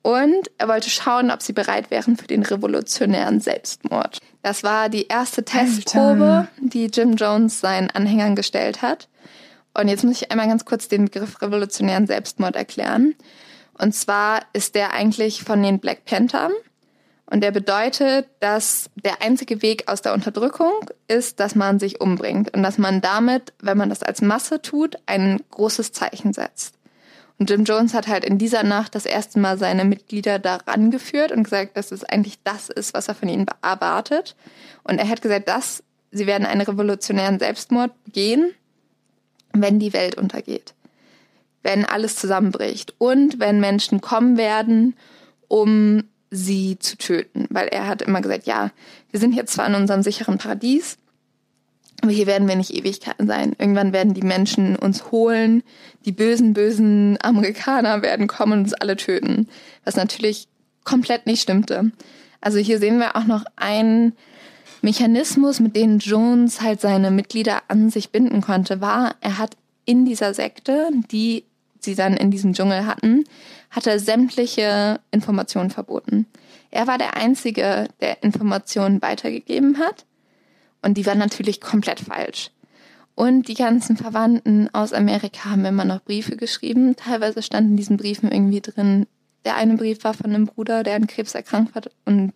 Und 0.02 0.50
er 0.58 0.68
wollte 0.68 0.90
schauen, 0.90 1.30
ob 1.30 1.42
sie 1.42 1.52
bereit 1.52 1.90
wären 1.90 2.16
für 2.16 2.26
den 2.26 2.42
revolutionären 2.42 3.40
Selbstmord. 3.40 4.18
Das 4.44 4.62
war 4.62 4.90
die 4.90 5.06
erste 5.06 5.42
Testprobe, 5.42 6.48
die 6.60 6.88
Jim 6.88 7.14
Jones 7.14 7.60
seinen 7.60 7.88
Anhängern 7.88 8.36
gestellt 8.36 8.82
hat. 8.82 9.08
Und 9.72 9.88
jetzt 9.88 10.04
muss 10.04 10.20
ich 10.20 10.30
einmal 10.30 10.48
ganz 10.48 10.66
kurz 10.66 10.86
den 10.86 11.06
Begriff 11.06 11.40
revolutionären 11.40 12.06
Selbstmord 12.06 12.54
erklären. 12.54 13.14
Und 13.78 13.94
zwar 13.94 14.42
ist 14.52 14.74
der 14.74 14.92
eigentlich 14.92 15.42
von 15.42 15.62
den 15.62 15.78
Black 15.78 16.04
Panthers. 16.04 16.52
Und 17.24 17.40
der 17.40 17.52
bedeutet, 17.52 18.28
dass 18.40 18.90
der 18.96 19.22
einzige 19.22 19.62
Weg 19.62 19.90
aus 19.90 20.02
der 20.02 20.12
Unterdrückung 20.12 20.90
ist, 21.08 21.40
dass 21.40 21.54
man 21.54 21.78
sich 21.78 22.02
umbringt 22.02 22.52
und 22.52 22.62
dass 22.62 22.76
man 22.76 23.00
damit, 23.00 23.54
wenn 23.62 23.78
man 23.78 23.88
das 23.88 24.02
als 24.02 24.20
Masse 24.20 24.60
tut, 24.60 24.96
ein 25.06 25.40
großes 25.52 25.92
Zeichen 25.92 26.34
setzt. 26.34 26.74
Und 27.38 27.50
Jim 27.50 27.64
Jones 27.64 27.94
hat 27.94 28.06
halt 28.06 28.24
in 28.24 28.38
dieser 28.38 28.62
Nacht 28.62 28.94
das 28.94 29.06
erste 29.06 29.40
Mal 29.40 29.58
seine 29.58 29.84
Mitglieder 29.84 30.38
daran 30.38 30.90
geführt 30.90 31.32
und 31.32 31.42
gesagt, 31.42 31.76
dass 31.76 31.90
es 31.90 32.04
eigentlich 32.04 32.38
das 32.44 32.68
ist, 32.68 32.94
was 32.94 33.08
er 33.08 33.14
von 33.14 33.28
ihnen 33.28 33.46
erwartet. 33.60 34.36
Und 34.84 34.98
er 34.98 35.08
hat 35.08 35.20
gesagt, 35.20 35.48
dass 35.48 35.82
sie 36.12 36.26
werden 36.26 36.46
einen 36.46 36.60
revolutionären 36.60 37.40
Selbstmord 37.40 37.90
begehen, 38.04 38.52
wenn 39.52 39.80
die 39.80 39.92
Welt 39.92 40.16
untergeht, 40.16 40.74
wenn 41.62 41.84
alles 41.84 42.16
zusammenbricht 42.16 42.94
und 42.98 43.40
wenn 43.40 43.60
Menschen 43.60 44.00
kommen 44.00 44.36
werden, 44.36 44.94
um 45.48 46.04
sie 46.30 46.78
zu 46.78 46.96
töten. 46.96 47.46
Weil 47.50 47.68
er 47.68 47.86
hat 47.88 48.02
immer 48.02 48.20
gesagt, 48.20 48.46
ja, 48.46 48.70
wir 49.10 49.20
sind 49.20 49.34
jetzt 49.34 49.54
zwar 49.54 49.66
in 49.66 49.74
unserem 49.74 50.02
sicheren 50.02 50.38
Paradies, 50.38 50.98
aber 52.02 52.12
hier 52.12 52.26
werden 52.26 52.48
wir 52.48 52.56
nicht 52.56 52.74
Ewigkeiten 52.74 53.26
sein. 53.26 53.54
Irgendwann 53.58 53.92
werden 53.92 54.14
die 54.14 54.22
Menschen 54.22 54.76
uns 54.76 55.10
holen, 55.10 55.62
die 56.04 56.12
bösen, 56.12 56.52
bösen 56.52 57.16
Amerikaner 57.22 58.02
werden 58.02 58.26
kommen 58.26 58.52
und 58.52 58.58
uns 58.60 58.74
alle 58.74 58.96
töten. 58.96 59.48
Was 59.84 59.96
natürlich 59.96 60.48
komplett 60.84 61.26
nicht 61.26 61.42
stimmte. 61.42 61.92
Also 62.40 62.58
hier 62.58 62.78
sehen 62.78 62.98
wir 62.98 63.16
auch 63.16 63.24
noch 63.24 63.44
einen 63.56 64.12
Mechanismus, 64.82 65.60
mit 65.60 65.76
dem 65.76 65.98
Jones 65.98 66.60
halt 66.60 66.80
seine 66.82 67.10
Mitglieder 67.10 67.62
an 67.68 67.88
sich 67.88 68.10
binden 68.10 68.42
konnte, 68.42 68.82
war, 68.82 69.14
er 69.22 69.38
hat 69.38 69.56
in 69.86 70.04
dieser 70.04 70.34
Sekte, 70.34 70.90
die 71.10 71.44
sie 71.80 71.94
dann 71.94 72.16
in 72.16 72.30
diesem 72.30 72.52
Dschungel 72.52 72.86
hatten, 72.86 73.24
hat 73.70 73.86
er 73.86 73.98
sämtliche 73.98 75.00
Informationen 75.10 75.70
verboten. 75.70 76.26
Er 76.70 76.86
war 76.86 76.98
der 76.98 77.16
Einzige, 77.16 77.88
der 78.00 78.22
Informationen 78.22 79.00
weitergegeben 79.00 79.78
hat. 79.78 80.04
Und 80.84 80.94
die 80.94 81.06
waren 81.06 81.18
natürlich 81.18 81.60
komplett 81.60 82.00
falsch. 82.00 82.50
Und 83.14 83.48
die 83.48 83.54
ganzen 83.54 83.96
Verwandten 83.96 84.68
aus 84.74 84.92
Amerika 84.92 85.50
haben 85.50 85.64
immer 85.64 85.84
noch 85.84 86.02
Briefe 86.02 86.36
geschrieben. 86.36 86.96
Teilweise 86.96 87.42
standen 87.42 87.72
in 87.72 87.76
diesen 87.76 87.96
Briefen 87.96 88.30
irgendwie 88.30 88.60
drin, 88.60 89.06
der 89.44 89.56
eine 89.56 89.76
Brief 89.76 90.04
war 90.04 90.14
von 90.14 90.26
einem 90.26 90.46
Bruder, 90.46 90.82
der 90.82 90.96
an 90.96 91.06
Krebs 91.06 91.34
erkrankt 91.34 91.74
war 91.74 91.82
und 92.04 92.32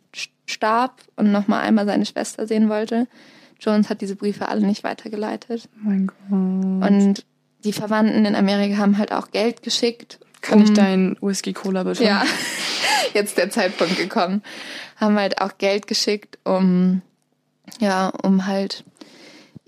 starb 0.47 1.03
und 1.17 1.33
nochmal 1.33 1.63
einmal 1.63 1.87
seine 1.87 2.07
Schwester 2.07 2.47
sehen 2.47 2.69
wollte. 2.69 3.07
Jones 3.61 3.91
hat 3.91 4.01
diese 4.01 4.15
Briefe 4.15 4.49
alle 4.49 4.65
nicht 4.65 4.85
weitergeleitet. 4.85 5.69
Mein 5.83 6.07
Gott. 6.07 6.91
Und 6.91 7.25
die 7.65 7.73
Verwandten 7.73 8.25
in 8.25 8.37
Amerika 8.37 8.79
haben 8.79 8.99
halt 8.99 9.13
auch 9.13 9.31
Geld 9.31 9.63
geschickt. 9.63 10.21
Kann 10.41 10.61
um, 10.61 10.65
ich 10.65 10.73
deinen 10.73 11.17
Whisky 11.21 11.53
Cola 11.53 11.83
bitte? 11.83 12.05
Ja, 12.05 12.25
jetzt 13.15 13.37
der 13.37 13.51
Zeitpunkt 13.51 13.97
gekommen. 13.97 14.43
Haben 14.97 15.17
halt 15.17 15.41
auch 15.41 15.59
Geld 15.59 15.89
geschickt, 15.89 16.39
um 16.45 17.03
ja, 17.81 18.13
um 18.23 18.47
halt 18.47 18.85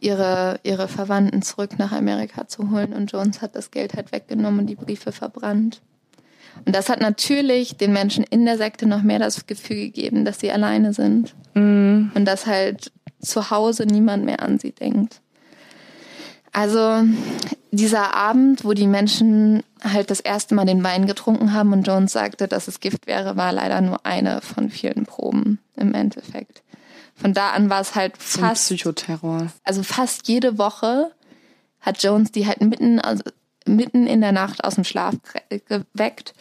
ihre, 0.01 0.61
ihre 0.63 0.89
Verwandten 0.89 1.43
zurück 1.43 1.79
nach 1.79 1.93
Amerika 1.93 2.49
zu 2.49 2.71
holen. 2.71 2.93
Und 2.93 3.13
Jones 3.13 3.43
hat 3.43 3.55
das 3.55 3.71
Geld 3.71 3.95
halt 3.95 4.13
weggenommen 4.13 4.61
und 4.61 4.67
die 4.67 4.77
Briefe 4.77 5.13
verbrannt. 5.13 5.81
Und 6.65 6.75
das 6.75 6.89
hat 6.89 7.01
natürlich 7.01 7.77
den 7.77 7.93
Menschen 7.93 8.25
in 8.25 8.45
der 8.45 8.57
Sekte 8.57 8.87
noch 8.87 9.03
mehr 9.03 9.19
das 9.19 9.47
Gefühl 9.47 9.77
gegeben, 9.77 10.25
dass 10.25 10.41
sie 10.41 10.51
alleine 10.51 10.93
sind. 10.93 11.35
Mhm. 11.55 12.11
Und 12.15 12.25
dass 12.25 12.47
halt 12.47 12.93
zu 13.21 13.51
Hause 13.51 13.87
niemand 13.87 14.25
mehr 14.25 14.41
an 14.43 14.59
sie 14.59 14.73
denkt. 14.73 15.21
Also 16.53 17.05
dieser 17.71 18.15
Abend, 18.15 18.65
wo 18.65 18.73
die 18.73 18.89
Menschen 18.89 19.63
halt 19.83 20.11
das 20.11 20.21
erste 20.21 20.55
Mal 20.55 20.65
den 20.65 20.83
Wein 20.83 21.07
getrunken 21.07 21.53
haben 21.53 21.73
und 21.73 21.87
Jones 21.87 22.13
sagte, 22.13 22.49
dass 22.49 22.67
es 22.67 22.81
Gift 22.81 23.07
wäre, 23.07 23.37
war 23.37 23.53
leider 23.53 23.81
nur 23.81 24.05
eine 24.05 24.41
von 24.41 24.71
vielen 24.71 25.07
Proben 25.07 25.61
im 25.77 25.95
Endeffekt. 25.95 26.63
Von 27.21 27.35
da 27.35 27.51
an 27.51 27.69
war 27.69 27.81
es 27.81 27.95
halt 27.95 28.17
fast 28.17 28.67
Psychoterror. 28.67 29.49
Also 29.65 29.83
fast 29.83 30.27
jede 30.29 30.59
Woche 30.59 31.13
hat 31.81 32.03
Jones 32.03 32.33
die 32.33 32.47
halt 32.47 32.61
mitten 32.61 32.99
also 32.99 33.23
mitten 33.67 34.07
in 34.07 34.21
der 34.21 34.33
Nacht 34.33 34.65
aus 34.65 34.77
dem 34.77 34.85
Schlaf 34.85 35.15
geweckt. 35.69 36.35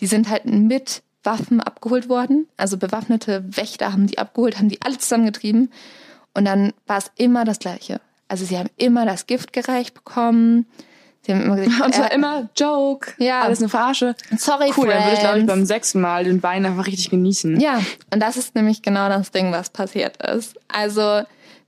Die 0.00 0.06
sind 0.06 0.28
halt 0.28 0.46
mit 0.46 1.02
Waffen 1.22 1.60
abgeholt 1.60 2.08
worden. 2.08 2.48
Also 2.56 2.76
bewaffnete 2.76 3.44
Wächter 3.56 3.92
haben 3.92 4.06
die 4.06 4.18
abgeholt, 4.18 4.58
haben 4.58 4.68
die 4.68 4.82
alle 4.82 4.98
zusammengetrieben. 4.98 5.72
Und 6.34 6.44
dann 6.44 6.72
war 6.86 6.98
es 6.98 7.10
immer 7.16 7.44
das 7.44 7.60
Gleiche. 7.60 8.00
Also 8.28 8.44
sie 8.44 8.58
haben 8.58 8.70
immer 8.76 9.06
das 9.06 9.26
Gift 9.26 9.52
gereicht 9.52 9.94
bekommen. 9.94 10.66
Sie 11.24 11.32
haben 11.32 11.42
immer 11.42 11.56
gesagt, 11.56 11.80
und 11.84 11.94
es 11.94 12.00
war 12.00 12.12
äh, 12.12 12.14
immer 12.14 12.48
Joke, 12.56 13.12
ja. 13.18 13.42
alles 13.42 13.60
eine 13.60 13.68
Verarsche. 13.68 14.14
Sorry, 14.36 14.72
cool, 14.76 14.86
friends. 14.86 14.92
dann 14.92 15.04
würde 15.04 15.12
ich 15.14 15.20
glaube 15.20 15.38
ich 15.40 15.46
beim 15.46 15.64
sechsten 15.64 16.00
Mal 16.00 16.24
den 16.24 16.42
Wein 16.42 16.66
einfach 16.66 16.86
richtig 16.86 17.10
genießen. 17.10 17.60
Ja, 17.60 17.80
und 18.12 18.20
das 18.20 18.36
ist 18.36 18.54
nämlich 18.54 18.82
genau 18.82 19.08
das 19.08 19.30
Ding, 19.30 19.52
was 19.52 19.70
passiert 19.70 20.22
ist. 20.22 20.56
Also 20.68 21.22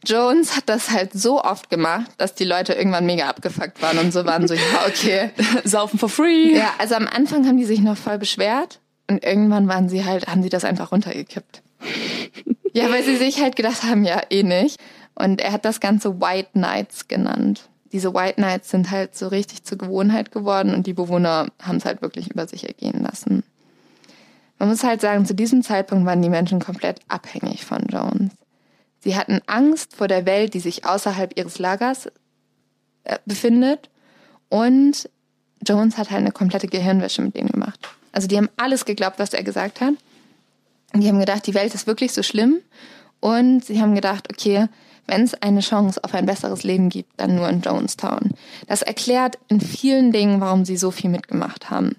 Jones 0.04 0.56
hat 0.56 0.68
das 0.68 0.90
halt 0.90 1.12
so 1.14 1.42
oft 1.42 1.70
gemacht, 1.70 2.10
dass 2.18 2.34
die 2.34 2.44
Leute 2.44 2.74
irgendwann 2.74 3.06
mega 3.06 3.28
abgefuckt 3.28 3.80
waren 3.82 3.98
und 3.98 4.12
so 4.12 4.24
waren 4.26 4.46
so, 4.46 4.54
ja, 4.54 4.86
okay. 4.86 5.30
Saufen 5.64 5.98
for 5.98 6.08
free. 6.08 6.56
Ja, 6.56 6.74
also 6.78 6.94
am 6.94 7.08
Anfang 7.08 7.46
haben 7.46 7.56
die 7.56 7.64
sich 7.64 7.80
noch 7.80 7.96
voll 7.96 8.18
beschwert 8.18 8.80
und 9.08 9.24
irgendwann 9.24 9.68
waren 9.68 9.88
sie 9.88 10.04
halt, 10.04 10.26
haben 10.26 10.42
sie 10.42 10.50
das 10.50 10.64
einfach 10.64 10.92
runtergekippt. 10.92 11.62
ja, 12.72 12.90
weil 12.90 13.02
sie 13.04 13.16
sich 13.16 13.40
halt 13.40 13.56
gedacht 13.56 13.82
haben, 13.84 14.04
ja, 14.04 14.20
eh 14.30 14.42
nicht. 14.42 14.78
Und 15.14 15.40
er 15.40 15.52
hat 15.52 15.64
das 15.64 15.80
Ganze 15.80 16.20
White 16.20 16.58
Nights 16.58 17.08
genannt 17.08 17.70
diese 17.96 18.12
White 18.12 18.34
Knights 18.34 18.68
sind 18.68 18.90
halt 18.90 19.16
so 19.16 19.28
richtig 19.28 19.64
zur 19.64 19.78
Gewohnheit 19.78 20.30
geworden 20.30 20.74
und 20.74 20.86
die 20.86 20.92
Bewohner 20.92 21.46
haben 21.62 21.78
es 21.78 21.86
halt 21.86 22.02
wirklich 22.02 22.30
über 22.30 22.46
sich 22.46 22.68
ergehen 22.68 23.02
lassen. 23.02 23.42
Man 24.58 24.68
muss 24.68 24.84
halt 24.84 25.00
sagen, 25.00 25.24
zu 25.24 25.34
diesem 25.34 25.62
Zeitpunkt 25.62 26.04
waren 26.04 26.20
die 26.20 26.28
Menschen 26.28 26.60
komplett 26.60 27.00
abhängig 27.08 27.64
von 27.64 27.86
Jones. 27.88 28.32
Sie 29.00 29.16
hatten 29.16 29.40
Angst 29.46 29.96
vor 29.96 30.08
der 30.08 30.26
Welt, 30.26 30.52
die 30.52 30.60
sich 30.60 30.84
außerhalb 30.84 31.38
ihres 31.38 31.58
Lagers 31.58 32.08
äh, 33.04 33.16
befindet 33.24 33.88
und 34.50 35.08
Jones 35.66 35.96
hat 35.96 36.10
halt 36.10 36.20
eine 36.20 36.32
komplette 36.32 36.68
Gehirnwäsche 36.68 37.22
mit 37.22 37.34
denen 37.34 37.48
gemacht. 37.48 37.80
Also 38.12 38.28
die 38.28 38.36
haben 38.36 38.50
alles 38.58 38.84
geglaubt, 38.84 39.18
was 39.18 39.32
er 39.32 39.42
gesagt 39.42 39.80
hat. 39.80 39.94
Die 40.92 41.08
haben 41.08 41.18
gedacht, 41.18 41.46
die 41.46 41.54
Welt 41.54 41.74
ist 41.74 41.86
wirklich 41.86 42.12
so 42.12 42.22
schlimm. 42.22 42.60
Und 43.20 43.64
sie 43.64 43.80
haben 43.80 43.94
gedacht, 43.94 44.28
okay, 44.30 44.68
wenn 45.06 45.22
es 45.22 45.34
eine 45.34 45.60
Chance 45.60 46.02
auf 46.02 46.14
ein 46.14 46.26
besseres 46.26 46.62
Leben 46.64 46.88
gibt, 46.88 47.12
dann 47.16 47.36
nur 47.36 47.48
in 47.48 47.60
Jonestown. 47.60 48.32
Das 48.66 48.82
erklärt 48.82 49.38
in 49.48 49.60
vielen 49.60 50.12
Dingen, 50.12 50.40
warum 50.40 50.64
sie 50.64 50.76
so 50.76 50.90
viel 50.90 51.10
mitgemacht 51.10 51.70
haben. 51.70 51.96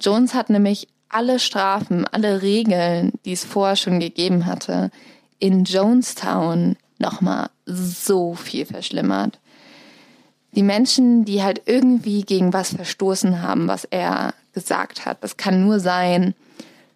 Jones 0.00 0.34
hat 0.34 0.50
nämlich 0.50 0.88
alle 1.08 1.38
Strafen, 1.38 2.06
alle 2.06 2.42
Regeln, 2.42 3.12
die 3.24 3.32
es 3.32 3.44
vorher 3.44 3.76
schon 3.76 4.00
gegeben 4.00 4.46
hatte, 4.46 4.90
in 5.38 5.64
Jonestown 5.64 6.76
nochmal 6.98 7.50
so 7.64 8.34
viel 8.34 8.66
verschlimmert. 8.66 9.38
Die 10.52 10.62
Menschen, 10.62 11.24
die 11.24 11.42
halt 11.42 11.62
irgendwie 11.66 12.22
gegen 12.22 12.52
was 12.52 12.74
verstoßen 12.74 13.42
haben, 13.42 13.68
was 13.68 13.84
er 13.84 14.34
gesagt 14.52 15.06
hat, 15.06 15.22
das 15.22 15.36
kann 15.36 15.64
nur 15.64 15.78
sein, 15.78 16.34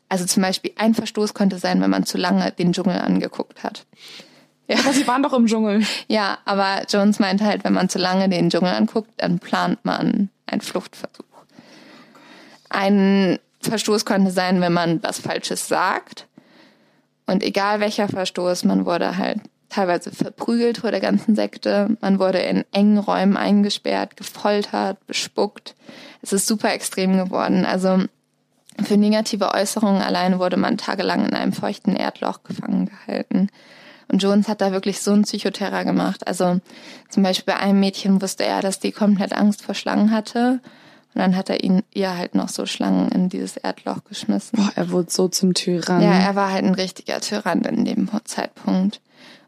also 0.08 0.26
zum 0.26 0.42
Beispiel 0.42 0.72
ein 0.76 0.94
Verstoß 0.94 1.32
konnte 1.32 1.58
sein, 1.58 1.80
wenn 1.80 1.90
man 1.90 2.04
zu 2.04 2.18
lange 2.18 2.50
den 2.52 2.72
Dschungel 2.72 2.98
angeguckt 2.98 3.62
hat. 3.62 3.86
Ja. 4.72 4.80
Aber 4.80 4.92
sie 4.92 5.06
waren 5.06 5.22
doch 5.22 5.32
im 5.32 5.46
Dschungel. 5.46 5.82
Ja, 6.08 6.38
aber 6.44 6.82
Jones 6.88 7.18
meint 7.18 7.42
halt, 7.42 7.64
wenn 7.64 7.72
man 7.72 7.88
zu 7.88 7.98
lange 7.98 8.28
den 8.28 8.50
Dschungel 8.50 8.72
anguckt, 8.72 9.10
dann 9.18 9.38
plant 9.38 9.84
man 9.84 10.30
einen 10.46 10.60
Fluchtversuch. 10.60 11.24
Ein 12.70 13.38
Verstoß 13.60 14.04
konnte 14.04 14.30
sein, 14.30 14.60
wenn 14.60 14.72
man 14.72 15.02
was 15.02 15.18
Falsches 15.18 15.68
sagt. 15.68 16.26
Und 17.26 17.42
egal 17.42 17.80
welcher 17.80 18.08
Verstoß, 18.08 18.64
man 18.64 18.86
wurde 18.86 19.16
halt 19.16 19.40
teilweise 19.68 20.10
verprügelt 20.10 20.78
vor 20.78 20.90
der 20.90 21.00
ganzen 21.00 21.34
Sekte. 21.34 21.96
Man 22.00 22.18
wurde 22.18 22.38
in 22.38 22.64
engen 22.72 22.98
Räumen 22.98 23.36
eingesperrt, 23.36 24.16
gefoltert, 24.16 25.04
bespuckt. 25.06 25.74
Es 26.20 26.32
ist 26.32 26.46
super 26.46 26.72
extrem 26.72 27.16
geworden. 27.16 27.64
Also 27.64 28.04
für 28.82 28.96
negative 28.96 29.52
Äußerungen 29.52 30.02
allein 30.02 30.38
wurde 30.38 30.56
man 30.56 30.78
tagelang 30.78 31.26
in 31.26 31.34
einem 31.34 31.52
feuchten 31.52 31.96
Erdloch 31.96 32.42
gefangen 32.42 32.86
gehalten. 32.86 33.48
Und 34.12 34.22
Jones 34.22 34.46
hat 34.46 34.60
da 34.60 34.72
wirklich 34.72 35.00
so 35.00 35.10
einen 35.10 35.22
Psychoterror 35.22 35.84
gemacht. 35.84 36.26
Also 36.26 36.60
zum 37.08 37.22
Beispiel 37.22 37.54
bei 37.54 37.58
einem 37.58 37.80
Mädchen 37.80 38.20
wusste 38.20 38.44
er, 38.44 38.60
dass 38.60 38.78
die 38.78 38.92
komplett 38.92 39.32
Angst 39.32 39.62
vor 39.62 39.74
Schlangen 39.74 40.10
hatte. 40.10 40.60
Und 41.14 41.18
dann 41.18 41.34
hat 41.34 41.48
er 41.48 41.64
ihn 41.64 41.82
ihr 41.94 42.16
halt 42.16 42.34
noch 42.34 42.50
so 42.50 42.66
Schlangen 42.66 43.10
in 43.10 43.30
dieses 43.30 43.56
Erdloch 43.56 44.04
geschmissen. 44.04 44.58
Boah, 44.58 44.70
er 44.74 44.90
wurde 44.90 45.10
so 45.10 45.28
zum 45.28 45.54
Tyrann. 45.54 46.02
Ja, 46.02 46.12
er 46.12 46.36
war 46.36 46.52
halt 46.52 46.64
ein 46.64 46.74
richtiger 46.74 47.20
Tyrann 47.20 47.62
in 47.62 47.86
dem 47.86 48.10
Zeitpunkt. 48.24 49.00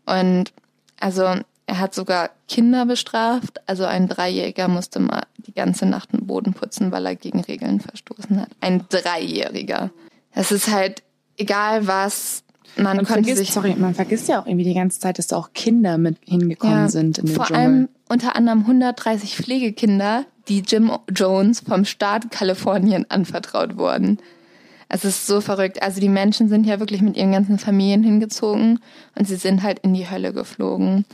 Und 0.06 0.52
also 0.98 1.22
er 1.66 1.78
hat 1.78 1.94
sogar 1.94 2.30
Kinder 2.48 2.86
bestraft. 2.86 3.60
Also 3.66 3.84
ein 3.84 4.08
Dreijähriger 4.08 4.68
musste 4.68 4.98
mal 4.98 5.24
die 5.36 5.52
ganze 5.52 5.84
Nacht 5.84 6.14
den 6.14 6.26
Boden 6.26 6.54
putzen, 6.54 6.90
weil 6.90 7.04
er 7.04 7.16
gegen 7.16 7.40
Regeln 7.40 7.80
verstoßen 7.80 8.40
hat. 8.40 8.48
Ein 8.62 8.86
Dreijähriger. 8.88 9.90
Es 10.32 10.52
ist 10.52 10.72
halt 10.72 11.02
egal 11.36 11.86
was. 11.86 12.43
Man, 12.76 12.96
man 12.96 13.06
vergisst, 13.06 13.38
sich 13.38 13.52
sorry, 13.52 13.74
man 13.76 13.94
vergisst 13.94 14.28
ja 14.28 14.40
auch 14.40 14.46
irgendwie 14.46 14.64
die 14.64 14.74
ganze 14.74 14.98
Zeit, 15.00 15.18
dass 15.18 15.28
da 15.28 15.36
auch 15.36 15.52
Kinder 15.52 15.98
mit 15.98 16.16
hingekommen 16.24 16.76
ja, 16.76 16.88
sind 16.88 17.18
in 17.18 17.26
den 17.26 17.34
Vor 17.34 17.46
Dschungel. 17.46 17.62
allem 17.62 17.88
unter 18.08 18.36
anderem 18.36 18.60
130 18.60 19.36
Pflegekinder, 19.36 20.24
die 20.48 20.60
Jim 20.60 20.90
Jones 21.14 21.60
vom 21.60 21.84
Staat 21.84 22.30
Kalifornien 22.30 23.06
anvertraut 23.10 23.76
wurden. 23.76 24.18
Es 24.88 25.04
ist 25.04 25.26
so 25.26 25.40
verrückt. 25.40 25.82
Also 25.82 26.00
die 26.00 26.08
Menschen 26.08 26.48
sind 26.48 26.66
ja 26.66 26.78
wirklich 26.78 27.00
mit 27.00 27.16
ihren 27.16 27.32
ganzen 27.32 27.58
Familien 27.58 28.02
hingezogen 28.02 28.80
und 29.14 29.26
sie 29.26 29.36
sind 29.36 29.62
halt 29.62 29.78
in 29.80 29.94
die 29.94 30.08
Hölle 30.08 30.32
geflogen. 30.32 31.04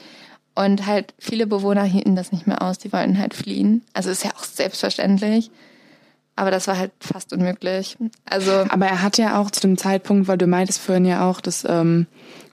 Und 0.55 0.87
halt 0.87 1.15
viele 1.19 1.47
Bewohner 1.47 1.85
hielten 1.85 2.17
das 2.17 2.33
nicht 2.33 2.47
mehr 2.47 2.61
aus, 2.61 2.79
die 2.79 2.93
wollten 2.93 3.19
halt 3.19 3.35
fliehen. 3.35 3.83
Also 3.95 4.11
ist 4.11 4.25
ja 4.25 4.33
auch 4.37 4.45
selbstverständlich. 4.45 5.51
Aber 6.41 6.51
das 6.51 6.67
war 6.69 6.79
halt 6.79 6.93
fast 7.01 7.35
unmöglich. 7.35 7.99
Also. 8.25 8.51
Aber 8.71 8.87
er 8.87 9.03
hat 9.03 9.19
ja 9.19 9.39
auch 9.39 9.51
zu 9.51 9.61
dem 9.61 9.77
Zeitpunkt, 9.77 10.27
weil 10.27 10.39
du 10.39 10.47
meintest 10.47 10.81
vorhin 10.81 11.05
ja 11.05 11.29
auch, 11.29 11.43
dass 11.43 11.67
ähm, 11.69 12.07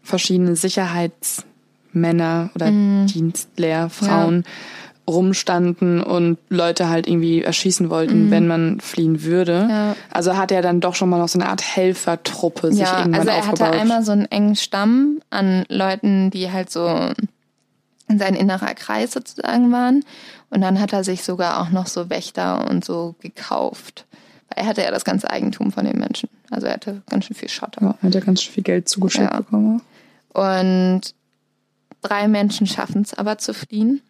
verschiedene 0.04 0.58
Sicherheitsmänner 0.58 2.50
oder 2.54 2.70
mm. 2.70 3.08
Dienstlehrfrauen 3.08 4.44
ja 4.46 4.52
rumstanden 5.10 6.04
und 6.04 6.38
Leute 6.50 6.90
halt 6.90 7.08
irgendwie 7.08 7.42
erschießen 7.42 7.90
wollten, 7.90 8.26
mhm. 8.26 8.32
wenn 8.32 8.46
man 8.46 8.82
fliehen 8.82 9.24
würde. 9.24 9.66
Ja. 9.70 9.96
Also 10.12 10.36
hat 10.36 10.52
er 10.52 10.62
dann 10.62 10.82
doch 10.82 10.96
schon 10.96 11.08
mal 11.08 11.18
noch 11.18 11.30
so 11.30 11.40
eine 11.40 11.48
Art 11.48 11.62
Helfertruppe 11.62 12.74
sich 12.74 12.82
ja, 12.82 13.00
irgendwann 13.00 13.22
also 13.22 13.32
er 13.32 13.38
aufgebaut. 13.38 13.68
hatte 13.68 13.80
einmal 13.80 14.04
so 14.04 14.12
einen 14.12 14.26
engen 14.26 14.58
Stamm 14.58 15.22
an 15.30 15.64
Leuten, 15.70 16.30
die 16.30 16.52
halt 16.52 16.70
so 16.70 17.14
sein 18.08 18.36
innerer 18.36 18.74
Kreis 18.74 19.12
sozusagen 19.12 19.72
waren. 19.72 20.04
Und 20.50 20.62
dann 20.62 20.80
hat 20.80 20.94
er 20.94 21.04
sich 21.04 21.24
sogar 21.24 21.62
auch 21.62 21.70
noch 21.70 21.88
so 21.88 22.10
Wächter 22.10 22.70
und 22.70 22.86
so 22.86 23.16
gekauft. 23.20 24.06
Weil 24.50 24.64
er 24.64 24.70
hatte 24.70 24.82
ja 24.82 24.92
das 24.92 25.04
ganze 25.04 25.30
Eigentum 25.30 25.72
von 25.72 25.86
den 25.86 25.98
Menschen. 25.98 26.30
Also 26.50 26.68
er 26.68 26.74
hatte 26.74 27.02
ganz 27.10 27.26
schön 27.26 27.36
viel 27.36 27.50
Schotter. 27.50 27.82
Ja, 27.82 27.98
hat 28.02 28.16
ja 28.16 28.22
ganz 28.22 28.42
schön 28.42 28.54
viel 28.54 28.64
Geld 28.64 28.88
zugeschickt 28.88 29.32
ja. 29.32 29.38
bekommen. 29.38 29.82
Und 30.34 31.02
drei 32.02 32.28
Menschen 32.28 32.68
schaffen 32.68 33.02
es 33.02 33.14
aber 33.14 33.38
zu 33.38 33.54
fliehen. 33.54 34.02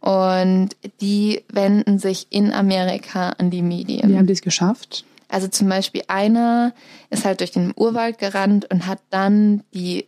Und 0.00 0.70
die 1.00 1.42
wenden 1.50 1.98
sich 1.98 2.26
in 2.30 2.52
Amerika 2.52 3.30
an 3.38 3.50
die 3.50 3.62
Medien. 3.62 4.10
Wie 4.10 4.18
haben 4.18 4.26
die 4.26 4.34
es 4.34 4.42
geschafft? 4.42 5.04
Also 5.28 5.48
zum 5.48 5.68
Beispiel 5.68 6.02
einer 6.08 6.74
ist 7.10 7.24
halt 7.24 7.40
durch 7.40 7.50
den 7.50 7.72
Urwald 7.74 8.18
gerannt 8.18 8.70
und 8.70 8.86
hat 8.86 9.00
dann 9.10 9.62
die 9.72 10.06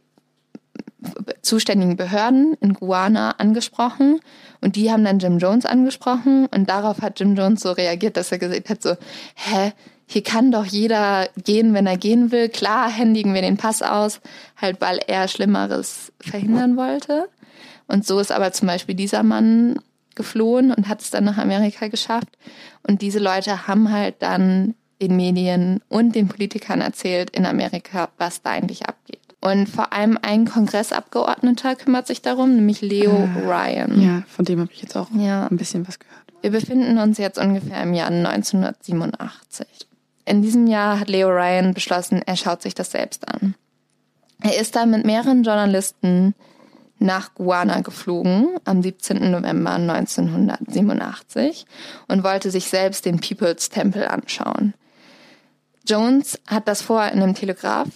zuständigen 1.42 1.96
Behörden 1.96 2.54
in 2.60 2.74
Guana 2.74 3.32
angesprochen 3.32 4.20
und 4.60 4.76
die 4.76 4.90
haben 4.90 5.04
dann 5.04 5.18
Jim 5.18 5.38
Jones 5.38 5.66
angesprochen 5.66 6.46
und 6.46 6.68
darauf 6.68 7.02
hat 7.02 7.20
Jim 7.20 7.36
Jones 7.36 7.60
so 7.60 7.72
reagiert, 7.72 8.16
dass 8.16 8.32
er 8.32 8.38
gesagt 8.38 8.70
hat 8.70 8.82
so, 8.82 8.96
hä, 9.34 9.72
hier 10.06 10.22
kann 10.22 10.52
doch 10.52 10.64
jeder 10.64 11.28
gehen, 11.44 11.74
wenn 11.74 11.86
er 11.86 11.96
gehen 11.96 12.30
will. 12.30 12.48
Klar 12.48 12.90
händigen 12.90 13.34
wir 13.34 13.42
den 13.42 13.56
Pass 13.56 13.82
aus, 13.82 14.20
halt 14.56 14.80
weil 14.80 15.00
er 15.06 15.28
Schlimmeres 15.28 16.12
verhindern 16.20 16.76
wollte. 16.76 17.28
Und 17.88 18.06
so 18.06 18.18
ist 18.20 18.32
aber 18.32 18.52
zum 18.52 18.68
Beispiel 18.68 18.94
dieser 18.94 19.22
Mann 19.22 19.80
geflohen 20.14 20.72
und 20.72 20.88
hat 20.88 21.02
es 21.02 21.10
dann 21.10 21.24
nach 21.24 21.38
Amerika 21.38 21.88
geschafft. 21.88 22.28
Und 22.86 23.02
diese 23.02 23.18
Leute 23.18 23.66
haben 23.66 23.90
halt 23.90 24.16
dann 24.20 24.74
den 25.02 25.16
Medien 25.16 25.80
und 25.88 26.14
den 26.14 26.28
Politikern 26.28 26.80
erzählt 26.80 27.30
in 27.30 27.44
Amerika, 27.44 28.08
was 28.16 28.42
da 28.42 28.50
eigentlich 28.50 28.86
abgeht. 28.86 29.20
Und 29.46 29.68
vor 29.68 29.92
allem 29.92 30.18
ein 30.22 30.44
Kongressabgeordneter 30.44 31.76
kümmert 31.76 32.08
sich 32.08 32.20
darum, 32.20 32.56
nämlich 32.56 32.80
Leo 32.80 33.12
äh, 33.12 33.46
Ryan. 33.46 34.00
Ja, 34.00 34.22
von 34.26 34.44
dem 34.44 34.58
habe 34.58 34.72
ich 34.72 34.82
jetzt 34.82 34.96
auch 34.96 35.08
ja. 35.12 35.46
ein 35.46 35.56
bisschen 35.56 35.86
was 35.86 36.00
gehört. 36.00 36.16
Wir 36.42 36.50
befinden 36.50 36.98
uns 36.98 37.16
jetzt 37.18 37.38
ungefähr 37.38 37.80
im 37.84 37.94
Jahr 37.94 38.08
1987. 38.08 39.68
In 40.24 40.42
diesem 40.42 40.66
Jahr 40.66 40.98
hat 40.98 41.08
Leo 41.08 41.28
Ryan 41.28 41.74
beschlossen, 41.74 42.22
er 42.26 42.36
schaut 42.36 42.60
sich 42.60 42.74
das 42.74 42.90
selbst 42.90 43.28
an. 43.28 43.54
Er 44.42 44.60
ist 44.60 44.74
da 44.74 44.84
mit 44.84 45.06
mehreren 45.06 45.44
Journalisten 45.44 46.34
nach 46.98 47.32
Guana 47.34 47.82
geflogen 47.82 48.48
am 48.64 48.82
17. 48.82 49.30
November 49.30 49.74
1987 49.74 51.66
und 52.08 52.24
wollte 52.24 52.50
sich 52.50 52.66
selbst 52.66 53.04
den 53.04 53.20
People's 53.20 53.68
Temple 53.68 54.10
anschauen. 54.10 54.74
Jones 55.86 56.40
hat 56.48 56.66
das 56.66 56.82
vorher 56.82 57.12
in 57.12 57.22
einem 57.22 57.34
Telegraph, 57.34 57.90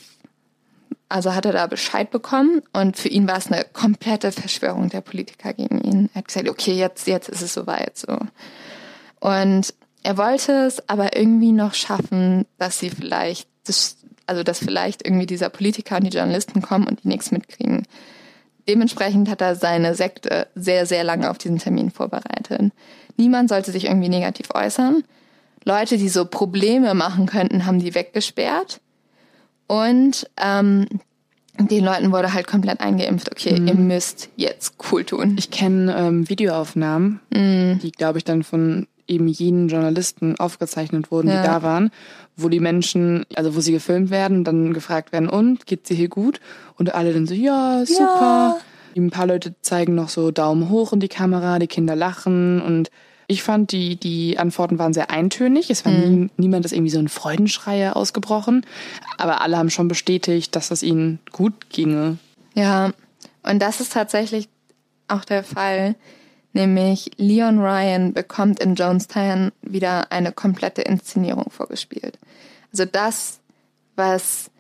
also 1.10 1.34
hat 1.34 1.44
er 1.44 1.52
da 1.52 1.66
Bescheid 1.66 2.10
bekommen 2.10 2.62
und 2.72 2.96
für 2.96 3.08
ihn 3.08 3.26
war 3.26 3.36
es 3.36 3.50
eine 3.50 3.64
komplette 3.72 4.32
Verschwörung 4.32 4.88
der 4.88 5.00
Politiker 5.00 5.52
gegen 5.52 5.80
ihn. 5.80 6.08
Er 6.14 6.20
hat 6.20 6.28
gesagt, 6.28 6.48
okay, 6.48 6.72
jetzt, 6.72 7.06
jetzt 7.06 7.28
ist 7.28 7.42
es 7.42 7.52
soweit 7.52 7.98
so. 7.98 8.16
Und 9.18 9.74
er 10.02 10.16
wollte 10.16 10.52
es 10.52 10.88
aber 10.88 11.16
irgendwie 11.16 11.52
noch 11.52 11.74
schaffen, 11.74 12.46
dass 12.58 12.78
sie 12.78 12.90
vielleicht, 12.90 13.48
also 14.26 14.42
dass 14.42 14.60
vielleicht 14.60 15.04
irgendwie 15.04 15.26
dieser 15.26 15.50
Politiker 15.50 15.96
und 15.96 16.04
die 16.04 16.16
Journalisten 16.16 16.62
kommen 16.62 16.86
und 16.86 17.02
die 17.02 17.08
nichts 17.08 17.32
mitkriegen. 17.32 17.86
Dementsprechend 18.68 19.28
hat 19.28 19.40
er 19.40 19.56
seine 19.56 19.94
Sekte 19.96 20.46
sehr, 20.54 20.86
sehr 20.86 21.02
lange 21.02 21.28
auf 21.28 21.38
diesen 21.38 21.58
Termin 21.58 21.90
vorbereitet. 21.90 22.72
Niemand 23.16 23.48
sollte 23.48 23.72
sich 23.72 23.86
irgendwie 23.86 24.08
negativ 24.08 24.48
äußern. 24.54 25.02
Leute, 25.64 25.98
die 25.98 26.08
so 26.08 26.24
Probleme 26.24 26.94
machen 26.94 27.26
könnten, 27.26 27.66
haben 27.66 27.80
die 27.80 27.94
weggesperrt. 27.94 28.80
Und 29.70 30.28
ähm, 30.36 30.88
den 31.56 31.84
Leuten 31.84 32.10
wurde 32.10 32.34
halt 32.34 32.48
komplett 32.48 32.80
eingeimpft, 32.80 33.30
okay, 33.30 33.60
mhm. 33.60 33.68
ihr 33.68 33.74
müsst 33.74 34.28
jetzt 34.34 34.74
cool 34.90 35.04
tun. 35.04 35.36
Ich 35.38 35.52
kenne 35.52 35.94
ähm, 35.96 36.28
Videoaufnahmen, 36.28 37.20
mhm. 37.32 37.78
die, 37.80 37.92
glaube 37.92 38.18
ich, 38.18 38.24
dann 38.24 38.42
von 38.42 38.88
eben 39.06 39.28
jenen 39.28 39.68
Journalisten 39.68 40.34
aufgezeichnet 40.40 41.12
wurden, 41.12 41.28
ja. 41.28 41.40
die 41.40 41.46
da 41.46 41.62
waren, 41.62 41.92
wo 42.36 42.48
die 42.48 42.58
Menschen, 42.58 43.24
also 43.36 43.54
wo 43.54 43.60
sie 43.60 43.70
gefilmt 43.70 44.10
werden, 44.10 44.42
dann 44.42 44.72
gefragt 44.72 45.12
werden, 45.12 45.28
und 45.28 45.66
geht's 45.66 45.86
dir 45.86 45.96
hier 45.96 46.08
gut? 46.08 46.40
Und 46.76 46.92
alle 46.92 47.12
dann 47.12 47.28
so, 47.28 47.34
ja, 47.34 47.84
super. 47.86 48.58
Ja. 48.58 48.60
Ein 48.96 49.10
paar 49.10 49.28
Leute 49.28 49.54
zeigen 49.60 49.94
noch 49.94 50.08
so 50.08 50.32
Daumen 50.32 50.68
hoch 50.68 50.92
in 50.92 50.98
die 50.98 51.06
Kamera, 51.06 51.60
die 51.60 51.68
Kinder 51.68 51.94
lachen 51.94 52.60
und 52.60 52.90
ich 53.30 53.44
fand, 53.44 53.70
die, 53.70 53.94
die 53.94 54.38
Antworten 54.38 54.80
waren 54.80 54.92
sehr 54.92 55.10
eintönig. 55.10 55.70
Es 55.70 55.84
war 55.84 55.92
mhm. 55.92 56.22
nie, 56.22 56.30
niemand 56.36 56.64
ist 56.64 56.72
irgendwie 56.72 56.90
so 56.90 56.98
ein 56.98 57.08
Freudenschreier 57.08 57.96
ausgebrochen. 57.96 58.66
Aber 59.18 59.40
alle 59.40 59.56
haben 59.56 59.70
schon 59.70 59.86
bestätigt, 59.86 60.56
dass 60.56 60.72
es 60.72 60.82
ihnen 60.82 61.20
gut 61.30 61.70
ginge. 61.70 62.18
Ja, 62.54 62.90
und 63.44 63.62
das 63.62 63.80
ist 63.80 63.92
tatsächlich 63.92 64.48
auch 65.06 65.24
der 65.24 65.44
Fall. 65.44 65.94
Nämlich 66.54 67.12
Leon 67.18 67.60
Ryan 67.60 68.12
bekommt 68.12 68.58
in 68.58 68.74
Jonestown 68.74 69.52
wieder 69.62 70.10
eine 70.10 70.32
komplette 70.32 70.82
Inszenierung 70.82 71.50
vorgespielt. 71.50 72.18
Also 72.72 72.84
das, 72.84 73.38
was 73.94 74.50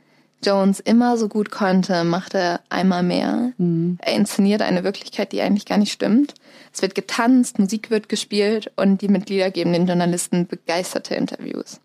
Jones 0.44 0.78
immer 0.78 1.16
so 1.16 1.26
gut 1.26 1.50
konnte, 1.50 2.04
macht 2.04 2.34
er 2.34 2.60
einmal 2.68 3.02
mehr. 3.02 3.50
Mhm. 3.58 3.98
Er 4.00 4.14
inszeniert 4.14 4.62
eine 4.62 4.84
Wirklichkeit, 4.84 5.32
die 5.32 5.40
eigentlich 5.40 5.66
gar 5.66 5.78
nicht 5.78 5.92
stimmt. 5.92 6.34
Es 6.72 6.82
wird 6.82 6.94
getanzt, 6.94 7.58
Musik 7.58 7.90
wird 7.90 8.08
gespielt 8.08 8.70
und 8.76 9.02
die 9.02 9.08
Mitglieder 9.08 9.50
geben 9.50 9.72
den 9.72 9.86
Journalisten 9.86 10.46
begeisterte 10.46 11.14
Interviews. 11.14 11.80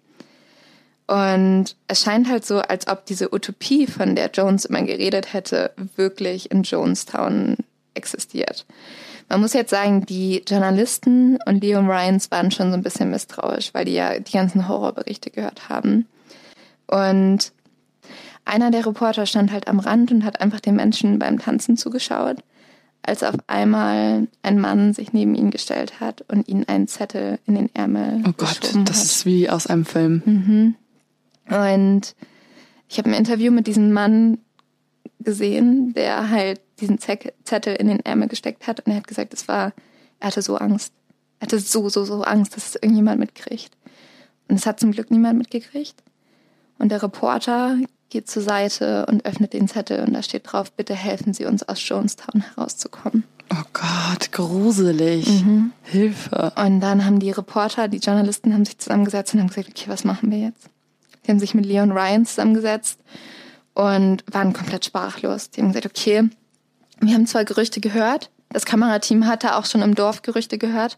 Und 1.07 1.75
es 1.88 2.01
scheint 2.01 2.29
halt 2.29 2.45
so, 2.45 2.59
als 2.59 2.88
ob 2.88 3.05
diese 3.05 3.33
Utopie, 3.33 3.86
von 3.86 4.15
der 4.15 4.31
Jones 4.31 4.65
immer 4.65 4.81
geredet 4.81 5.33
hätte, 5.33 5.71
wirklich 5.95 6.51
in 6.51 6.63
Jonestown 6.63 7.57
existiert. 7.93 8.65
Man 9.29 9.41
muss 9.41 9.53
jetzt 9.53 9.71
sagen, 9.71 10.05
die 10.05 10.43
Journalisten 10.47 11.38
und 11.45 11.63
Leo 11.63 11.79
Ryans 11.79 12.29
waren 12.31 12.51
schon 12.51 12.69
so 12.69 12.77
ein 12.77 12.83
bisschen 12.83 13.09
misstrauisch, 13.09 13.73
weil 13.73 13.86
die 13.86 13.93
ja 13.93 14.19
die 14.19 14.31
ganzen 14.31 14.67
Horrorberichte 14.67 15.31
gehört 15.31 15.69
haben. 15.69 16.07
Und 16.88 17.51
einer 18.43 18.69
der 18.69 18.86
Reporter 18.86 19.25
stand 19.25 19.51
halt 19.51 19.67
am 19.67 19.79
Rand 19.79 20.11
und 20.11 20.23
hat 20.23 20.41
einfach 20.41 20.59
den 20.59 20.75
Menschen 20.75 21.17
beim 21.17 21.39
Tanzen 21.39 21.77
zugeschaut, 21.77 22.38
als 23.07 23.23
auf 23.23 23.35
einmal 23.47 24.27
ein 24.41 24.59
Mann 24.59 24.93
sich 24.93 25.13
neben 25.13 25.35
ihn 25.35 25.51
gestellt 25.51 25.99
hat 25.99 26.23
und 26.27 26.47
ihn 26.47 26.65
einen 26.65 26.87
Zettel 26.87 27.39
in 27.45 27.55
den 27.55 27.73
Ärmel 27.75 28.23
Oh 28.27 28.33
Gott, 28.35 28.59
das 28.85 28.99
hat. 28.99 29.05
ist 29.05 29.25
wie 29.25 29.49
aus 29.49 29.67
einem 29.67 29.85
Film. 29.85 30.21
Mhm. 30.25 30.75
Und 31.53 32.15
ich 32.89 32.97
habe 32.97 33.09
ein 33.09 33.15
Interview 33.15 33.51
mit 33.51 33.67
diesem 33.67 33.91
Mann 33.93 34.39
gesehen, 35.19 35.93
der 35.93 36.29
halt 36.29 36.61
diesen 36.79 36.99
Zettel 36.99 37.75
in 37.75 37.87
den 37.87 37.99
Ärmel 38.01 38.27
gesteckt 38.27 38.67
hat 38.67 38.81
und 38.81 38.91
er 38.91 38.97
hat 38.97 39.07
gesagt, 39.07 39.33
es 39.33 39.47
war, 39.47 39.73
er 40.19 40.27
hatte 40.27 40.41
so 40.41 40.57
Angst. 40.57 40.93
Er 41.39 41.47
hatte 41.47 41.59
so, 41.59 41.89
so, 41.89 42.05
so 42.05 42.23
Angst, 42.23 42.55
dass 42.55 42.69
es 42.69 42.75
irgendjemand 42.75 43.19
mitkriegt. 43.19 43.75
Und 44.47 44.55
es 44.55 44.65
hat 44.65 44.79
zum 44.79 44.91
Glück 44.91 45.11
niemand 45.11 45.37
mitgekriegt. 45.37 45.95
Und 46.78 46.89
der 46.89 47.01
Reporter 47.01 47.78
geht 48.09 48.30
zur 48.30 48.43
Seite 48.43 49.05
und 49.07 49.26
öffnet 49.26 49.53
den 49.53 49.67
Zettel 49.67 50.03
und 50.05 50.13
da 50.13 50.21
steht 50.21 50.51
drauf, 50.51 50.71
bitte 50.71 50.93
helfen 50.93 51.34
Sie 51.34 51.45
uns 51.45 51.67
aus 51.67 51.88
Jonestown 51.88 52.41
herauszukommen. 52.41 53.23
Oh 53.51 53.63
Gott, 53.73 54.32
gruselig. 54.32 55.43
Hilfe. 55.84 56.53
Und 56.55 56.80
dann 56.80 57.05
haben 57.05 57.19
die 57.19 57.32
Reporter, 57.32 57.88
die 57.88 57.97
Journalisten 57.97 58.53
haben 58.53 58.65
sich 58.65 58.78
zusammengesetzt 58.78 59.34
und 59.34 59.41
haben 59.41 59.47
gesagt, 59.47 59.69
okay, 59.69 59.86
was 59.88 60.03
machen 60.03 60.32
wir 60.32 60.39
jetzt? 60.39 60.69
Die 61.26 61.32
haben 61.32 61.39
sich 61.39 61.53
mit 61.53 61.65
Leon 61.65 61.91
Ryan 61.91 62.26
zusammengesetzt 62.26 62.99
und 63.73 64.23
waren 64.32 64.53
komplett 64.53 64.86
sprachlos. 64.86 65.49
Die 65.51 65.61
haben 65.61 65.69
gesagt, 65.69 65.86
okay, 65.86 66.30
wir 67.01 67.13
haben 67.13 67.28
zwar 67.28 67.45
Gerüchte 67.45 67.82
gehört, 67.82 68.32
das 68.49 68.65
Kamerateam 68.65 69.28
hatte 69.28 69.57
auch 69.57 69.65
schon 69.65 69.82
im 69.82 69.95
Dorf 69.95 70.21
Gerüchte 70.21 70.57
gehört, 70.57 70.97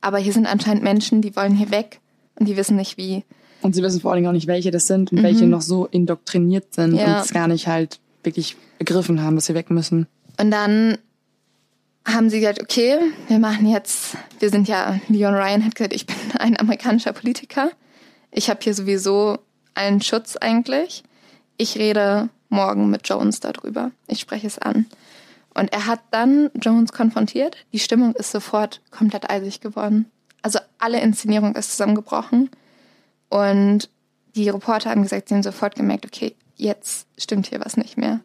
aber 0.00 0.18
hier 0.18 0.32
sind 0.32 0.46
anscheinend 0.46 0.84
Menschen, 0.84 1.22
die 1.22 1.34
wollen 1.34 1.56
hier 1.56 1.70
weg 1.70 2.00
und 2.38 2.46
die 2.46 2.56
wissen 2.56 2.76
nicht 2.76 2.96
wie. 2.96 3.24
Und 3.64 3.74
sie 3.74 3.82
wissen 3.82 4.00
vor 4.02 4.10
allen 4.12 4.18
Dingen 4.18 4.28
auch 4.28 4.34
nicht, 4.34 4.46
welche 4.46 4.70
das 4.70 4.86
sind 4.86 5.10
und 5.10 5.22
welche 5.22 5.46
noch 5.46 5.62
so 5.62 5.86
indoktriniert 5.86 6.74
sind 6.74 6.94
Ja. 6.96 7.04
und 7.18 7.24
es 7.24 7.32
gar 7.32 7.48
nicht 7.48 7.66
halt 7.66 7.98
wirklich 8.22 8.56
begriffen 8.78 9.22
haben, 9.22 9.36
dass 9.36 9.46
sie 9.46 9.54
weg 9.54 9.70
müssen. 9.70 10.06
Und 10.38 10.50
dann 10.50 10.98
haben 12.06 12.28
sie 12.28 12.40
gesagt, 12.40 12.60
okay, 12.60 12.98
wir 13.28 13.38
machen 13.38 13.66
jetzt, 13.66 14.18
wir 14.38 14.50
sind 14.50 14.68
ja, 14.68 15.00
Leon 15.08 15.32
Ryan 15.34 15.64
hat 15.64 15.74
gesagt, 15.74 15.94
ich 15.94 16.04
bin 16.06 16.14
ein 16.38 16.60
amerikanischer 16.60 17.14
Politiker. 17.14 17.70
Ich 18.30 18.50
habe 18.50 18.60
hier 18.62 18.74
sowieso 18.74 19.38
allen 19.72 20.02
Schutz 20.02 20.36
eigentlich. 20.36 21.02
Ich 21.56 21.78
rede 21.78 22.28
morgen 22.50 22.90
mit 22.90 23.08
Jones 23.08 23.40
darüber. 23.40 23.92
Ich 24.08 24.20
spreche 24.20 24.46
es 24.46 24.58
an. 24.58 24.84
Und 25.54 25.72
er 25.72 25.86
hat 25.86 26.00
dann 26.10 26.50
Jones 26.60 26.92
konfrontiert. 26.92 27.56
Die 27.72 27.78
Stimmung 27.78 28.14
ist 28.14 28.30
sofort 28.30 28.82
komplett 28.90 29.30
eisig 29.30 29.60
geworden. 29.62 30.04
Also 30.42 30.58
alle 30.78 31.00
Inszenierung 31.00 31.54
ist 31.56 31.70
zusammengebrochen. 31.70 32.50
Und 33.34 33.88
die 34.36 34.48
Reporter 34.48 34.90
haben 34.90 35.02
gesagt, 35.02 35.28
sie 35.28 35.34
haben 35.34 35.42
sofort 35.42 35.74
gemerkt, 35.74 36.06
okay, 36.06 36.36
jetzt 36.54 37.08
stimmt 37.18 37.48
hier 37.48 37.58
was 37.58 37.76
nicht 37.76 37.98
mehr. 37.98 38.20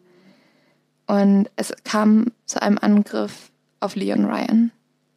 Und 1.08 1.48
es 1.56 1.74
kam 1.82 2.26
zu 2.46 2.62
einem 2.62 2.78
Angriff 2.80 3.50
auf 3.80 3.96
Leon 3.96 4.24
Ryan. 4.24 4.70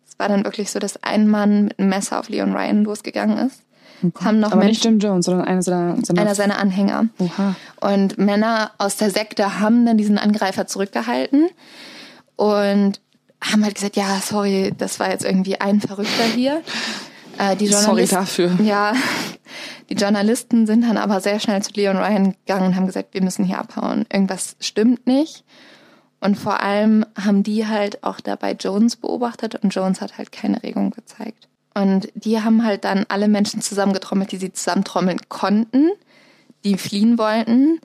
Es 0.08 0.18
war 0.18 0.30
dann 0.30 0.46
wirklich 0.46 0.72
so, 0.72 0.80
dass 0.80 1.04
ein 1.04 1.28
Mann 1.28 1.66
mit 1.66 1.78
einem 1.78 1.90
Messer 1.90 2.20
auf 2.20 2.28
Leon 2.28 2.56
Ryan 2.56 2.84
losgegangen 2.84 3.38
ist. 3.38 3.62
Es 4.02 4.26
haben 4.26 4.40
noch 4.40 4.52
Aber 4.52 4.64
nicht 4.64 4.84
Menschen, 4.84 5.00
Jim 5.00 5.12
Jones, 5.12 5.26
sondern 5.26 5.46
einer 5.46 5.62
seiner, 5.62 6.04
seiner 6.04 6.22
einer 6.22 6.34
seiner 6.34 6.58
Anhänger. 6.58 7.10
Oha. 7.20 7.56
Und 7.80 8.18
Männer 8.18 8.72
aus 8.80 8.98
der 8.98 9.12
Sekte 9.12 9.60
haben 9.60 9.86
dann 9.86 10.00
diesen 10.00 10.18
Angreifer 10.18 10.66
zurückgehalten 10.66 11.50
und 12.36 13.00
haben 13.44 13.64
halt 13.64 13.76
gesagt, 13.76 13.96
ja, 13.96 14.20
sorry, 14.24 14.74
das 14.76 15.00
war 15.00 15.12
jetzt 15.12 15.24
irgendwie 15.24 15.62
ein 15.62 15.82
Verrückter 15.82 16.24
hier. 16.24 16.64
Äh, 17.52 17.56
die 17.56 17.68
Sorry 17.68 18.06
dafür. 18.06 18.52
Ja, 18.64 18.94
die 19.90 19.96
Journalisten 19.96 20.66
sind 20.66 20.84
dann 20.84 20.98
aber 20.98 21.20
sehr 21.22 21.40
schnell 21.40 21.62
zu 21.62 21.72
Leon 21.74 21.98
Ryan 21.98 22.36
gegangen 22.46 22.68
und 22.68 22.76
haben 22.76 22.88
gesagt, 22.88 23.14
wir 23.14 23.22
müssen 23.22 23.46
hier 23.46 23.60
abhauen. 23.60 24.06
Irgendwas 24.12 24.56
stimmt 24.60 25.06
nicht. 25.08 25.44
Und 26.20 26.36
vor 26.36 26.62
allem 26.62 27.06
haben 27.22 27.44
die 27.44 27.68
halt 27.68 28.04
auch 28.04 28.22
dabei 28.22 28.54
Jones 28.54 28.96
beobachtet 28.96 29.56
und 29.56 29.76
Jones 29.76 30.00
hat 30.00 30.18
halt 30.18 30.32
keine 30.32 30.64
Regung 30.64 30.92
gezeigt. 30.92 31.50
Und 31.74 32.08
die 32.16 32.42
haben 32.42 32.64
halt 32.64 32.86
dann 32.86 33.06
alle 33.10 33.28
Menschen 33.28 33.62
zusammengetrommelt, 33.62 34.32
die 34.32 34.38
sie 34.38 34.54
zusammentrommeln 34.54 35.20
konnten, 35.28 35.90
die 36.64 36.78
fliehen 36.78 37.18
wollten. 37.18 37.80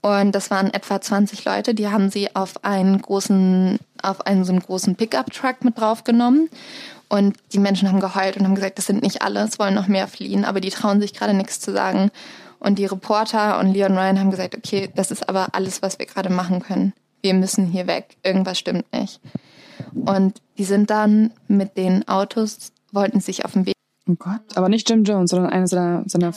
Und 0.00 0.32
das 0.32 0.50
waren 0.50 0.72
etwa 0.72 1.00
20 1.00 1.44
Leute, 1.44 1.74
die 1.74 1.88
haben 1.88 2.10
sie 2.10 2.34
auf 2.34 2.64
einen 2.64 3.02
großen, 3.02 3.78
auf 4.02 4.24
einen 4.24 4.44
so 4.44 4.52
einen 4.52 4.62
großen 4.62 4.94
Pickup-Truck 4.94 5.64
mit 5.64 5.78
draufgenommen. 5.78 6.48
Und 7.08 7.36
die 7.52 7.58
Menschen 7.58 7.88
haben 7.88 8.00
geheult 8.00 8.36
und 8.36 8.44
haben 8.44 8.54
gesagt, 8.54 8.78
das 8.78 8.86
sind 8.86 9.02
nicht 9.02 9.22
alle, 9.22 9.40
es 9.40 9.58
wollen 9.58 9.74
noch 9.74 9.86
mehr 9.86 10.08
fliehen, 10.08 10.44
aber 10.44 10.60
die 10.60 10.70
trauen 10.70 11.00
sich 11.00 11.14
gerade 11.14 11.34
nichts 11.34 11.60
zu 11.60 11.72
sagen. 11.72 12.10
Und 12.58 12.78
die 12.78 12.86
Reporter 12.86 13.58
und 13.58 13.72
Leon 13.72 13.96
Ryan 13.96 14.18
haben 14.18 14.30
gesagt, 14.30 14.56
okay, 14.56 14.90
das 14.94 15.10
ist 15.10 15.28
aber 15.28 15.54
alles, 15.54 15.82
was 15.82 15.98
wir 15.98 16.06
gerade 16.06 16.30
machen 16.30 16.60
können. 16.60 16.94
Wir 17.22 17.34
müssen 17.34 17.66
hier 17.66 17.86
weg. 17.86 18.16
Irgendwas 18.22 18.58
stimmt 18.58 18.92
nicht. 18.92 19.20
Und 19.94 20.40
die 20.58 20.64
sind 20.64 20.90
dann 20.90 21.32
mit 21.48 21.76
den 21.76 22.08
Autos, 22.08 22.72
wollten 22.92 23.20
sich 23.20 23.44
auf 23.44 23.52
den 23.52 23.66
Weg 23.66 23.76
Oh 24.08 24.14
Gott. 24.14 24.40
Aber 24.54 24.68
nicht 24.68 24.88
Jim 24.88 25.04
Jones, 25.04 25.30
sondern 25.30 25.50
einer 25.50 25.66
seiner, 25.66 26.04
seiner 26.06 26.32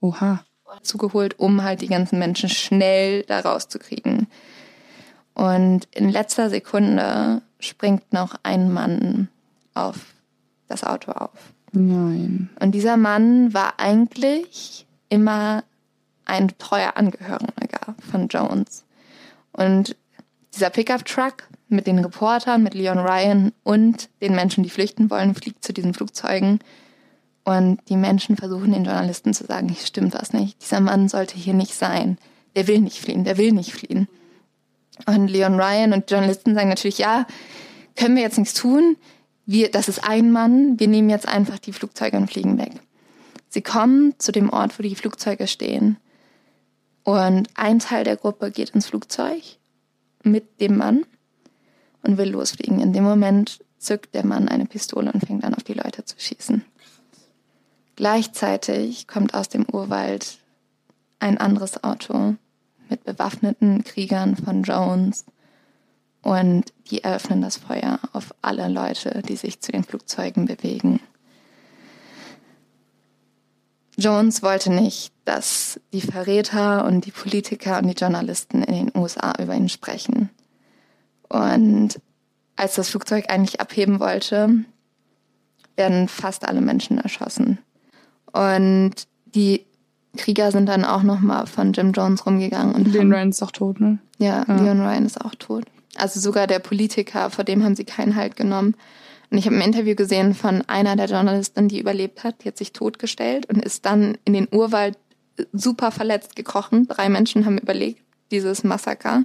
Oha. 0.00 0.44
zugeholt, 0.82 1.38
um 1.38 1.62
halt 1.62 1.80
die 1.80 1.86
ganzen 1.86 2.18
Menschen 2.18 2.48
schnell 2.48 3.22
da 3.22 3.40
rauszukriegen. 3.40 4.26
Und 5.34 5.88
in 5.92 6.10
letzter 6.10 6.50
Sekunde 6.50 7.42
springt 7.58 8.12
noch 8.12 8.34
ein 8.42 8.72
Mann 8.72 9.28
auf 9.74 10.14
das 10.68 10.84
Auto 10.84 11.12
auf. 11.12 11.52
Nein. 11.72 12.50
Und 12.60 12.72
dieser 12.72 12.96
Mann 12.96 13.52
war 13.52 13.74
eigentlich 13.78 14.86
immer 15.08 15.64
ein 16.24 16.52
treuer 16.58 16.92
Angehöriger 16.96 17.94
von 18.10 18.28
Jones. 18.28 18.84
Und 19.52 19.96
dieser 20.54 20.70
Pickup-Truck 20.70 21.48
mit 21.68 21.86
den 21.86 21.98
Reportern, 21.98 22.62
mit 22.62 22.74
Leon 22.74 22.98
Ryan 22.98 23.52
und 23.64 24.08
den 24.20 24.34
Menschen, 24.34 24.62
die 24.62 24.70
flüchten 24.70 25.10
wollen, 25.10 25.34
fliegt 25.34 25.64
zu 25.64 25.72
diesen 25.72 25.94
Flugzeugen. 25.94 26.60
Und 27.44 27.80
die 27.88 27.96
Menschen 27.96 28.36
versuchen 28.36 28.72
den 28.72 28.84
Journalisten 28.84 29.34
zu 29.34 29.44
sagen, 29.44 29.68
hier 29.68 29.84
stimmt 29.84 30.14
was 30.14 30.32
nicht. 30.32 30.62
Dieser 30.62 30.80
Mann 30.80 31.08
sollte 31.08 31.36
hier 31.36 31.54
nicht 31.54 31.74
sein. 31.74 32.18
Der 32.56 32.68
will 32.68 32.80
nicht 32.80 32.98
fliehen, 32.98 33.24
der 33.24 33.36
will 33.36 33.52
nicht 33.52 33.72
fliehen. 33.72 34.08
Und 35.06 35.28
Leon 35.28 35.60
Ryan 35.60 35.92
und 35.92 36.08
die 36.08 36.14
Journalisten 36.14 36.54
sagen 36.54 36.68
natürlich, 36.68 36.98
ja, 36.98 37.26
können 37.96 38.14
wir 38.14 38.22
jetzt 38.22 38.38
nichts 38.38 38.54
tun. 38.54 38.96
Wir, 39.46 39.70
das 39.70 39.88
ist 39.88 40.08
ein 40.08 40.32
Mann, 40.32 40.78
wir 40.80 40.88
nehmen 40.88 41.10
jetzt 41.10 41.28
einfach 41.28 41.58
die 41.58 41.72
Flugzeuge 41.72 42.16
und 42.16 42.30
fliegen 42.30 42.58
weg. 42.58 42.72
Sie 43.48 43.62
kommen 43.62 44.14
zu 44.18 44.32
dem 44.32 44.50
Ort, 44.50 44.78
wo 44.78 44.82
die 44.82 44.96
Flugzeuge 44.96 45.46
stehen. 45.46 45.96
Und 47.04 47.48
ein 47.54 47.78
Teil 47.78 48.04
der 48.04 48.16
Gruppe 48.16 48.50
geht 48.50 48.70
ins 48.70 48.86
Flugzeug 48.86 49.42
mit 50.22 50.60
dem 50.60 50.78
Mann 50.78 51.04
und 52.02 52.16
will 52.16 52.30
losfliegen. 52.30 52.80
In 52.80 52.92
dem 52.92 53.04
Moment 53.04 53.62
zückt 53.78 54.14
der 54.14 54.24
Mann 54.24 54.48
eine 54.48 54.64
Pistole 54.64 55.12
und 55.12 55.24
fängt 55.24 55.44
an, 55.44 55.54
auf 55.54 55.62
die 55.62 55.74
Leute 55.74 56.04
zu 56.04 56.16
schießen. 56.18 56.64
Gleichzeitig 57.96 59.06
kommt 59.06 59.34
aus 59.34 59.48
dem 59.48 59.66
Urwald 59.70 60.38
ein 61.20 61.38
anderes 61.38 61.84
Auto 61.84 62.34
mit 62.88 63.04
bewaffneten 63.04 63.84
Kriegern 63.84 64.36
von 64.36 64.62
Jones 64.62 65.24
und 66.24 66.72
die 66.90 67.04
eröffnen 67.04 67.42
das 67.42 67.58
Feuer 67.58 68.00
auf 68.14 68.34
alle 68.40 68.68
Leute, 68.68 69.22
die 69.28 69.36
sich 69.36 69.60
zu 69.60 69.72
den 69.72 69.84
Flugzeugen 69.84 70.46
bewegen. 70.46 71.00
Jones 73.96 74.42
wollte 74.42 74.72
nicht, 74.72 75.12
dass 75.26 75.78
die 75.92 76.00
Verräter 76.00 76.86
und 76.86 77.04
die 77.04 77.10
Politiker 77.10 77.78
und 77.78 77.88
die 77.88 77.94
Journalisten 77.94 78.62
in 78.62 78.86
den 78.86 79.00
USA 79.00 79.34
über 79.38 79.54
ihn 79.54 79.68
sprechen. 79.68 80.30
Und 81.28 82.00
als 82.56 82.74
das 82.74 82.88
Flugzeug 82.88 83.26
eigentlich 83.28 83.60
abheben 83.60 84.00
wollte, 84.00 84.64
werden 85.76 86.08
fast 86.08 86.48
alle 86.48 86.62
Menschen 86.62 86.98
erschossen. 86.98 87.58
Und 88.32 88.94
die 89.26 89.66
Krieger 90.16 90.52
sind 90.52 90.66
dann 90.66 90.86
auch 90.86 91.02
nochmal 91.02 91.46
von 91.46 91.74
Jim 91.74 91.92
Jones 91.92 92.24
rumgegangen 92.24 92.74
und 92.74 92.86
Leon 92.86 93.04
haben, 93.04 93.12
Ryan 93.12 93.30
ist 93.30 93.42
doch 93.42 93.50
tot, 93.50 93.80
ne? 93.80 93.98
ja, 94.18 94.44
Ja. 94.48 94.56
Leon 94.56 94.80
Ryan 94.80 95.04
ist 95.04 95.20
auch 95.20 95.34
tot. 95.34 95.64
Also 95.96 96.20
sogar 96.20 96.46
der 96.46 96.58
Politiker, 96.58 97.30
vor 97.30 97.44
dem 97.44 97.64
haben 97.64 97.76
sie 97.76 97.84
keinen 97.84 98.16
Halt 98.16 98.36
genommen. 98.36 98.74
Und 99.30 99.38
ich 99.38 99.46
habe 99.46 99.56
ein 99.56 99.62
Interview 99.62 99.94
gesehen 99.94 100.34
von 100.34 100.62
einer 100.68 100.96
der 100.96 101.06
Journalisten, 101.06 101.68
die 101.68 101.80
überlebt 101.80 102.24
hat. 102.24 102.44
Die 102.44 102.48
hat 102.48 102.58
sich 102.58 102.72
totgestellt 102.72 103.46
und 103.46 103.64
ist 103.64 103.86
dann 103.86 104.16
in 104.24 104.32
den 104.32 104.48
Urwald 104.52 104.96
super 105.52 105.90
verletzt 105.90 106.36
gekrochen. 106.36 106.86
Drei 106.86 107.08
Menschen 107.08 107.44
haben 107.44 107.58
überlebt 107.58 108.00
dieses 108.30 108.64
Massaker. 108.64 109.24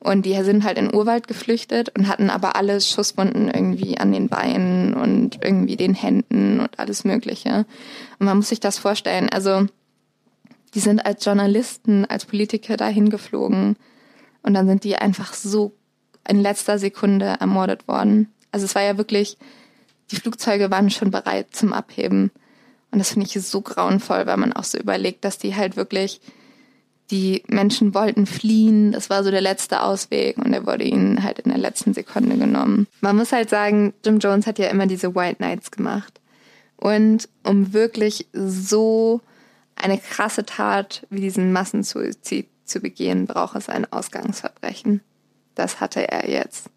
Und 0.00 0.26
die 0.26 0.34
sind 0.44 0.62
halt 0.64 0.78
in 0.78 0.86
den 0.86 0.94
Urwald 0.94 1.26
geflüchtet 1.26 1.90
und 1.96 2.06
hatten 2.06 2.30
aber 2.30 2.54
alle 2.54 2.80
Schusswunden 2.80 3.48
irgendwie 3.48 3.98
an 3.98 4.12
den 4.12 4.28
Beinen 4.28 4.94
und 4.94 5.38
irgendwie 5.42 5.76
den 5.76 5.94
Händen 5.94 6.60
und 6.60 6.78
alles 6.78 7.04
Mögliche. 7.04 7.66
Und 8.18 8.26
man 8.26 8.36
muss 8.36 8.48
sich 8.48 8.60
das 8.60 8.78
vorstellen. 8.78 9.28
Also 9.28 9.66
die 10.74 10.80
sind 10.80 11.04
als 11.04 11.24
Journalisten, 11.24 12.04
als 12.04 12.26
Politiker 12.26 12.76
dahin 12.76 13.10
geflogen 13.10 13.76
und 14.42 14.54
dann 14.54 14.66
sind 14.66 14.84
die 14.84 14.96
einfach 14.96 15.34
so 15.34 15.72
in 16.28 16.40
letzter 16.40 16.78
Sekunde 16.78 17.36
ermordet 17.40 17.88
worden. 17.88 18.32
Also 18.52 18.66
es 18.66 18.74
war 18.74 18.82
ja 18.82 18.96
wirklich, 18.96 19.36
die 20.10 20.16
Flugzeuge 20.16 20.70
waren 20.70 20.90
schon 20.90 21.10
bereit 21.10 21.48
zum 21.54 21.72
Abheben. 21.72 22.30
Und 22.90 22.98
das 22.98 23.10
finde 23.12 23.26
ich 23.26 23.42
so 23.42 23.60
grauenvoll, 23.60 24.26
weil 24.26 24.36
man 24.36 24.52
auch 24.52 24.64
so 24.64 24.78
überlegt, 24.78 25.24
dass 25.24 25.38
die 25.38 25.54
halt 25.54 25.76
wirklich, 25.76 26.20
die 27.10 27.42
Menschen 27.48 27.94
wollten 27.94 28.26
fliehen, 28.26 28.92
das 28.92 29.10
war 29.10 29.24
so 29.24 29.30
der 29.30 29.40
letzte 29.40 29.82
Ausweg 29.82 30.36
und 30.38 30.52
er 30.52 30.66
wurde 30.66 30.84
ihnen 30.84 31.22
halt 31.22 31.38
in 31.38 31.50
der 31.50 31.58
letzten 31.58 31.94
Sekunde 31.94 32.36
genommen. 32.36 32.86
Man 33.00 33.16
muss 33.16 33.32
halt 33.32 33.50
sagen, 33.50 33.94
Jim 34.04 34.18
Jones 34.18 34.46
hat 34.46 34.58
ja 34.58 34.68
immer 34.68 34.86
diese 34.86 35.14
White 35.14 35.42
Nights 35.42 35.70
gemacht. 35.70 36.20
Und 36.76 37.28
um 37.44 37.72
wirklich 37.72 38.28
so 38.32 39.20
eine 39.74 39.98
krasse 39.98 40.44
Tat 40.44 41.06
wie 41.10 41.20
diesen 41.20 41.52
Massensuizid 41.52 42.48
zu 42.64 42.80
begehen, 42.80 43.26
braucht 43.26 43.56
es 43.56 43.68
ein 43.68 43.90
Ausgangsverbrechen. 43.90 45.00
Das 45.58 45.80
hatte 45.80 46.10
er 46.10 46.28
jetzt. 46.28 46.70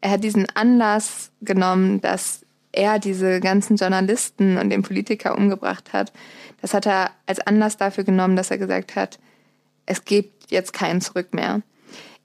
Er 0.00 0.10
hat 0.10 0.24
diesen 0.24 0.46
Anlass 0.54 1.32
genommen, 1.40 2.00
dass 2.00 2.44
er 2.72 2.98
diese 2.98 3.40
ganzen 3.40 3.76
Journalisten 3.76 4.58
und 4.58 4.70
den 4.70 4.82
Politiker 4.82 5.36
umgebracht 5.36 5.92
hat. 5.92 6.12
Das 6.60 6.74
hat 6.74 6.86
er 6.86 7.10
als 7.26 7.40
Anlass 7.40 7.76
dafür 7.76 8.04
genommen, 8.04 8.36
dass 8.36 8.50
er 8.50 8.58
gesagt 8.58 8.96
hat, 8.96 9.18
es 9.86 10.04
gibt 10.04 10.50
jetzt 10.50 10.72
kein 10.72 11.00
Zurück 11.00 11.32
mehr. 11.32 11.62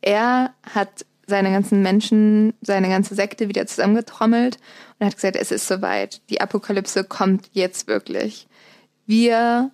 Er 0.02 0.54
hat 0.74 1.06
seine 1.26 1.52
ganzen 1.52 1.82
Menschen, 1.82 2.54
seine 2.62 2.90
ganze 2.90 3.16
Sekte 3.16 3.48
wieder 3.48 3.66
zusammengetrommelt 3.66 4.58
und 5.00 5.06
hat 5.08 5.16
gesagt, 5.16 5.38
es 5.38 5.52
ist 5.52 5.68
soweit. 5.68 6.22
Die 6.30 6.42
Apokalypse 6.42 7.06
kommt 7.06 7.50
jetzt 7.54 7.88
wirklich. 7.88 8.48
Wir 9.06 9.72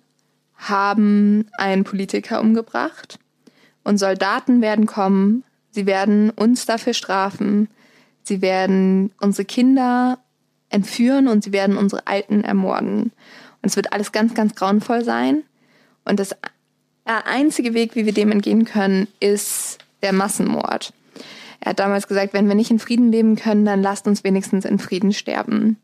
haben 0.54 1.46
einen 1.58 1.84
Politiker 1.84 2.40
umgebracht 2.40 3.18
und 3.82 3.98
Soldaten 3.98 4.60
werden 4.60 4.86
kommen. 4.86 5.44
Sie 5.70 5.86
werden 5.86 6.30
uns 6.30 6.66
dafür 6.66 6.94
strafen. 6.94 7.68
Sie 8.22 8.42
werden 8.42 9.12
unsere 9.20 9.44
Kinder 9.44 10.18
entführen 10.68 11.28
und 11.28 11.44
sie 11.44 11.52
werden 11.52 11.76
unsere 11.76 12.06
Alten 12.06 12.42
ermorden. 12.44 13.12
Und 13.62 13.68
es 13.68 13.76
wird 13.76 13.92
alles 13.92 14.12
ganz, 14.12 14.34
ganz 14.34 14.54
grauenvoll 14.54 15.04
sein. 15.04 15.42
Und 16.04 16.20
das 16.20 16.36
einzige 17.04 17.74
Weg, 17.74 17.96
wie 17.96 18.06
wir 18.06 18.14
dem 18.14 18.30
entgehen 18.32 18.64
können, 18.64 19.08
ist 19.20 19.78
der 20.02 20.12
Massenmord. 20.12 20.92
Er 21.60 21.70
hat 21.70 21.78
damals 21.78 22.08
gesagt, 22.08 22.32
wenn 22.32 22.48
wir 22.48 22.54
nicht 22.54 22.70
in 22.70 22.78
Frieden 22.78 23.12
leben 23.12 23.36
können, 23.36 23.64
dann 23.64 23.82
lasst 23.82 24.06
uns 24.06 24.24
wenigstens 24.24 24.64
in 24.64 24.78
Frieden 24.78 25.12
sterben. 25.12 25.76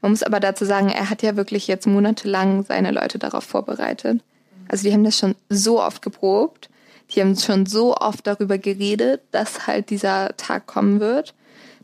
Man 0.00 0.10
muss 0.10 0.22
aber 0.22 0.40
dazu 0.40 0.64
sagen, 0.64 0.88
er 0.88 1.08
hat 1.08 1.22
ja 1.22 1.36
wirklich 1.36 1.66
jetzt 1.66 1.86
monatelang 1.86 2.64
seine 2.64 2.90
Leute 2.90 3.18
darauf 3.18 3.44
vorbereitet. 3.44 4.20
Also 4.68 4.88
die 4.88 4.92
haben 4.92 5.04
das 5.04 5.18
schon 5.18 5.34
so 5.48 5.80
oft 5.82 6.02
geprobt, 6.02 6.68
die 7.10 7.20
haben 7.20 7.36
schon 7.36 7.66
so 7.66 7.96
oft 7.96 8.26
darüber 8.26 8.58
geredet, 8.58 9.22
dass 9.30 9.66
halt 9.66 9.90
dieser 9.90 10.36
Tag 10.36 10.66
kommen 10.66 11.00
wird. 11.00 11.34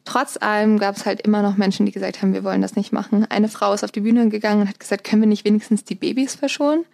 Trotz 0.04 0.38
allem 0.40 0.78
gab 0.78 0.96
es 0.96 1.04
halt 1.04 1.20
immer 1.20 1.42
noch 1.42 1.56
Menschen, 1.56 1.86
die 1.86 1.92
gesagt 1.92 2.22
haben, 2.22 2.32
wir 2.32 2.42
wollen 2.42 2.62
das 2.62 2.74
nicht 2.74 2.92
machen. 2.92 3.26
Eine 3.28 3.48
Frau 3.48 3.72
ist 3.72 3.84
auf 3.84 3.92
die 3.92 4.00
Bühne 4.00 4.28
gegangen 4.28 4.62
und 4.62 4.68
hat 4.68 4.80
gesagt, 4.80 5.04
können 5.04 5.22
wir 5.22 5.28
nicht 5.28 5.44
wenigstens 5.44 5.84
die 5.84 5.94
Babys 5.94 6.34
verschonen? 6.34 6.84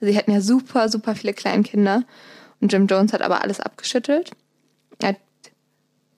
Also 0.00 0.12
sie 0.12 0.18
hatten 0.18 0.30
ja 0.30 0.40
super, 0.40 0.88
super 0.88 1.14
viele 1.14 1.32
Kleinkinder. 1.32 2.04
Und 2.60 2.72
Jim 2.72 2.86
Jones 2.86 3.12
hat 3.12 3.22
aber 3.22 3.42
alles 3.42 3.60
abgeschüttelt. 3.60 4.32
Er 4.98 5.10
hat 5.10 5.16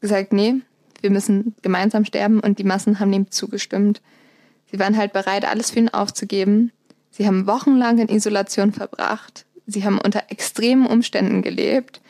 gesagt, 0.00 0.32
nee, 0.32 0.56
wir 1.00 1.10
müssen 1.10 1.54
gemeinsam 1.62 2.04
sterben 2.04 2.40
und 2.40 2.58
die 2.58 2.64
Massen 2.64 2.98
haben 2.98 3.12
ihm 3.12 3.30
zugestimmt. 3.30 4.02
Sie 4.70 4.78
waren 4.78 4.96
halt 4.96 5.12
bereit, 5.12 5.44
alles 5.44 5.70
für 5.70 5.78
ihn 5.78 5.88
aufzugeben. 5.90 6.72
Sie 7.10 7.26
haben 7.26 7.46
wochenlang 7.46 7.98
in 7.98 8.08
Isolation 8.08 8.72
verbracht. 8.72 9.44
Sie 9.66 9.84
haben 9.84 9.98
unter 9.98 10.24
extremen 10.28 10.86
Umständen 10.86 11.42
gelebt. 11.42 12.00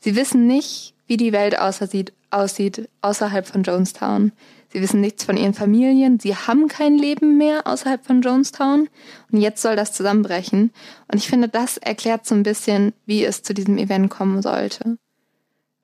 Sie 0.00 0.16
wissen 0.16 0.46
nicht, 0.46 0.94
wie 1.06 1.16
die 1.16 1.32
Welt 1.32 1.58
aussieht, 1.58 2.12
aussieht 2.30 2.88
außerhalb 3.02 3.46
von 3.46 3.62
Jonestown. 3.62 4.32
Sie 4.70 4.82
wissen 4.82 5.00
nichts 5.00 5.24
von 5.24 5.36
ihren 5.36 5.54
Familien. 5.54 6.20
Sie 6.20 6.36
haben 6.36 6.68
kein 6.68 6.98
Leben 6.98 7.38
mehr 7.38 7.66
außerhalb 7.66 8.04
von 8.04 8.20
Jonestown. 8.20 8.88
Und 9.32 9.40
jetzt 9.40 9.62
soll 9.62 9.76
das 9.76 9.94
zusammenbrechen. 9.94 10.72
Und 11.10 11.18
ich 11.18 11.26
finde, 11.26 11.48
das 11.48 11.78
erklärt 11.78 12.26
so 12.26 12.34
ein 12.34 12.42
bisschen, 12.42 12.92
wie 13.06 13.24
es 13.24 13.42
zu 13.42 13.54
diesem 13.54 13.78
Event 13.78 14.10
kommen 14.10 14.42
sollte. 14.42 14.98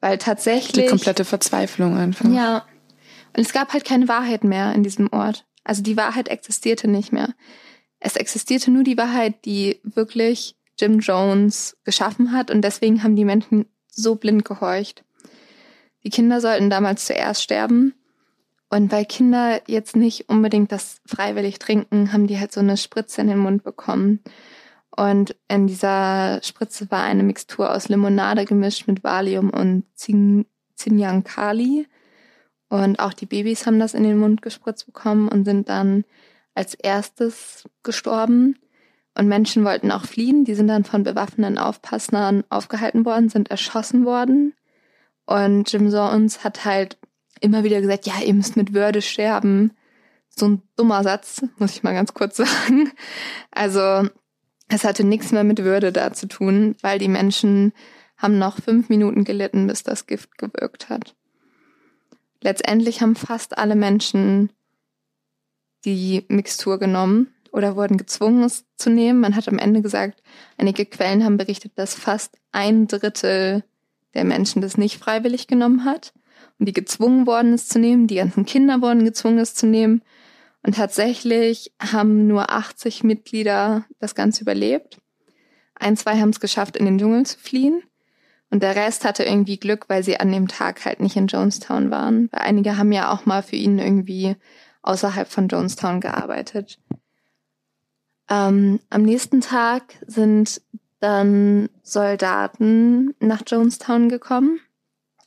Weil 0.01 0.19
tatsächlich. 0.19 0.85
Die 0.85 0.91
komplette 0.91 1.25
Verzweiflung 1.25 1.97
einfach. 1.97 2.29
Ja. 2.29 2.67
Und 3.35 3.43
es 3.43 3.55
gab 3.55 3.73
halt 3.73 3.87
keine 3.87 4.07
Wahrheit 4.07 4.45
mehr 4.45 4.75
in 4.75 4.83
diesem 4.83 5.11
Ort. 5.11 5.47
Also 5.65 5.83
die 5.83 5.97
Wahrheit 5.97 6.29
existierte 6.29 6.87
nicht 6.87 7.11
mehr. 7.11 7.31
Es 8.01 8.17
existierte 8.17 8.71
nur 8.71 8.85
die 8.85 8.99
Wahrheit, 8.99 9.47
die 9.47 9.81
wirklich 9.83 10.57
Jim 10.79 11.01
Jones 11.01 11.77
geschaffen 11.85 12.33
hat. 12.33 12.51
Und 12.51 12.63
deswegen 12.63 13.03
haben 13.03 13.17
die 13.17 13.25
Menschen 13.25 13.67
so 13.89 14.15
blind 14.17 14.45
gehorcht. 14.45 15.05
Die 16.05 16.11
Kinder 16.11 16.41
sollten 16.41 16.71
damals 16.71 17.07
zuerst 17.07 17.43
sterben. 17.43 17.95
Und 18.69 18.91
weil 18.91 19.05
Kinder 19.05 19.61
jetzt 19.69 19.95
nicht 19.95 20.29
unbedingt 20.29 20.73
das 20.73 21.01
freiwillig 21.07 21.59
trinken, 21.59 22.13
haben 22.13 22.27
die 22.27 22.39
halt 22.39 22.53
so 22.53 22.61
eine 22.61 22.77
Spritze 22.77 23.21
in 23.21 23.29
den 23.29 23.39
Mund 23.39 23.63
bekommen. 23.63 24.21
Und 24.97 25.37
in 25.49 25.67
dieser 25.67 26.41
Spritze 26.43 26.91
war 26.91 27.03
eine 27.03 27.23
Mixtur 27.23 27.73
aus 27.73 27.89
Limonade 27.89 28.45
gemischt 28.45 28.87
mit 28.87 29.05
Valium 29.05 29.51
und 29.51 29.85
Zinyankali. 30.77 31.87
Und 32.69 32.99
auch 32.99 33.13
die 33.13 33.27
Babys 33.27 33.67
haben 33.67 33.79
das 33.79 33.95
in 33.95 34.03
den 34.03 34.19
Mund 34.19 34.43
gespritzt 34.43 34.87
bekommen 34.87 35.29
und 35.29 35.45
sind 35.45 35.69
dann 35.69 36.05
als 36.55 36.75
erstes 36.75 37.69
gestorben. 37.83 38.57
Und 39.17 39.29
Menschen 39.29 39.65
wollten 39.65 39.93
auch 39.93 40.07
fliehen. 40.07 40.45
Die 40.45 40.55
sind 40.55 40.69
dann 40.69 40.85
von 40.85 41.05
bewaffneten 41.05 41.59
Aufpassern 41.59 42.45
aufgehalten 42.49 43.05
worden, 43.05 43.29
sind 43.29 43.51
erschossen 43.51 44.05
worden. 44.05 44.55
Und 45.25 45.73
Jim 45.73 45.91
Jones 45.91 46.43
hat 46.45 46.65
halt 46.65 46.99
immer 47.41 47.65
wieder 47.65 47.81
gesagt, 47.81 48.07
ja, 48.07 48.15
ihr 48.25 48.35
müsst 48.35 48.57
mit 48.57 48.75
Würde 48.75 49.03
sterben. 49.03 49.73
So 50.29 50.49
ein 50.49 50.63
dummer 50.77 51.03
Satz, 51.05 51.43
muss 51.59 51.77
ich 51.77 51.83
mal 51.83 51.95
ganz 51.95 52.13
kurz 52.13 52.37
sagen. 52.39 52.91
Also 53.51 54.09
es 54.69 54.85
hatte 54.85 55.05
nichts 55.05 55.31
mehr 55.31 55.45
mit 55.45 55.63
Würde 55.63 55.93
da 55.93 56.13
zu 56.13 56.27
tun, 56.27 56.75
weil 56.81 56.99
die 56.99 57.09
Menschen 57.09 57.73
haben 58.17 58.39
noch 58.39 58.61
fünf 58.61 58.89
Minuten 58.89 59.25
gelitten, 59.25 59.67
bis 59.67 59.83
das 59.83 60.07
Gift 60.07 60.39
gewirkt 60.39 60.89
hat. 60.89 61.15
Letztendlich 62.41 63.01
haben 63.01 63.17
fast 63.17 63.59
alle 63.59 63.77
Menschen 63.77 64.51
die 65.85 66.25
Mixtur 66.29 66.79
genommen 66.79 67.34
oder 67.55 67.77
wurden 67.77 67.97
gezwungen, 67.97 68.43
es 68.43 68.65
zu 68.77 68.91
nehmen. 68.91 69.21
Man 69.21 69.37
hat 69.37 69.47
am 69.47 69.59
Ende 69.59 69.81
gesagt, 69.81 70.23
einige 70.59 70.85
Quellen 70.85 71.25
haben 71.25 71.37
berichtet, 71.37 71.73
dass 71.77 71.95
fast 71.95 72.37
ein 72.51 72.89
Drittel 72.89 73.63
der 74.15 74.25
Menschen 74.25 74.61
das 74.61 74.77
nicht 74.77 74.99
freiwillig 74.99 75.47
genommen 75.47 75.85
hat 75.85 76.13
und 76.59 76.67
die 76.67 76.73
gezwungen 76.73 77.29
worden 77.29 77.55
ist 77.55 77.71
zu 77.71 77.79
nehmen. 77.79 78.09
Die 78.09 78.17
ganzen 78.17 78.45
Kinder 78.45 78.83
wurden 78.83 79.05
gezwungen, 79.05 79.39
es 79.39 79.55
zu 79.55 79.67
nehmen. 79.67 80.03
Und 80.65 80.75
tatsächlich 80.75 81.73
haben 81.81 82.27
nur 82.27 82.51
80 82.51 83.05
Mitglieder 83.05 83.85
das 84.01 84.17
Ganze 84.17 84.43
überlebt. 84.43 84.99
Ein, 85.77 85.97
zwei 85.97 86.19
haben 86.19 86.31
es 86.31 86.41
geschafft, 86.41 86.77
in 86.77 86.87
den 86.87 86.99
Dschungel 86.99 87.25
zu 87.25 87.39
fliehen. 87.39 87.83
Und 88.51 88.65
der 88.65 88.75
Rest 88.75 89.05
hatte 89.05 89.23
irgendwie 89.23 89.59
Glück, 89.59 89.89
weil 89.89 90.03
sie 90.03 90.19
an 90.19 90.33
dem 90.33 90.49
Tag 90.49 90.85
halt 90.85 90.99
nicht 90.99 91.17
in 91.17 91.29
Jonestown 91.29 91.93
waren. 91.93 92.29
Weil 92.33 92.43
einige 92.43 92.79
haben 92.79 92.91
ja 92.91 93.13
auch 93.13 93.27
mal 93.27 93.45
für 93.45 93.57
ihn 93.57 93.79
irgendwie 93.79 94.35
außerhalb 94.83 95.29
von 95.29 95.49
Jonestown 95.49 96.01
gearbeitet. 96.01 96.79
Ähm, 98.29 98.81
am 98.91 99.03
nächsten 99.03 99.41
Tag 99.41 99.95
sind 100.07 100.63
dann 101.01 101.69
Soldaten 101.83 103.15
nach 103.21 103.43
Jonestown 103.47 104.09
gekommen. 104.09 104.61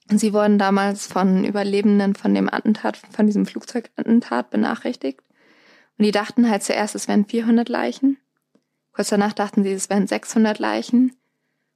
Sie 0.10 0.34
wurden 0.34 0.58
damals 0.58 1.06
von 1.06 1.44
Überlebenden 1.44 2.16
von 2.16 2.34
dem 2.34 2.52
Attentat, 2.52 2.98
von 2.98 3.28
diesem 3.28 3.46
Flugzeugattentat 3.46 4.50
benachrichtigt. 4.50 5.22
Und 5.98 6.06
die 6.06 6.12
dachten 6.12 6.50
halt 6.50 6.64
zuerst, 6.64 6.96
es 6.96 7.08
wären 7.08 7.26
400 7.26 7.68
Leichen. 7.70 8.18
Kurz 8.94 9.10
danach 9.10 9.34
dachten 9.34 9.64
sie, 9.64 9.72
es 9.72 9.90
wären 9.90 10.08
600 10.08 10.58
Leichen. 10.60 11.16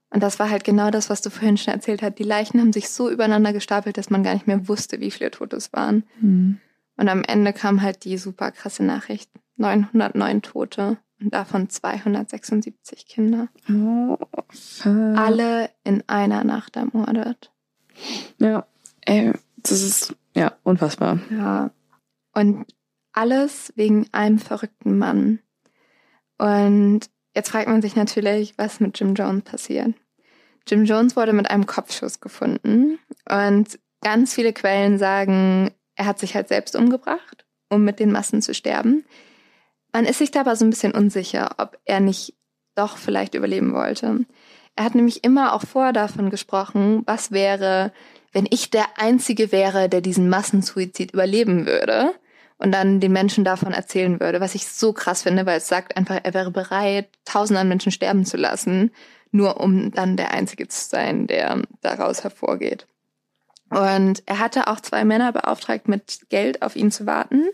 Und 0.09 0.23
das 0.23 0.39
war 0.39 0.49
halt 0.49 0.63
genau 0.63 0.91
das, 0.91 1.09
was 1.09 1.21
du 1.21 1.29
vorhin 1.29 1.57
schon 1.57 1.73
erzählt 1.73 2.01
hast. 2.01 2.17
Die 2.19 2.23
Leichen 2.23 2.59
haben 2.59 2.73
sich 2.73 2.89
so 2.89 3.09
übereinander 3.09 3.53
gestapelt, 3.53 3.97
dass 3.97 4.09
man 4.09 4.23
gar 4.23 4.33
nicht 4.33 4.47
mehr 4.47 4.67
wusste, 4.67 4.99
wie 4.99 5.11
viele 5.11 5.31
Tote 5.31 5.55
es 5.55 5.71
waren. 5.73 6.03
Mhm. 6.19 6.59
Und 6.97 7.09
am 7.09 7.23
Ende 7.23 7.53
kam 7.53 7.81
halt 7.81 8.03
die 8.05 8.17
super 8.17 8.51
krasse 8.51 8.83
Nachricht. 8.83 9.29
909 9.57 10.41
Tote 10.41 10.97
und 11.21 11.33
davon 11.33 11.69
276 11.69 13.05
Kinder. 13.05 13.47
Oh, 13.69 14.17
Alle 14.83 15.69
in 15.83 16.03
einer 16.07 16.43
Nacht 16.43 16.75
ermordet. 16.75 17.51
Ja, 18.39 18.65
ey, 19.05 19.33
das 19.57 19.81
ist 19.81 20.15
ja 20.35 20.53
unfassbar. 20.63 21.19
Ja. 21.29 21.71
Und 22.33 22.65
alles 23.13 23.73
wegen 23.75 24.07
einem 24.11 24.39
verrückten 24.39 24.97
Mann. 24.97 25.39
Und 26.37 27.01
jetzt 27.35 27.49
fragt 27.49 27.67
man 27.67 27.81
sich 27.81 27.95
natürlich, 27.95 28.57
was 28.57 28.79
mit 28.79 28.99
Jim 28.99 29.13
Jones 29.13 29.43
passiert. 29.43 29.93
Jim 30.67 30.85
Jones 30.85 31.15
wurde 31.15 31.33
mit 31.33 31.49
einem 31.49 31.65
Kopfschuss 31.65 32.19
gefunden 32.19 32.99
und 33.29 33.79
ganz 34.01 34.33
viele 34.33 34.53
Quellen 34.53 34.97
sagen, 34.97 35.71
er 35.95 36.05
hat 36.05 36.19
sich 36.19 36.35
halt 36.35 36.47
selbst 36.47 36.75
umgebracht, 36.75 37.45
um 37.69 37.83
mit 37.83 37.99
den 37.99 38.11
Massen 38.11 38.41
zu 38.41 38.53
sterben. 38.53 39.05
Man 39.93 40.05
ist 40.05 40.19
sich 40.19 40.31
da 40.31 40.41
aber 40.41 40.55
so 40.55 40.65
ein 40.65 40.69
bisschen 40.69 40.93
unsicher, 40.93 41.55
ob 41.57 41.77
er 41.85 41.99
nicht 41.99 42.35
doch 42.75 42.97
vielleicht 42.97 43.35
überleben 43.35 43.73
wollte. 43.73 44.25
Er 44.75 44.85
hat 44.85 44.95
nämlich 44.95 45.23
immer 45.23 45.53
auch 45.53 45.63
vor 45.63 45.91
davon 45.91 46.29
gesprochen, 46.29 47.03
was 47.05 47.31
wäre, 47.31 47.91
wenn 48.31 48.47
ich 48.49 48.69
der 48.69 48.85
Einzige 48.97 49.51
wäre, 49.51 49.89
der 49.89 50.01
diesen 50.01 50.29
Massensuizid 50.29 51.11
überleben 51.11 51.65
würde 51.65 52.13
und 52.57 52.71
dann 52.71 52.99
den 52.99 53.11
Menschen 53.11 53.43
davon 53.43 53.73
erzählen 53.73 54.19
würde, 54.19 54.39
was 54.39 54.55
ich 54.55 54.67
so 54.67 54.93
krass 54.93 55.23
finde, 55.23 55.45
weil 55.45 55.57
es 55.57 55.67
sagt 55.67 55.97
einfach, 55.97 56.19
er 56.23 56.33
wäre 56.33 56.51
bereit, 56.51 57.09
tausenden 57.25 57.67
Menschen 57.67 57.91
sterben 57.91 58.25
zu 58.25 58.37
lassen, 58.37 58.91
nur 59.31 59.59
um 59.59 59.91
dann 59.91 60.15
der 60.15 60.31
Einzige 60.31 60.67
zu 60.67 60.89
sein, 60.89 61.27
der 61.27 61.61
daraus 61.81 62.23
hervorgeht. 62.23 62.87
Und 63.69 64.23
er 64.25 64.39
hatte 64.39 64.67
auch 64.67 64.79
zwei 64.81 65.05
Männer 65.05 65.31
beauftragt, 65.31 65.87
mit 65.87 66.29
Geld 66.29 66.61
auf 66.61 66.75
ihn 66.75 66.91
zu 66.91 67.05
warten. 67.05 67.45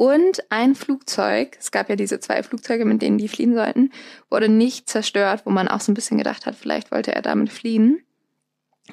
Und 0.00 0.50
ein 0.50 0.74
Flugzeug, 0.74 1.58
es 1.60 1.72
gab 1.72 1.90
ja 1.90 1.94
diese 1.94 2.20
zwei 2.20 2.42
Flugzeuge, 2.42 2.86
mit 2.86 3.02
denen 3.02 3.18
die 3.18 3.28
fliehen 3.28 3.54
sollten, 3.54 3.92
wurde 4.30 4.48
nicht 4.48 4.88
zerstört, 4.88 5.42
wo 5.44 5.50
man 5.50 5.68
auch 5.68 5.82
so 5.82 5.92
ein 5.92 5.94
bisschen 5.94 6.16
gedacht 6.16 6.46
hat, 6.46 6.54
vielleicht 6.54 6.90
wollte 6.90 7.14
er 7.14 7.20
damit 7.20 7.52
fliehen. 7.52 8.02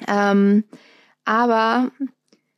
Ähm, 0.06 0.64
aber 1.24 1.90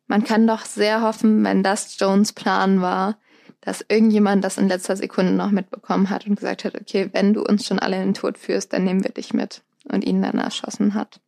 man 0.08 0.24
kann 0.24 0.48
doch 0.48 0.64
sehr 0.64 1.00
hoffen, 1.00 1.44
wenn 1.44 1.62
das 1.62 1.96
Jones 2.00 2.32
Plan 2.32 2.80
war, 2.80 3.18
dass 3.60 3.84
irgendjemand 3.88 4.42
das 4.42 4.58
in 4.58 4.66
letzter 4.66 4.96
Sekunde 4.96 5.30
noch 5.30 5.52
mitbekommen 5.52 6.10
hat 6.10 6.26
und 6.26 6.34
gesagt 6.34 6.64
hat, 6.64 6.74
okay, 6.74 7.08
wenn 7.12 7.32
du 7.32 7.44
uns 7.44 7.64
schon 7.64 7.78
alle 7.78 7.98
in 7.98 8.08
den 8.08 8.14
Tod 8.14 8.36
führst, 8.36 8.72
dann 8.72 8.82
nehmen 8.82 9.04
wir 9.04 9.12
dich 9.12 9.32
mit 9.32 9.62
und 9.84 10.04
ihn 10.04 10.22
dann 10.22 10.40
erschossen 10.40 10.94
hat. 10.94 11.20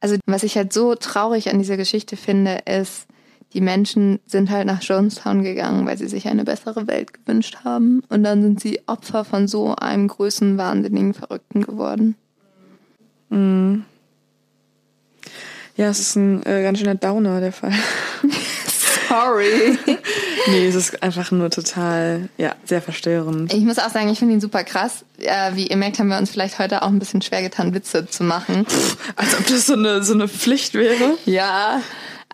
Also 0.00 0.16
was 0.26 0.42
ich 0.42 0.56
halt 0.56 0.72
so 0.72 0.96
traurig 0.96 1.48
an 1.48 1.60
dieser 1.60 1.76
Geschichte 1.76 2.16
finde, 2.16 2.62
ist, 2.66 3.06
die 3.54 3.60
Menschen 3.60 4.20
sind 4.26 4.50
halt 4.50 4.66
nach 4.66 4.82
Jonestown 4.82 5.42
gegangen, 5.42 5.86
weil 5.86 5.96
sie 5.96 6.08
sich 6.08 6.28
eine 6.28 6.44
bessere 6.44 6.86
Welt 6.86 7.14
gewünscht 7.14 7.58
haben. 7.64 8.02
Und 8.08 8.22
dann 8.22 8.42
sind 8.42 8.60
sie 8.60 8.80
Opfer 8.86 9.24
von 9.24 9.48
so 9.48 9.74
einem 9.74 10.08
größten, 10.08 10.58
wahnsinnigen 10.58 11.14
Verrückten 11.14 11.62
geworden. 11.62 12.14
Mhm. 13.30 13.84
Ja, 15.76 15.88
es 15.88 16.00
ist 16.00 16.16
ein 16.16 16.44
äh, 16.44 16.62
ganz 16.62 16.78
schöner 16.78 16.96
Downer, 16.96 17.40
der 17.40 17.52
Fall. 17.52 17.72
Sorry. 19.08 19.78
nee, 20.48 20.66
es 20.66 20.74
ist 20.74 21.02
einfach 21.02 21.30
nur 21.30 21.50
total, 21.50 22.28
ja, 22.36 22.54
sehr 22.64 22.82
verstörend. 22.82 23.52
Ich 23.54 23.64
muss 23.64 23.78
auch 23.78 23.88
sagen, 23.88 24.10
ich 24.10 24.18
finde 24.18 24.34
ihn 24.34 24.40
super 24.40 24.64
krass. 24.64 25.04
Äh, 25.18 25.54
wie 25.54 25.68
ihr 25.68 25.76
merkt, 25.76 25.98
haben 25.98 26.08
wir 26.08 26.18
uns 26.18 26.30
vielleicht 26.30 26.58
heute 26.58 26.82
auch 26.82 26.88
ein 26.88 26.98
bisschen 26.98 27.22
schwer 27.22 27.42
getan, 27.42 27.74
Witze 27.74 28.06
zu 28.06 28.24
machen. 28.24 28.66
Als 29.16 29.38
ob 29.38 29.46
das 29.46 29.66
so 29.66 29.74
eine, 29.74 30.02
so 30.02 30.12
eine 30.12 30.28
Pflicht 30.28 30.74
wäre. 30.74 31.16
Ja, 31.24 31.80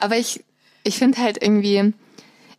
aber 0.00 0.16
ich, 0.16 0.42
ich 0.84 0.98
finde 0.98 1.18
halt 1.18 1.42
irgendwie, 1.42 1.92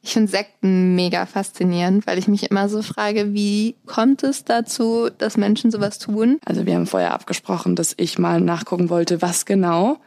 ich 0.01 0.13
finde 0.13 0.29
Sekten 0.29 0.95
mega 0.95 1.25
faszinierend, 1.25 2.05
weil 2.05 2.17
ich 2.17 2.27
mich 2.27 2.49
immer 2.49 2.67
so 2.67 2.81
frage, 2.81 3.33
wie 3.33 3.75
kommt 3.85 4.23
es 4.23 4.43
dazu, 4.43 5.09
dass 5.17 5.37
Menschen 5.37 5.71
sowas 5.71 5.99
tun? 5.99 6.39
Also 6.45 6.65
wir 6.65 6.75
haben 6.75 6.87
vorher 6.87 7.13
abgesprochen, 7.13 7.75
dass 7.75 7.93
ich 7.97 8.19
mal 8.19 8.41
nachgucken 8.41 8.89
wollte, 8.89 9.21
was 9.21 9.45
genau. 9.45 9.97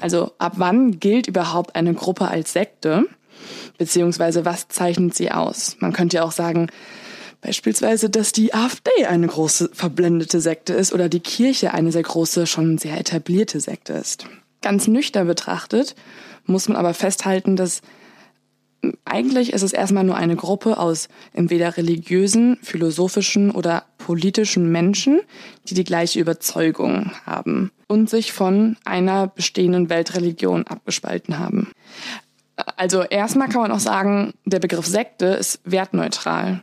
Also 0.00 0.32
ab 0.38 0.54
wann 0.56 0.98
gilt 1.00 1.26
überhaupt 1.28 1.76
eine 1.76 1.94
Gruppe 1.94 2.28
als 2.28 2.52
Sekte? 2.52 3.06
Beziehungsweise 3.78 4.44
was 4.44 4.68
zeichnet 4.68 5.14
sie 5.14 5.30
aus? 5.30 5.76
Man 5.80 5.92
könnte 5.92 6.18
ja 6.18 6.24
auch 6.24 6.32
sagen, 6.32 6.68
beispielsweise, 7.40 8.10
dass 8.10 8.32
die 8.32 8.54
AfD 8.54 9.06
eine 9.06 9.26
große 9.26 9.70
verblendete 9.72 10.40
Sekte 10.40 10.72
ist 10.74 10.92
oder 10.92 11.08
die 11.08 11.20
Kirche 11.20 11.74
eine 11.74 11.92
sehr 11.92 12.02
große, 12.02 12.46
schon 12.46 12.78
sehr 12.78 12.98
etablierte 12.98 13.60
Sekte 13.60 13.92
ist. 13.94 14.26
Ganz 14.62 14.88
nüchtern 14.88 15.26
betrachtet 15.26 15.94
muss 16.46 16.68
man 16.68 16.76
aber 16.76 16.94
festhalten, 16.94 17.56
dass 17.56 17.80
eigentlich 19.04 19.52
ist 19.52 19.62
es 19.62 19.72
erstmal 19.72 20.04
nur 20.04 20.16
eine 20.16 20.36
Gruppe 20.36 20.78
aus 20.78 21.08
entweder 21.32 21.76
religiösen, 21.76 22.58
philosophischen 22.62 23.50
oder 23.50 23.84
politischen 23.98 24.70
Menschen, 24.70 25.20
die 25.68 25.74
die 25.74 25.84
gleiche 25.84 26.20
Überzeugung 26.20 27.12
haben 27.24 27.70
und 27.88 28.10
sich 28.10 28.32
von 28.32 28.76
einer 28.84 29.28
bestehenden 29.28 29.88
Weltreligion 29.88 30.66
abgespalten 30.66 31.38
haben. 31.38 31.70
Also 32.76 33.02
erstmal 33.02 33.48
kann 33.48 33.62
man 33.62 33.72
auch 33.72 33.80
sagen, 33.80 34.34
der 34.44 34.60
Begriff 34.60 34.86
Sekte 34.86 35.26
ist 35.26 35.60
wertneutral. 35.64 36.62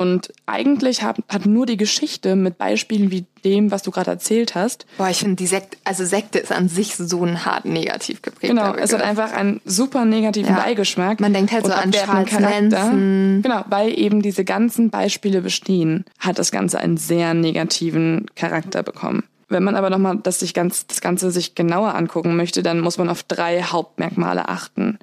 Und 0.00 0.32
eigentlich 0.46 1.02
hat, 1.02 1.18
hat 1.28 1.44
nur 1.44 1.66
die 1.66 1.76
Geschichte 1.76 2.34
mit 2.34 2.56
Beispielen 2.56 3.10
wie 3.10 3.26
dem, 3.44 3.70
was 3.70 3.82
du 3.82 3.90
gerade 3.90 4.10
erzählt 4.10 4.54
hast. 4.54 4.86
Boah, 4.96 5.10
ich 5.10 5.18
finde 5.18 5.36
die 5.36 5.46
Sekte, 5.46 5.76
also 5.84 6.06
Sekte 6.06 6.38
ist 6.38 6.52
an 6.52 6.70
sich 6.70 6.96
so 6.96 7.22
ein 7.22 7.44
hart 7.44 7.66
negativ 7.66 8.22
geprägt. 8.22 8.50
Genau, 8.50 8.72
es 8.76 8.94
hat 8.94 9.02
einfach 9.02 9.32
einen 9.32 9.60
super 9.66 10.06
negativen 10.06 10.56
ja. 10.56 10.62
Beigeschmack. 10.62 11.20
Man 11.20 11.34
denkt 11.34 11.52
halt 11.52 11.66
so 11.66 11.72
an 11.72 11.92
Charles 11.92 12.32
Manson. 12.32 13.42
Genau, 13.42 13.62
weil 13.68 13.98
eben 13.98 14.22
diese 14.22 14.42
ganzen 14.42 14.88
Beispiele 14.88 15.42
bestehen, 15.42 16.06
hat 16.18 16.38
das 16.38 16.50
Ganze 16.50 16.78
einen 16.78 16.96
sehr 16.96 17.34
negativen 17.34 18.24
Charakter 18.36 18.82
bekommen. 18.82 19.24
Wenn 19.50 19.64
man 19.64 19.76
aber 19.76 19.90
nochmal 19.90 20.18
das, 20.22 20.40
sich 20.40 20.54
ganz, 20.54 20.86
das 20.86 21.02
Ganze 21.02 21.30
sich 21.30 21.54
genauer 21.54 21.94
angucken 21.94 22.36
möchte, 22.36 22.62
dann 22.62 22.80
muss 22.80 22.96
man 22.96 23.10
auf 23.10 23.22
drei 23.22 23.64
Hauptmerkmale 23.64 24.48
achten. 24.48 24.98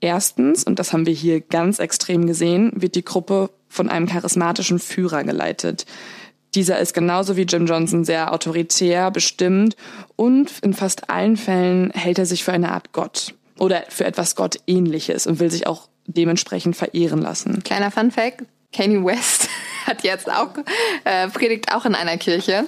Erstens, 0.00 0.64
und 0.64 0.78
das 0.78 0.92
haben 0.92 1.06
wir 1.06 1.14
hier 1.14 1.40
ganz 1.40 1.78
extrem 1.78 2.26
gesehen, 2.26 2.72
wird 2.74 2.94
die 2.94 3.04
Gruppe 3.04 3.50
von 3.68 3.88
einem 3.88 4.06
charismatischen 4.06 4.78
Führer 4.78 5.24
geleitet. 5.24 5.86
Dieser 6.54 6.78
ist 6.78 6.94
genauso 6.94 7.36
wie 7.36 7.42
Jim 7.42 7.66
Johnson 7.66 8.04
sehr 8.04 8.32
autoritär, 8.32 9.10
bestimmt 9.10 9.76
und 10.16 10.58
in 10.60 10.74
fast 10.74 11.10
allen 11.10 11.36
Fällen 11.36 11.90
hält 11.90 12.18
er 12.18 12.26
sich 12.26 12.44
für 12.44 12.52
eine 12.52 12.72
Art 12.72 12.92
Gott 12.92 13.34
oder 13.58 13.84
für 13.88 14.04
etwas 14.04 14.36
Gottähnliches 14.36 15.26
und 15.26 15.40
will 15.40 15.50
sich 15.50 15.66
auch 15.66 15.88
dementsprechend 16.06 16.76
verehren 16.76 17.20
lassen. 17.20 17.62
Kleiner 17.62 17.90
Fun 17.90 18.10
Fact, 18.10 18.44
Kanye 18.72 19.04
West 19.04 19.48
hat 19.86 20.02
jetzt 20.02 20.30
auch, 20.30 20.48
äh, 21.04 21.28
predigt 21.28 21.72
auch 21.72 21.84
in 21.84 21.94
einer 21.94 22.16
Kirche 22.16 22.64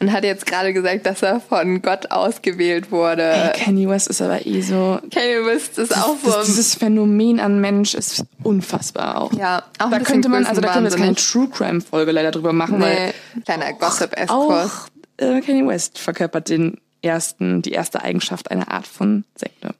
und 0.00 0.12
hat 0.12 0.24
jetzt 0.24 0.46
gerade 0.46 0.72
gesagt, 0.72 1.06
dass 1.06 1.22
er 1.22 1.40
von 1.40 1.82
Gott 1.82 2.10
ausgewählt 2.10 2.90
wurde. 2.90 3.30
Hey, 3.32 3.64
Kanye 3.64 3.88
West 3.88 4.08
ist 4.08 4.22
aber 4.22 4.46
eh 4.46 4.62
so. 4.62 4.98
Kanye 5.12 5.44
West 5.44 5.78
ist 5.78 5.96
auch 5.96 6.16
so. 6.22 6.30
Das, 6.30 6.46
dieses 6.46 6.74
Phänomen 6.74 7.40
an 7.40 7.60
Mensch 7.60 7.94
ist 7.94 8.24
unfassbar 8.42 9.20
auch. 9.20 9.32
Ja, 9.34 9.64
auch 9.78 9.90
Da 9.90 9.98
könnte 10.00 10.28
man, 10.28 10.46
also 10.46 10.60
da 10.60 10.72
können 10.72 10.84
wir 10.86 10.90
jetzt 10.90 10.98
keine 10.98 11.14
True 11.14 11.48
Crime 11.48 11.80
Folge 11.80 12.12
leider 12.12 12.30
drüber 12.30 12.52
machen, 12.52 12.78
nee, 12.78 12.84
weil. 12.84 13.14
Kleiner 13.44 13.72
gossip 13.74 14.14
Auch 14.30 14.88
äh, 15.18 15.40
Kanye 15.40 15.66
West 15.66 15.98
verkörpert 15.98 16.48
den 16.48 16.78
ersten, 17.02 17.62
die 17.62 17.72
erste 17.72 18.02
Eigenschaft 18.02 18.50
einer 18.50 18.70
Art 18.70 18.86
von 18.86 19.24
Sekte. 19.34 19.74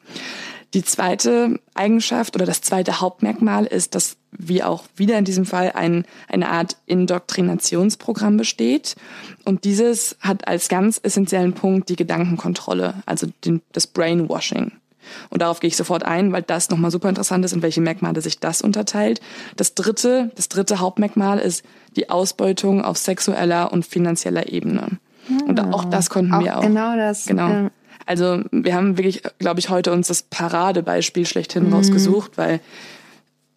Die 0.75 0.85
zweite 0.85 1.61
Eigenschaft 1.75 2.35
oder 2.35 2.47
das 2.47 2.63
zweite 2.63 3.01
Hauptmerkmal 3.01 3.67
ist, 3.67 3.95
dass 3.95 4.17
wie 4.31 4.63
auch 4.63 4.85
wieder 4.97 5.19
in 5.19 5.27
diesem 5.27 5.45
Fall 5.45 5.73
ein, 5.75 6.07
eine 6.29 6.49
Art 6.49 6.77
Indoktrinationsprogramm 6.87 8.39
besteht. 8.39 8.97
Und 9.45 9.65
dieses 9.65 10.17
hat 10.21 10.49
als 10.49 10.69
ganz 10.69 10.99
essentiellen 11.03 11.53
Punkt 11.53 11.91
die 11.91 11.97
Gedankenkontrolle, 11.97 12.95
also 13.05 13.27
den, 13.45 13.61
das 13.73 13.87
Brainwashing. 13.87 14.73
Und 15.29 15.43
darauf 15.43 15.61
gehe 15.61 15.69
ich 15.69 15.77
sofort 15.77 16.05
ein, 16.05 16.33
weil 16.33 16.43
das 16.43 16.71
nochmal 16.71 16.91
super 16.91 17.09
interessant 17.09 17.45
ist, 17.45 17.53
in 17.53 17.61
welche 17.61 17.81
Merkmale 17.81 18.23
sich 18.23 18.39
das 18.39 18.63
unterteilt. 18.63 19.21
Das 19.57 19.75
dritte, 19.75 20.31
das 20.37 20.49
dritte 20.49 20.81
Hauptmerkmal 20.81 21.39
ist 21.39 21.65
die 21.97 22.09
Ausbeutung 22.09 22.83
auf 22.83 22.97
sexueller 22.97 23.73
und 23.73 23.85
finanzieller 23.85 24.49
Ebene. 24.49 24.99
Und 25.47 25.61
auch 25.61 25.85
das 25.85 26.11
konnten 26.11 26.33
auch 26.33 26.43
wir 26.43 26.59
auch. 26.59 26.63
Genau 26.63 26.97
das. 26.97 27.27
Genau. 27.27 27.49
Ja. 27.49 27.71
Also 28.07 28.43
wir 28.51 28.75
haben 28.75 28.99
wirklich, 28.99 29.23
glaube 29.39 29.61
ich, 29.61 29.69
heute 29.69 29.93
uns 29.93 30.09
das 30.09 30.23
Paradebeispiel 30.23 31.27
schlechthin 31.27 31.67
mhm. 31.67 31.75
rausgesucht, 31.75 32.37
weil 32.37 32.61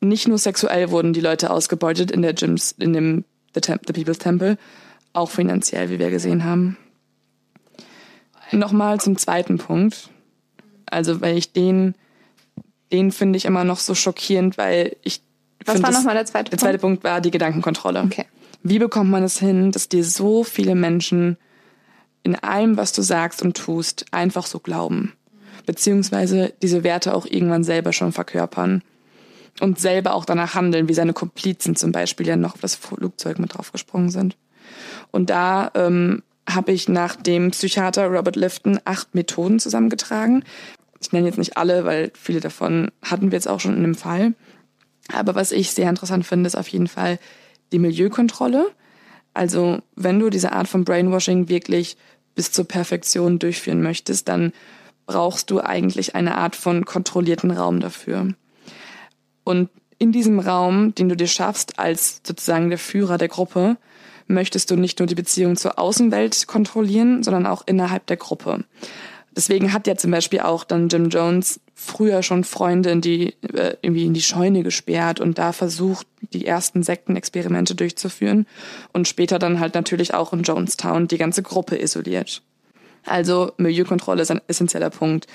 nicht 0.02 0.28
nur 0.28 0.38
sexuell 0.38 0.92
wurden 0.92 1.14
die 1.14 1.22
Leute 1.22 1.50
ausgebeutet 1.50 2.12
in 2.12 2.22
der 2.22 2.34
Gyms, 2.34 2.72
in 2.78 2.94
dem 2.94 3.26
The, 3.54 3.62
Tem 3.62 3.80
The 3.86 3.94
People's 3.94 4.20
Temple, 4.20 4.58
auch 5.14 5.30
finanziell, 5.30 5.90
wie 5.90 6.00
wir 6.00 6.10
gesehen 6.10 6.44
haben. 6.44 6.78
Nochmal 8.52 9.00
zum 9.00 9.18
zweiten 9.18 9.58
Punkt. 9.58 10.10
Also, 10.86 11.22
weil 11.22 11.38
ich 11.38 11.52
den, 11.52 11.96
den 12.92 13.12
finde 13.12 13.38
ich 13.38 13.46
immer 13.46 13.64
noch 13.64 13.80
so 13.80 13.96
schockierend, 13.96 14.58
weil 14.58 14.96
ich. 15.04 15.22
Was 15.66 15.82
war 15.82 15.92
nochmal 15.92 16.14
der 16.14 16.26
zweite 16.26 16.50
Punkt? 16.50 16.52
Der 16.52 16.60
zweite 16.60 16.78
Punkt 16.78 17.04
war 17.04 17.22
die 17.22 17.32
Gedankenkontrolle. 17.32 18.04
Okay. 18.04 18.26
Wie 18.62 18.78
bekommt 18.78 19.10
man 19.10 19.24
es 19.24 19.40
hin, 19.40 19.72
dass 19.72 19.90
dir 19.90 20.04
so 20.04 20.44
viele 20.44 20.76
Menschen 20.76 21.38
in 22.26 22.36
allem, 22.36 22.76
was 22.76 22.92
du 22.92 23.04
sagst 23.04 23.44
und 23.44 23.56
tust, 23.56 24.08
einfach 24.10 24.48
so 24.48 24.60
glauben. 24.60 25.14
Beziehungsweise 25.68 26.54
diese 26.60 26.84
Werte 26.84 27.14
auch 27.14 27.28
irgendwann 27.28 27.64
selber 27.64 27.94
schon 27.94 28.12
verkörpern. 28.12 28.82
Und 29.62 29.80
selber 29.80 30.16
auch 30.16 30.26
danach 30.26 30.56
handeln, 30.56 30.90
wie 30.90 30.96
seine 30.96 31.14
Komplizen 31.14 31.76
zum 31.76 31.92
Beispiel 31.92 32.28
ja 32.28 32.36
noch 32.36 32.56
auf 32.56 32.62
das 32.62 32.76
Flugzeug 32.76 33.38
mit 33.38 33.54
draufgesprungen 33.54 34.10
sind. 34.10 34.36
Und 35.12 35.30
da 35.30 35.72
ähm, 35.76 36.24
habe 36.50 36.72
ich 36.72 36.90
nach 36.90 37.16
dem 37.16 37.52
Psychiater 37.52 38.08
Robert 38.08 38.36
Lifton 38.36 38.80
acht 38.86 39.14
Methoden 39.14 39.60
zusammengetragen. 39.60 40.44
Ich 41.00 41.12
nenne 41.12 41.28
jetzt 41.28 41.38
nicht 41.38 41.58
alle, 41.58 41.86
weil 41.86 42.12
viele 42.20 42.40
davon 42.40 42.90
hatten 43.04 43.32
wir 43.32 43.38
jetzt 43.38 43.48
auch 43.48 43.60
schon 43.60 43.78
in 43.78 43.84
dem 43.84 43.96
Fall. 43.96 44.34
Aber 45.14 45.36
was 45.36 45.52
ich 45.52 45.72
sehr 45.72 45.90
interessant 45.90 46.26
finde, 46.26 46.48
ist 46.48 46.58
auf 46.58 46.68
jeden 46.70 46.88
Fall 46.88 47.20
die 47.72 47.80
Milieukontrolle. 47.80 48.72
Also 49.36 49.80
wenn 49.96 50.20
du 50.20 50.30
diese 50.30 50.54
Art 50.54 50.68
von 50.68 50.86
Brainwashing 50.86 51.50
wirklich 51.50 51.98
bis 52.36 52.52
zur 52.52 52.68
Perfektion 52.68 53.40
durchführen 53.40 53.82
möchtest, 53.82 54.28
dann 54.28 54.54
brauchst 55.06 55.50
du 55.50 55.62
eigentlich 55.62 56.16
eine 56.16 56.36
Art 56.36 56.56
von 56.56 56.86
kontrollierten 56.86 57.52
Raum 57.52 57.80
dafür. 57.80 58.34
Und 59.44 59.70
in 59.98 60.12
diesem 60.12 60.40
Raum, 60.40 60.94
den 60.94 61.10
du 61.10 61.16
dir 61.16 61.28
schaffst 61.28 61.80
als 61.80 62.22
sozusagen 62.26 62.70
der 62.70 62.80
Führer 62.80 63.18
der 63.18 63.30
Gruppe, 63.30 63.78
möchtest 64.28 64.72
du 64.72 64.76
nicht 64.76 65.00
nur 65.00 65.08
die 65.08 65.16
Beziehung 65.16 65.56
zur 65.56 65.80
Außenwelt 65.80 66.48
kontrollieren, 66.48 67.24
sondern 67.24 67.46
auch 67.46 67.64
innerhalb 67.66 68.06
der 68.08 68.18
Gruppe. 68.18 68.66
Deswegen 69.36 69.74
hat 69.74 69.88
ja 69.88 69.96
zum 69.96 70.12
Beispiel 70.12 70.40
auch 70.40 70.64
dann 70.64 70.88
Jim 70.88 71.10
Jones 71.10 71.60
früher 71.74 72.24
schon 72.24 72.44
Freunde 72.44 72.92
in 72.92 73.02
die, 73.02 73.36
äh, 73.54 73.76
irgendwie 73.82 74.06
in 74.06 74.14
die 74.14 74.22
Scheune 74.22 74.64
gesperrt 74.64 75.20
und 75.20 75.38
da 75.38 75.52
versucht, 75.52 76.08
die 76.34 76.46
ersten 76.46 76.84
Sektenexperimente 76.84 77.76
durchzuführen 77.76 78.48
und 78.94 79.08
später 79.08 79.38
dann 79.38 79.60
halt 79.60 79.76
natürlich 79.76 80.14
auch 80.14 80.32
in 80.32 80.44
Jonestown 80.44 81.08
die 81.08 81.18
ganze 81.18 81.44
Gruppe 81.44 81.80
isoliert. 81.80 82.42
Also 83.06 83.52
Milieukontrolle 83.58 84.22
ist 84.22 84.32
ein 84.32 84.42
essentieller 84.48 84.90
Punkt. 84.90 85.28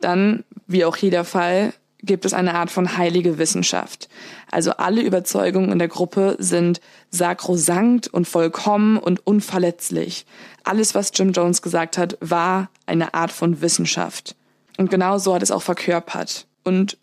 Dann, 0.00 0.44
wie 0.66 0.84
auch 0.84 0.96
jeder 0.96 1.24
Fall, 1.24 1.74
gibt 2.02 2.24
es 2.24 2.32
eine 2.32 2.54
Art 2.54 2.70
von 2.70 2.96
heilige 2.96 3.38
Wissenschaft. 3.38 4.08
Also 4.50 4.72
alle 4.72 5.02
Überzeugungen 5.02 5.72
in 5.72 5.78
der 5.78 5.88
Gruppe 5.88 6.36
sind 6.38 6.80
sakrosankt 7.10 8.08
und 8.08 8.26
vollkommen 8.26 8.96
und 8.96 9.26
unverletzlich. 9.26 10.24
Alles, 10.64 10.94
was 10.94 11.12
Jim 11.14 11.32
Jones 11.32 11.62
gesagt 11.62 11.98
hat, 11.98 12.16
war 12.20 12.70
eine 12.86 13.14
Art 13.14 13.32
von 13.32 13.60
Wissenschaft. 13.60 14.36
Und 14.78 14.90
genau 14.90 15.18
so 15.18 15.34
hat 15.34 15.42
es 15.42 15.50
auch 15.50 15.62
verkörpert. 15.62 16.46
Und 16.64 16.96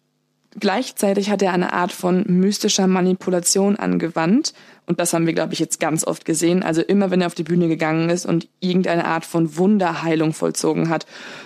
gleichzeitig 0.60 1.30
hat 1.30 1.42
er 1.42 1.54
eine 1.54 1.74
Art 1.74 1.92
von 1.92 2.24
mystischer 2.28 2.88
Manipulation 2.88 3.76
angewandt. 3.76 4.54
Und 4.86 5.00
das 5.00 5.14
haben 5.14 5.26
wir, 5.26 5.34
glaube 5.34 5.54
ich, 5.54 5.60
jetzt 5.60 5.80
ganz 5.80 6.06
oft 6.06 6.26
gesehen. 6.26 6.64
Also 6.64 6.82
immer, 6.82 7.12
wenn 7.12 7.22
er 7.22 7.28
auf 7.28 7.36
die 7.36 7.44
Bühne 7.44 7.68
gegangen 7.68 8.10
ist 8.10 8.26
und 8.26 8.48
irgendeine 8.60 9.06
Art 9.06 9.26
von 9.26 9.58
Wunderheilung 9.58 10.34
vollzogen 10.34 10.90
hat 10.90 11.06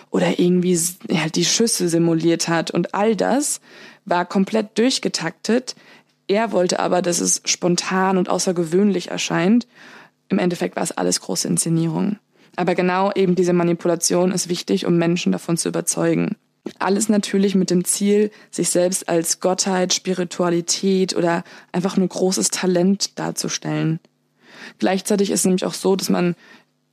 oder 0.09 0.39
irgendwie 0.39 0.79
ja, 1.09 1.27
die 1.33 1.45
Schüsse 1.45 1.89
simuliert 1.89 2.47
hat 2.47 2.71
und 2.71 2.93
all 2.93 3.15
das 3.15 3.61
war 4.05 4.25
komplett 4.25 4.77
durchgetaktet. 4.77 5.75
Er 6.27 6.51
wollte 6.51 6.79
aber, 6.79 7.01
dass 7.01 7.19
es 7.19 7.41
spontan 7.45 8.17
und 8.17 8.29
außergewöhnlich 8.29 9.09
erscheint. 9.09 9.67
Im 10.31 10.39
Endeffekt 10.39 10.77
war 10.77 10.83
es 10.83 10.93
alles 10.93 11.19
große 11.19 11.47
Inszenierung. 11.47 12.17
Aber 12.55 12.73
genau 12.73 13.11
eben 13.13 13.35
diese 13.35 13.51
Manipulation 13.51 14.31
ist 14.31 14.47
wichtig, 14.47 14.85
um 14.85 14.97
Menschen 14.97 15.33
davon 15.33 15.57
zu 15.57 15.67
überzeugen. 15.67 16.37
Alles 16.79 17.09
natürlich 17.09 17.53
mit 17.53 17.69
dem 17.69 17.83
Ziel, 17.83 18.31
sich 18.49 18.69
selbst 18.69 19.09
als 19.09 19.41
Gottheit, 19.41 19.93
Spiritualität 19.93 21.15
oder 21.15 21.43
einfach 21.73 21.97
nur 21.97 22.07
großes 22.07 22.49
Talent 22.49 23.19
darzustellen. 23.19 23.99
Gleichzeitig 24.79 25.31
ist 25.31 25.41
es 25.41 25.45
nämlich 25.45 25.65
auch 25.65 25.73
so, 25.73 25.97
dass 25.97 26.09
man 26.09 26.35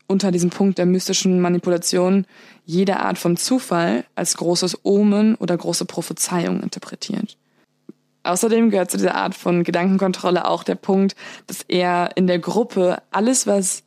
unter 0.09 0.33
diesem 0.33 0.51
Punkt 0.51 0.79
der 0.79 0.87
mystischen 0.87 1.41
Manipulation 1.41 2.27
jede 2.65 2.99
Art 2.99 3.19
von 3.19 3.37
Zufall 3.37 4.05
als 4.17 4.37
großes 4.37 4.85
Omen 4.85 5.37
oder 5.37 5.57
große 5.57 5.85
Prophezeiung 5.85 6.61
interpretiert. 6.61 7.37
Außerdem 8.29 8.71
gehört 8.71 8.91
zu 8.91 8.99
dieser 8.99 9.15
Art 9.15 9.35
von 9.35 9.65
Gedankenkontrolle 9.65 10.47
auch 10.47 10.63
der 10.63 10.75
Punkt, 10.75 11.17
dass 11.47 11.63
er 11.67 12.11
in 12.15 12.27
der 12.27 12.39
Gruppe 12.39 12.99
alles, 13.11 13.47
was, 13.47 13.85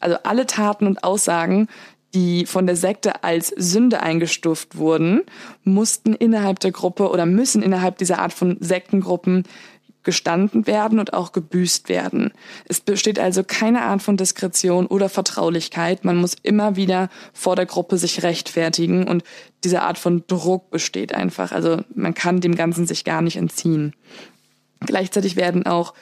also 0.00 0.16
alle 0.24 0.46
Taten 0.46 0.86
und 0.86 1.04
Aussagen 1.04 1.68
die 2.14 2.44
von 2.44 2.66
der 2.66 2.76
Sekte 2.76 3.24
als 3.24 3.48
Sünde 3.48 4.02
eingestuft 4.02 4.76
wurden, 4.76 5.22
mussten 5.64 6.12
innerhalb 6.12 6.60
der 6.60 6.70
Gruppe 6.70 7.08
oder 7.08 7.24
müssen 7.24 7.62
innerhalb 7.62 7.96
dieser 7.98 8.18
Art 8.18 8.34
von 8.34 8.58
Sektengruppen 8.60 9.44
gestanden 10.04 10.66
werden 10.66 10.98
und 10.98 11.12
auch 11.14 11.32
gebüßt 11.32 11.88
werden. 11.88 12.32
Es 12.66 12.80
besteht 12.80 13.18
also 13.18 13.44
keine 13.44 13.82
Art 13.82 14.02
von 14.02 14.16
Diskretion 14.16 14.86
oder 14.86 15.08
Vertraulichkeit. 15.08 16.04
Man 16.04 16.16
muss 16.16 16.36
immer 16.42 16.76
wieder 16.76 17.08
vor 17.32 17.56
der 17.56 17.66
Gruppe 17.66 17.98
sich 17.98 18.22
rechtfertigen 18.22 19.06
und 19.06 19.22
diese 19.64 19.82
Art 19.82 19.98
von 19.98 20.24
Druck 20.26 20.70
besteht 20.70 21.14
einfach. 21.14 21.52
Also 21.52 21.82
man 21.94 22.14
kann 22.14 22.40
dem 22.40 22.54
Ganzen 22.54 22.86
sich 22.86 23.04
gar 23.04 23.22
nicht 23.22 23.36
entziehen. 23.36 23.94
Gleichzeitig 24.80 25.36
werden 25.36 25.66
auch 25.66 25.94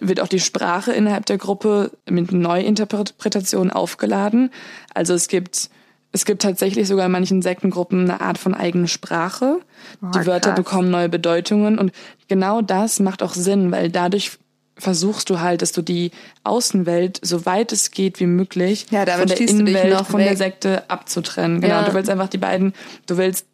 wird 0.00 0.20
auch 0.20 0.28
die 0.28 0.40
Sprache 0.40 0.92
innerhalb 0.92 1.26
der 1.26 1.38
Gruppe 1.38 1.90
mit 2.08 2.30
Neuinterpretationen 2.30 3.72
aufgeladen. 3.72 4.50
Also 4.94 5.14
es 5.14 5.26
gibt 5.26 5.68
es 6.14 6.24
gibt 6.24 6.42
tatsächlich 6.42 6.86
sogar 6.86 7.06
in 7.06 7.12
manchen 7.12 7.42
Sektengruppen 7.42 8.08
eine 8.08 8.20
Art 8.20 8.38
von 8.38 8.54
eigene 8.54 8.86
Sprache. 8.86 9.58
Oh, 10.00 10.06
die 10.14 10.26
Wörter 10.26 10.50
krass. 10.50 10.56
bekommen 10.56 10.88
neue 10.88 11.08
Bedeutungen 11.08 11.76
und 11.76 11.90
genau 12.28 12.62
das 12.62 13.00
macht 13.00 13.20
auch 13.20 13.34
Sinn, 13.34 13.72
weil 13.72 13.90
dadurch 13.90 14.38
versuchst 14.78 15.28
du 15.28 15.40
halt, 15.40 15.60
dass 15.60 15.72
du 15.72 15.82
die 15.82 16.12
Außenwelt 16.44 17.18
so 17.20 17.46
weit 17.46 17.72
es 17.72 17.90
geht 17.90 18.20
wie 18.20 18.26
möglich 18.26 18.86
ja, 18.90 19.04
von 19.06 19.26
der 19.26 19.40
Innenwelt 19.40 20.06
von 20.06 20.20
weg. 20.20 20.28
der 20.28 20.36
Sekte 20.36 20.88
abzutrennen. 20.88 21.60
Genau, 21.60 21.74
ja. 21.74 21.82
du 21.82 21.94
willst 21.94 22.08
einfach 22.08 22.28
die 22.28 22.38
beiden, 22.38 22.74
du 23.06 23.16
willst 23.16 23.46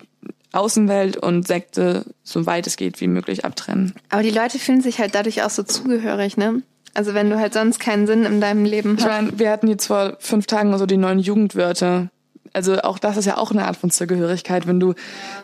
Außenwelt 0.52 1.16
und 1.16 1.46
Sekte 1.46 2.04
so 2.22 2.44
weit 2.44 2.66
es 2.66 2.76
geht 2.76 3.00
wie 3.00 3.06
möglich 3.06 3.46
abtrennen. 3.46 3.94
Aber 4.10 4.22
die 4.22 4.30
Leute 4.30 4.58
fühlen 4.58 4.82
sich 4.82 4.98
halt 4.98 5.14
dadurch 5.14 5.42
auch 5.42 5.50
so 5.50 5.62
zugehörig, 5.62 6.36
ne? 6.36 6.62
Also 6.92 7.14
wenn 7.14 7.30
du 7.30 7.38
halt 7.38 7.54
sonst 7.54 7.78
keinen 7.78 8.06
Sinn 8.06 8.24
in 8.24 8.42
deinem 8.42 8.66
Leben 8.66 8.96
hast. 8.96 9.04
Ich 9.04 9.06
meine, 9.06 9.38
wir 9.38 9.50
hatten 9.50 9.68
jetzt 9.68 9.86
vor 9.86 10.16
fünf 10.18 10.46
Tagen 10.46 10.76
so 10.76 10.84
die 10.84 10.98
neuen 10.98 11.20
Jugendwörter. 11.20 12.10
Also 12.52 12.80
auch 12.82 12.98
das 12.98 13.16
ist 13.16 13.26
ja 13.26 13.36
auch 13.36 13.50
eine 13.50 13.66
Art 13.66 13.76
von 13.76 13.90
Zugehörigkeit, 13.90 14.66
wenn 14.66 14.80
du 14.80 14.94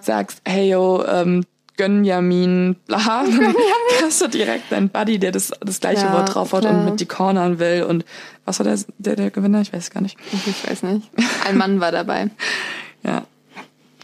sagst, 0.01 0.41
hey 0.45 0.71
yo, 0.71 1.05
ähm, 1.05 1.45
Gönjamin, 1.77 2.77
bla, 2.87 3.25
dann 3.25 3.55
hast 4.03 4.21
du 4.23 4.29
direkt 4.29 4.73
deinen 4.73 4.89
Buddy, 4.89 5.19
der 5.19 5.33
das, 5.33 5.53
das 5.61 5.81
gleiche 5.81 6.07
ja, 6.07 6.13
Wort 6.13 6.35
drauf 6.35 6.53
hat 6.53 6.63
klar. 6.63 6.75
und 6.75 6.85
mit 6.85 7.01
die 7.01 7.07
cornern 7.07 7.59
will. 7.59 7.83
Und 7.83 8.05
was 8.45 8.59
war 8.59 8.65
der, 8.65 8.79
der, 8.99 9.17
der 9.17 9.31
Gewinner? 9.31 9.61
Ich 9.61 9.73
weiß 9.73 9.91
gar 9.91 10.01
nicht. 10.01 10.17
Ich 10.33 10.69
weiß 10.69 10.83
nicht. 10.85 11.11
Ein 11.47 11.57
Mann 11.57 11.81
war 11.81 11.93
dabei. 11.93 12.31
ja. 13.03 13.25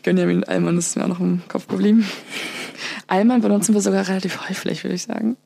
Gönjamin 0.02 0.44
Allmann 0.44 0.78
ist 0.78 0.96
mir 0.96 1.04
auch 1.04 1.08
noch 1.08 1.20
im 1.20 1.42
Kopf 1.48 1.68
geblieben. 1.68 2.06
Allmann 3.06 3.40
benutzen 3.40 3.72
wir 3.74 3.80
sogar 3.80 4.08
relativ 4.08 4.48
häufig, 4.48 4.82
würde 4.82 4.96
ich 4.96 5.02
sagen. 5.02 5.36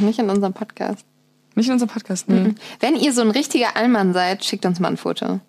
Nicht 0.00 0.18
in 0.18 0.28
unserem 0.28 0.52
Podcast. 0.52 1.06
Nicht 1.54 1.66
in 1.66 1.72
unserem 1.72 1.90
Podcast, 1.90 2.28
ne? 2.28 2.54
Wenn 2.80 2.96
ihr 2.96 3.12
so 3.12 3.22
ein 3.22 3.30
richtiger 3.30 3.76
Allmann 3.76 4.12
seid, 4.12 4.44
schickt 4.44 4.66
uns 4.66 4.80
mal 4.80 4.88
ein 4.88 4.96
Foto. 4.96 5.40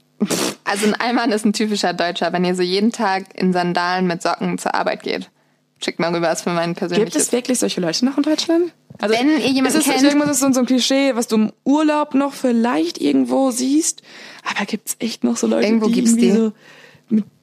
Also 0.64 0.88
ein 0.88 0.95
Allmann 0.95 1.32
ist 1.32 1.45
ein 1.45 1.53
typischer 1.53 1.93
Deutscher. 1.93 2.32
Wenn 2.32 2.45
ihr 2.45 2.55
so 2.55 2.61
jeden 2.61 2.91
Tag 2.91 3.26
in 3.36 3.53
Sandalen 3.53 4.07
mit 4.07 4.22
Socken 4.22 4.57
zur 4.57 4.74
Arbeit 4.74 5.03
geht, 5.03 5.30
schickt 5.84 5.99
mal 5.99 6.14
rüber, 6.14 6.28
was 6.28 6.43
für 6.43 6.51
meinen 6.51 6.76
persönliches. 6.76 7.14
Gibt 7.14 7.26
es 7.26 7.32
wirklich 7.32 7.59
solche 7.59 7.82
Leute 7.82 8.05
noch 8.05 8.18
in 8.18 8.24
Deutschland? 8.24 8.74
Also, 8.99 9.16
Wenn 9.16 9.30
ihr 9.30 9.49
jemanden 9.49 9.78
ist 9.78 9.88
es, 9.88 9.93
kennt. 9.93 10.03
Irgendwas 10.03 10.41
ist 10.41 10.53
so 10.53 10.59
ein 10.59 10.66
Klischee, 10.66 11.16
was 11.16 11.28
du 11.28 11.36
im 11.36 11.53
Urlaub 11.64 12.14
noch 12.14 12.34
vielleicht 12.34 12.99
irgendwo 12.99 13.51
siehst. 13.51 14.01
Aber 14.49 14.66
gibt 14.66 14.89
es 14.89 14.95
echt 14.99 15.24
noch 15.24 15.38
so 15.38 15.47
Leute, 15.47 15.68
irgendwo 15.68 15.88
die 15.88 15.93
gibt's 15.93 16.16
die. 16.16 16.32
so 16.32 16.53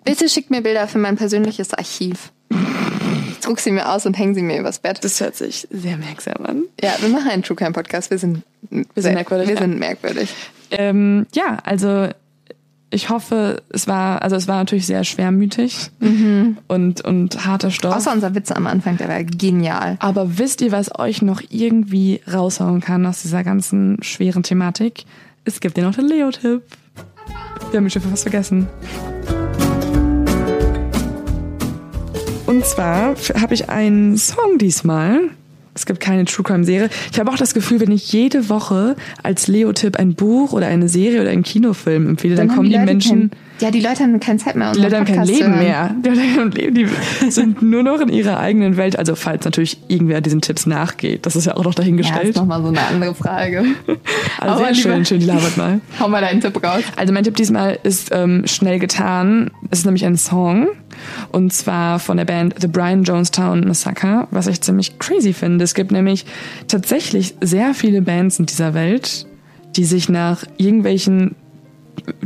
Bitte 0.05 0.29
schickt 0.29 0.51
mir 0.51 0.62
Bilder 0.62 0.89
für 0.89 0.99
mein 0.99 1.16
persönliches 1.16 1.75
Archiv. 1.75 2.33
Ich 3.31 3.41
druck 3.41 3.61
sie 3.61 3.71
mir 3.71 3.91
aus 3.91 4.07
und 4.07 4.18
hänge 4.18 4.35
sie 4.35 4.43
mir 4.43 4.59
übers 4.59 4.79
Bett. 4.79 5.05
Das 5.05 5.21
hört 5.21 5.37
sich 5.37 5.68
sehr 5.71 5.97
merksam 5.97 6.45
an. 6.45 6.64
Ja, 6.83 6.95
wir 7.01 7.09
machen 7.09 7.31
einen 7.31 7.43
True 7.43 7.57
Crime 7.57 7.73
Podcast. 7.73 8.11
Wir 8.11 8.18
sind, 8.18 8.43
wir 8.71 9.03
sind 9.03 9.14
merkwürdig. 9.14 9.49
Wir 9.49 9.55
ja. 9.55 9.61
sind 9.61 9.79
merkwürdig. 9.79 10.31
Ähm, 10.71 11.27
ja, 11.35 11.59
also 11.64 12.09
ich 12.91 13.09
hoffe, 13.09 13.62
es 13.70 13.86
war, 13.86 14.22
also 14.22 14.34
es 14.34 14.49
war 14.49 14.57
natürlich 14.57 14.86
sehr 14.86 15.05
schwermütig 15.05 15.91
mhm. 16.01 16.59
und, 16.66 17.01
und 17.03 17.47
harter 17.47 17.70
Stoff. 17.70 17.95
Außer 17.95 18.12
unser 18.12 18.35
Witz 18.35 18.51
am 18.51 18.66
Anfang, 18.66 18.97
der 18.97 19.09
war 19.09 19.23
genial. 19.23 19.97
Aber 20.01 20.39
wisst 20.39 20.60
ihr, 20.60 20.73
was 20.73 20.98
euch 20.98 21.23
noch 21.23 21.40
irgendwie 21.51 22.20
raushauen 22.32 22.81
kann 22.81 23.06
aus 23.06 23.23
dieser 23.23 23.44
ganzen 23.44 24.02
schweren 24.02 24.43
Thematik? 24.43 25.05
Es 25.44 25.60
gibt 25.60 25.78
ja 25.78 25.85
noch 25.85 25.94
den 25.94 26.06
Leo-Tipp. 26.06 26.62
Wir 27.70 27.77
haben 27.77 27.86
ihn 27.86 27.90
schon 27.90 28.02
fast 28.02 28.23
vergessen. 28.23 28.66
Und 32.47 32.66
zwar 32.66 33.15
habe 33.40 33.55
ich 33.55 33.69
einen 33.69 34.16
Song 34.16 34.59
diesmal. 34.59 35.31
Es 35.74 35.86
gibt 35.86 36.01
keine 36.01 36.24
True 36.24 36.44
Crime 36.44 36.64
Serie. 36.64 36.90
Ich 37.12 37.20
habe 37.20 37.30
auch 37.30 37.36
das 37.36 37.55
Gefühl, 37.55 37.80
wenn 37.80 37.92
ich 37.92 38.12
jede 38.12 38.48
Woche 38.48 38.97
als 39.22 39.47
Leo-Tipp 39.47 39.97
ein 39.97 40.14
Buch 40.14 40.52
oder 40.52 40.66
eine 40.66 40.88
Serie 40.88 41.20
oder 41.20 41.30
einen 41.30 41.44
Kinofilm 41.44 42.09
empfehle, 42.09 42.34
dann, 42.34 42.48
dann 42.48 42.56
kommen 42.56 42.68
die, 42.68 42.76
die 42.76 42.84
Menschen. 42.84 43.30
Kein, 43.30 43.38
ja, 43.60 43.70
die 43.70 43.80
Leute 43.80 44.02
haben 44.02 44.18
keine 44.18 44.38
Zeit 44.38 44.56
mehr. 44.56 44.72
Die 44.72 44.80
Leute 44.80 44.97
haben 44.97 45.05
kein 45.05 45.24
Leben 45.24 45.59
mehr. 45.59 45.94
Die 46.05 46.09
Leute 46.09 46.20
haben 46.22 46.51
Leben. 46.51 46.74
Die 46.74 47.30
sind 47.30 47.62
nur 47.62 47.82
noch 47.82 48.01
in 48.01 48.09
ihrer 48.09 48.40
eigenen 48.40 48.76
Welt. 48.76 48.98
Also 48.98 49.14
falls 49.14 49.44
natürlich 49.44 49.78
irgendwer 49.86 50.20
diesen 50.20 50.40
Tipps 50.40 50.66
nachgeht. 50.66 51.24
Das 51.24 51.36
ist 51.36 51.44
ja 51.44 51.56
auch 51.56 51.64
noch 51.64 51.74
dahingestellt. 51.74 52.18
Ja, 52.18 52.22
das 52.22 52.30
ist 52.30 52.36
nochmal 52.36 52.62
so 52.62 52.68
eine 52.68 52.80
andere 52.80 53.14
Frage. 53.14 53.64
Also 54.38 54.64
sehr 54.64 54.74
schön, 54.74 55.05
schön, 55.05 55.20
die 55.20 55.26
labert 55.26 55.56
mal. 55.56 55.80
Hau 56.01 56.09
mal 56.09 56.20
deinen 56.20 56.40
Tipp 56.40 56.62
raus. 56.64 56.82
Also 56.97 57.12
mein 57.12 57.24
Tipp 57.24 57.36
diesmal 57.36 57.78
ist 57.82 58.09
ähm, 58.12 58.47
schnell 58.47 58.78
getan. 58.78 59.51
Es 59.70 59.80
ist 59.80 59.84
nämlich 59.84 60.06
ein 60.06 60.16
Song. 60.16 60.68
Und 61.32 61.52
zwar 61.52 61.98
von 61.98 62.16
der 62.16 62.24
Band 62.24 62.55
The 62.60 62.66
Brian 62.66 63.05
Jonestown 63.05 63.66
Massacre, 63.66 64.28
was 64.31 64.47
ich 64.47 64.60
ziemlich 64.60 64.98
crazy 64.98 65.32
finde. 65.32 65.64
Es 65.64 65.74
gibt 65.74 65.93
nämlich 65.93 66.27
tatsächlich 66.68 67.35
sehr 67.40 67.74
viele 67.74 68.02
Bands 68.02 68.39
in 68.39 68.47
dieser 68.47 68.74
Welt, 68.74 69.27
die 69.77 69.85
sich 69.85 70.09
nach 70.09 70.44
irgendwelchen 70.56 71.35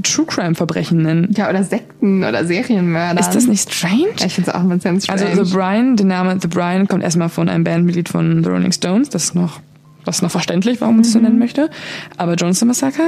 True 0.03 0.27
Crime 0.27 0.55
Verbrechen 0.55 1.03
nennen. 1.03 1.31
Ja, 1.37 1.51
oder 1.51 1.65
Sekten 1.65 2.23
oder 2.23 2.45
Serienmörder. 2.45 3.21
Ist 3.21 3.31
das 3.31 3.47
nicht 3.47 3.73
strange? 3.73 4.13
ich 4.25 4.35
finde 4.35 4.51
es 4.51 4.55
auch 4.55 4.67
ganz 4.69 5.05
strange. 5.05 5.27
Also 5.27 5.45
The 5.45 5.53
Brian, 5.53 5.97
der 5.97 6.07
Name 6.07 6.39
The 6.41 6.49
Brian 6.49 6.87
kommt 6.87 7.03
erstmal 7.03 7.29
von 7.29 7.49
einem 7.49 7.65
Bandmitglied 7.65 8.09
von 8.09 8.43
The 8.43 8.51
Rolling 8.51 8.73
Stones, 8.73 9.09
das 9.09 9.35
noch 9.35 9.61
das 10.05 10.17
ist 10.17 10.23
noch 10.23 10.31
verständlich, 10.31 10.81
warum 10.81 10.97
man 10.97 11.05
es 11.05 11.13
so 11.13 11.19
nennen 11.19 11.39
möchte. 11.39 11.71
Aber 12.17 12.35
Johnson 12.35 12.69
Massacre. 12.69 13.03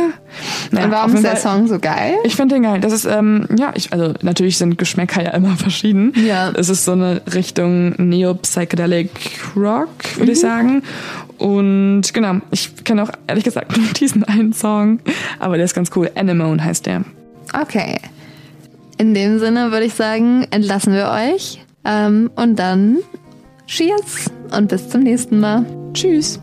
Naja, 0.70 0.86
Und 0.86 0.93
warum 0.93 1.14
ist 1.14 1.24
der 1.24 1.36
Song 1.36 1.66
so 1.68 1.78
geil? 1.78 2.14
Ich 2.24 2.36
finde 2.36 2.55
den 2.55 2.62
geil. 2.62 2.81
Das 2.81 2.93
ist, 2.93 3.05
ähm, 3.05 3.47
ja, 3.59 3.73
ich, 3.74 3.93
also 3.93 4.14
natürlich 4.23 4.59
sind 4.59 4.78
Geschmäcker 4.78 5.23
ja 5.23 5.31
immer 5.31 5.56
verschieden. 5.56 6.12
Ja. 6.27 6.51
Es 6.51 6.68
ist 6.68 6.85
so 6.85 6.93
eine 6.93 7.23
Richtung 7.35 7.94
Neo-Psychedelic 7.97 9.10
Rock, 9.56 9.90
würde 10.14 10.27
mhm. 10.27 10.32
ich 10.32 10.40
sagen. 10.40 10.82
Und 11.39 12.14
genau, 12.14 12.36
ich 12.51 12.85
kenne 12.85 13.02
auch 13.02 13.10
ehrlich 13.27 13.44
gesagt 13.44 13.77
nur 13.77 13.86
diesen 14.01 14.24
einen 14.24 14.52
Song, 14.52 15.01
aber 15.39 15.56
der 15.56 15.66
ist 15.66 15.74
ganz 15.74 15.90
cool. 15.94 16.10
Anemone 16.14 16.64
heißt 16.64 16.86
der. 16.86 17.05
Okay. 17.52 17.98
In 18.98 19.12
dem 19.12 19.39
Sinne 19.39 19.70
würde 19.73 19.85
ich 19.85 19.94
sagen, 19.94 20.47
entlassen 20.51 20.94
wir 20.94 21.10
euch. 21.10 21.60
Ähm, 21.85 22.31
und 22.35 22.56
dann 22.56 22.98
Cheers 23.66 24.31
und 24.56 24.68
bis 24.68 24.89
zum 24.89 25.02
nächsten 25.02 25.40
Mal. 25.40 25.64
Tschüss. 25.93 26.40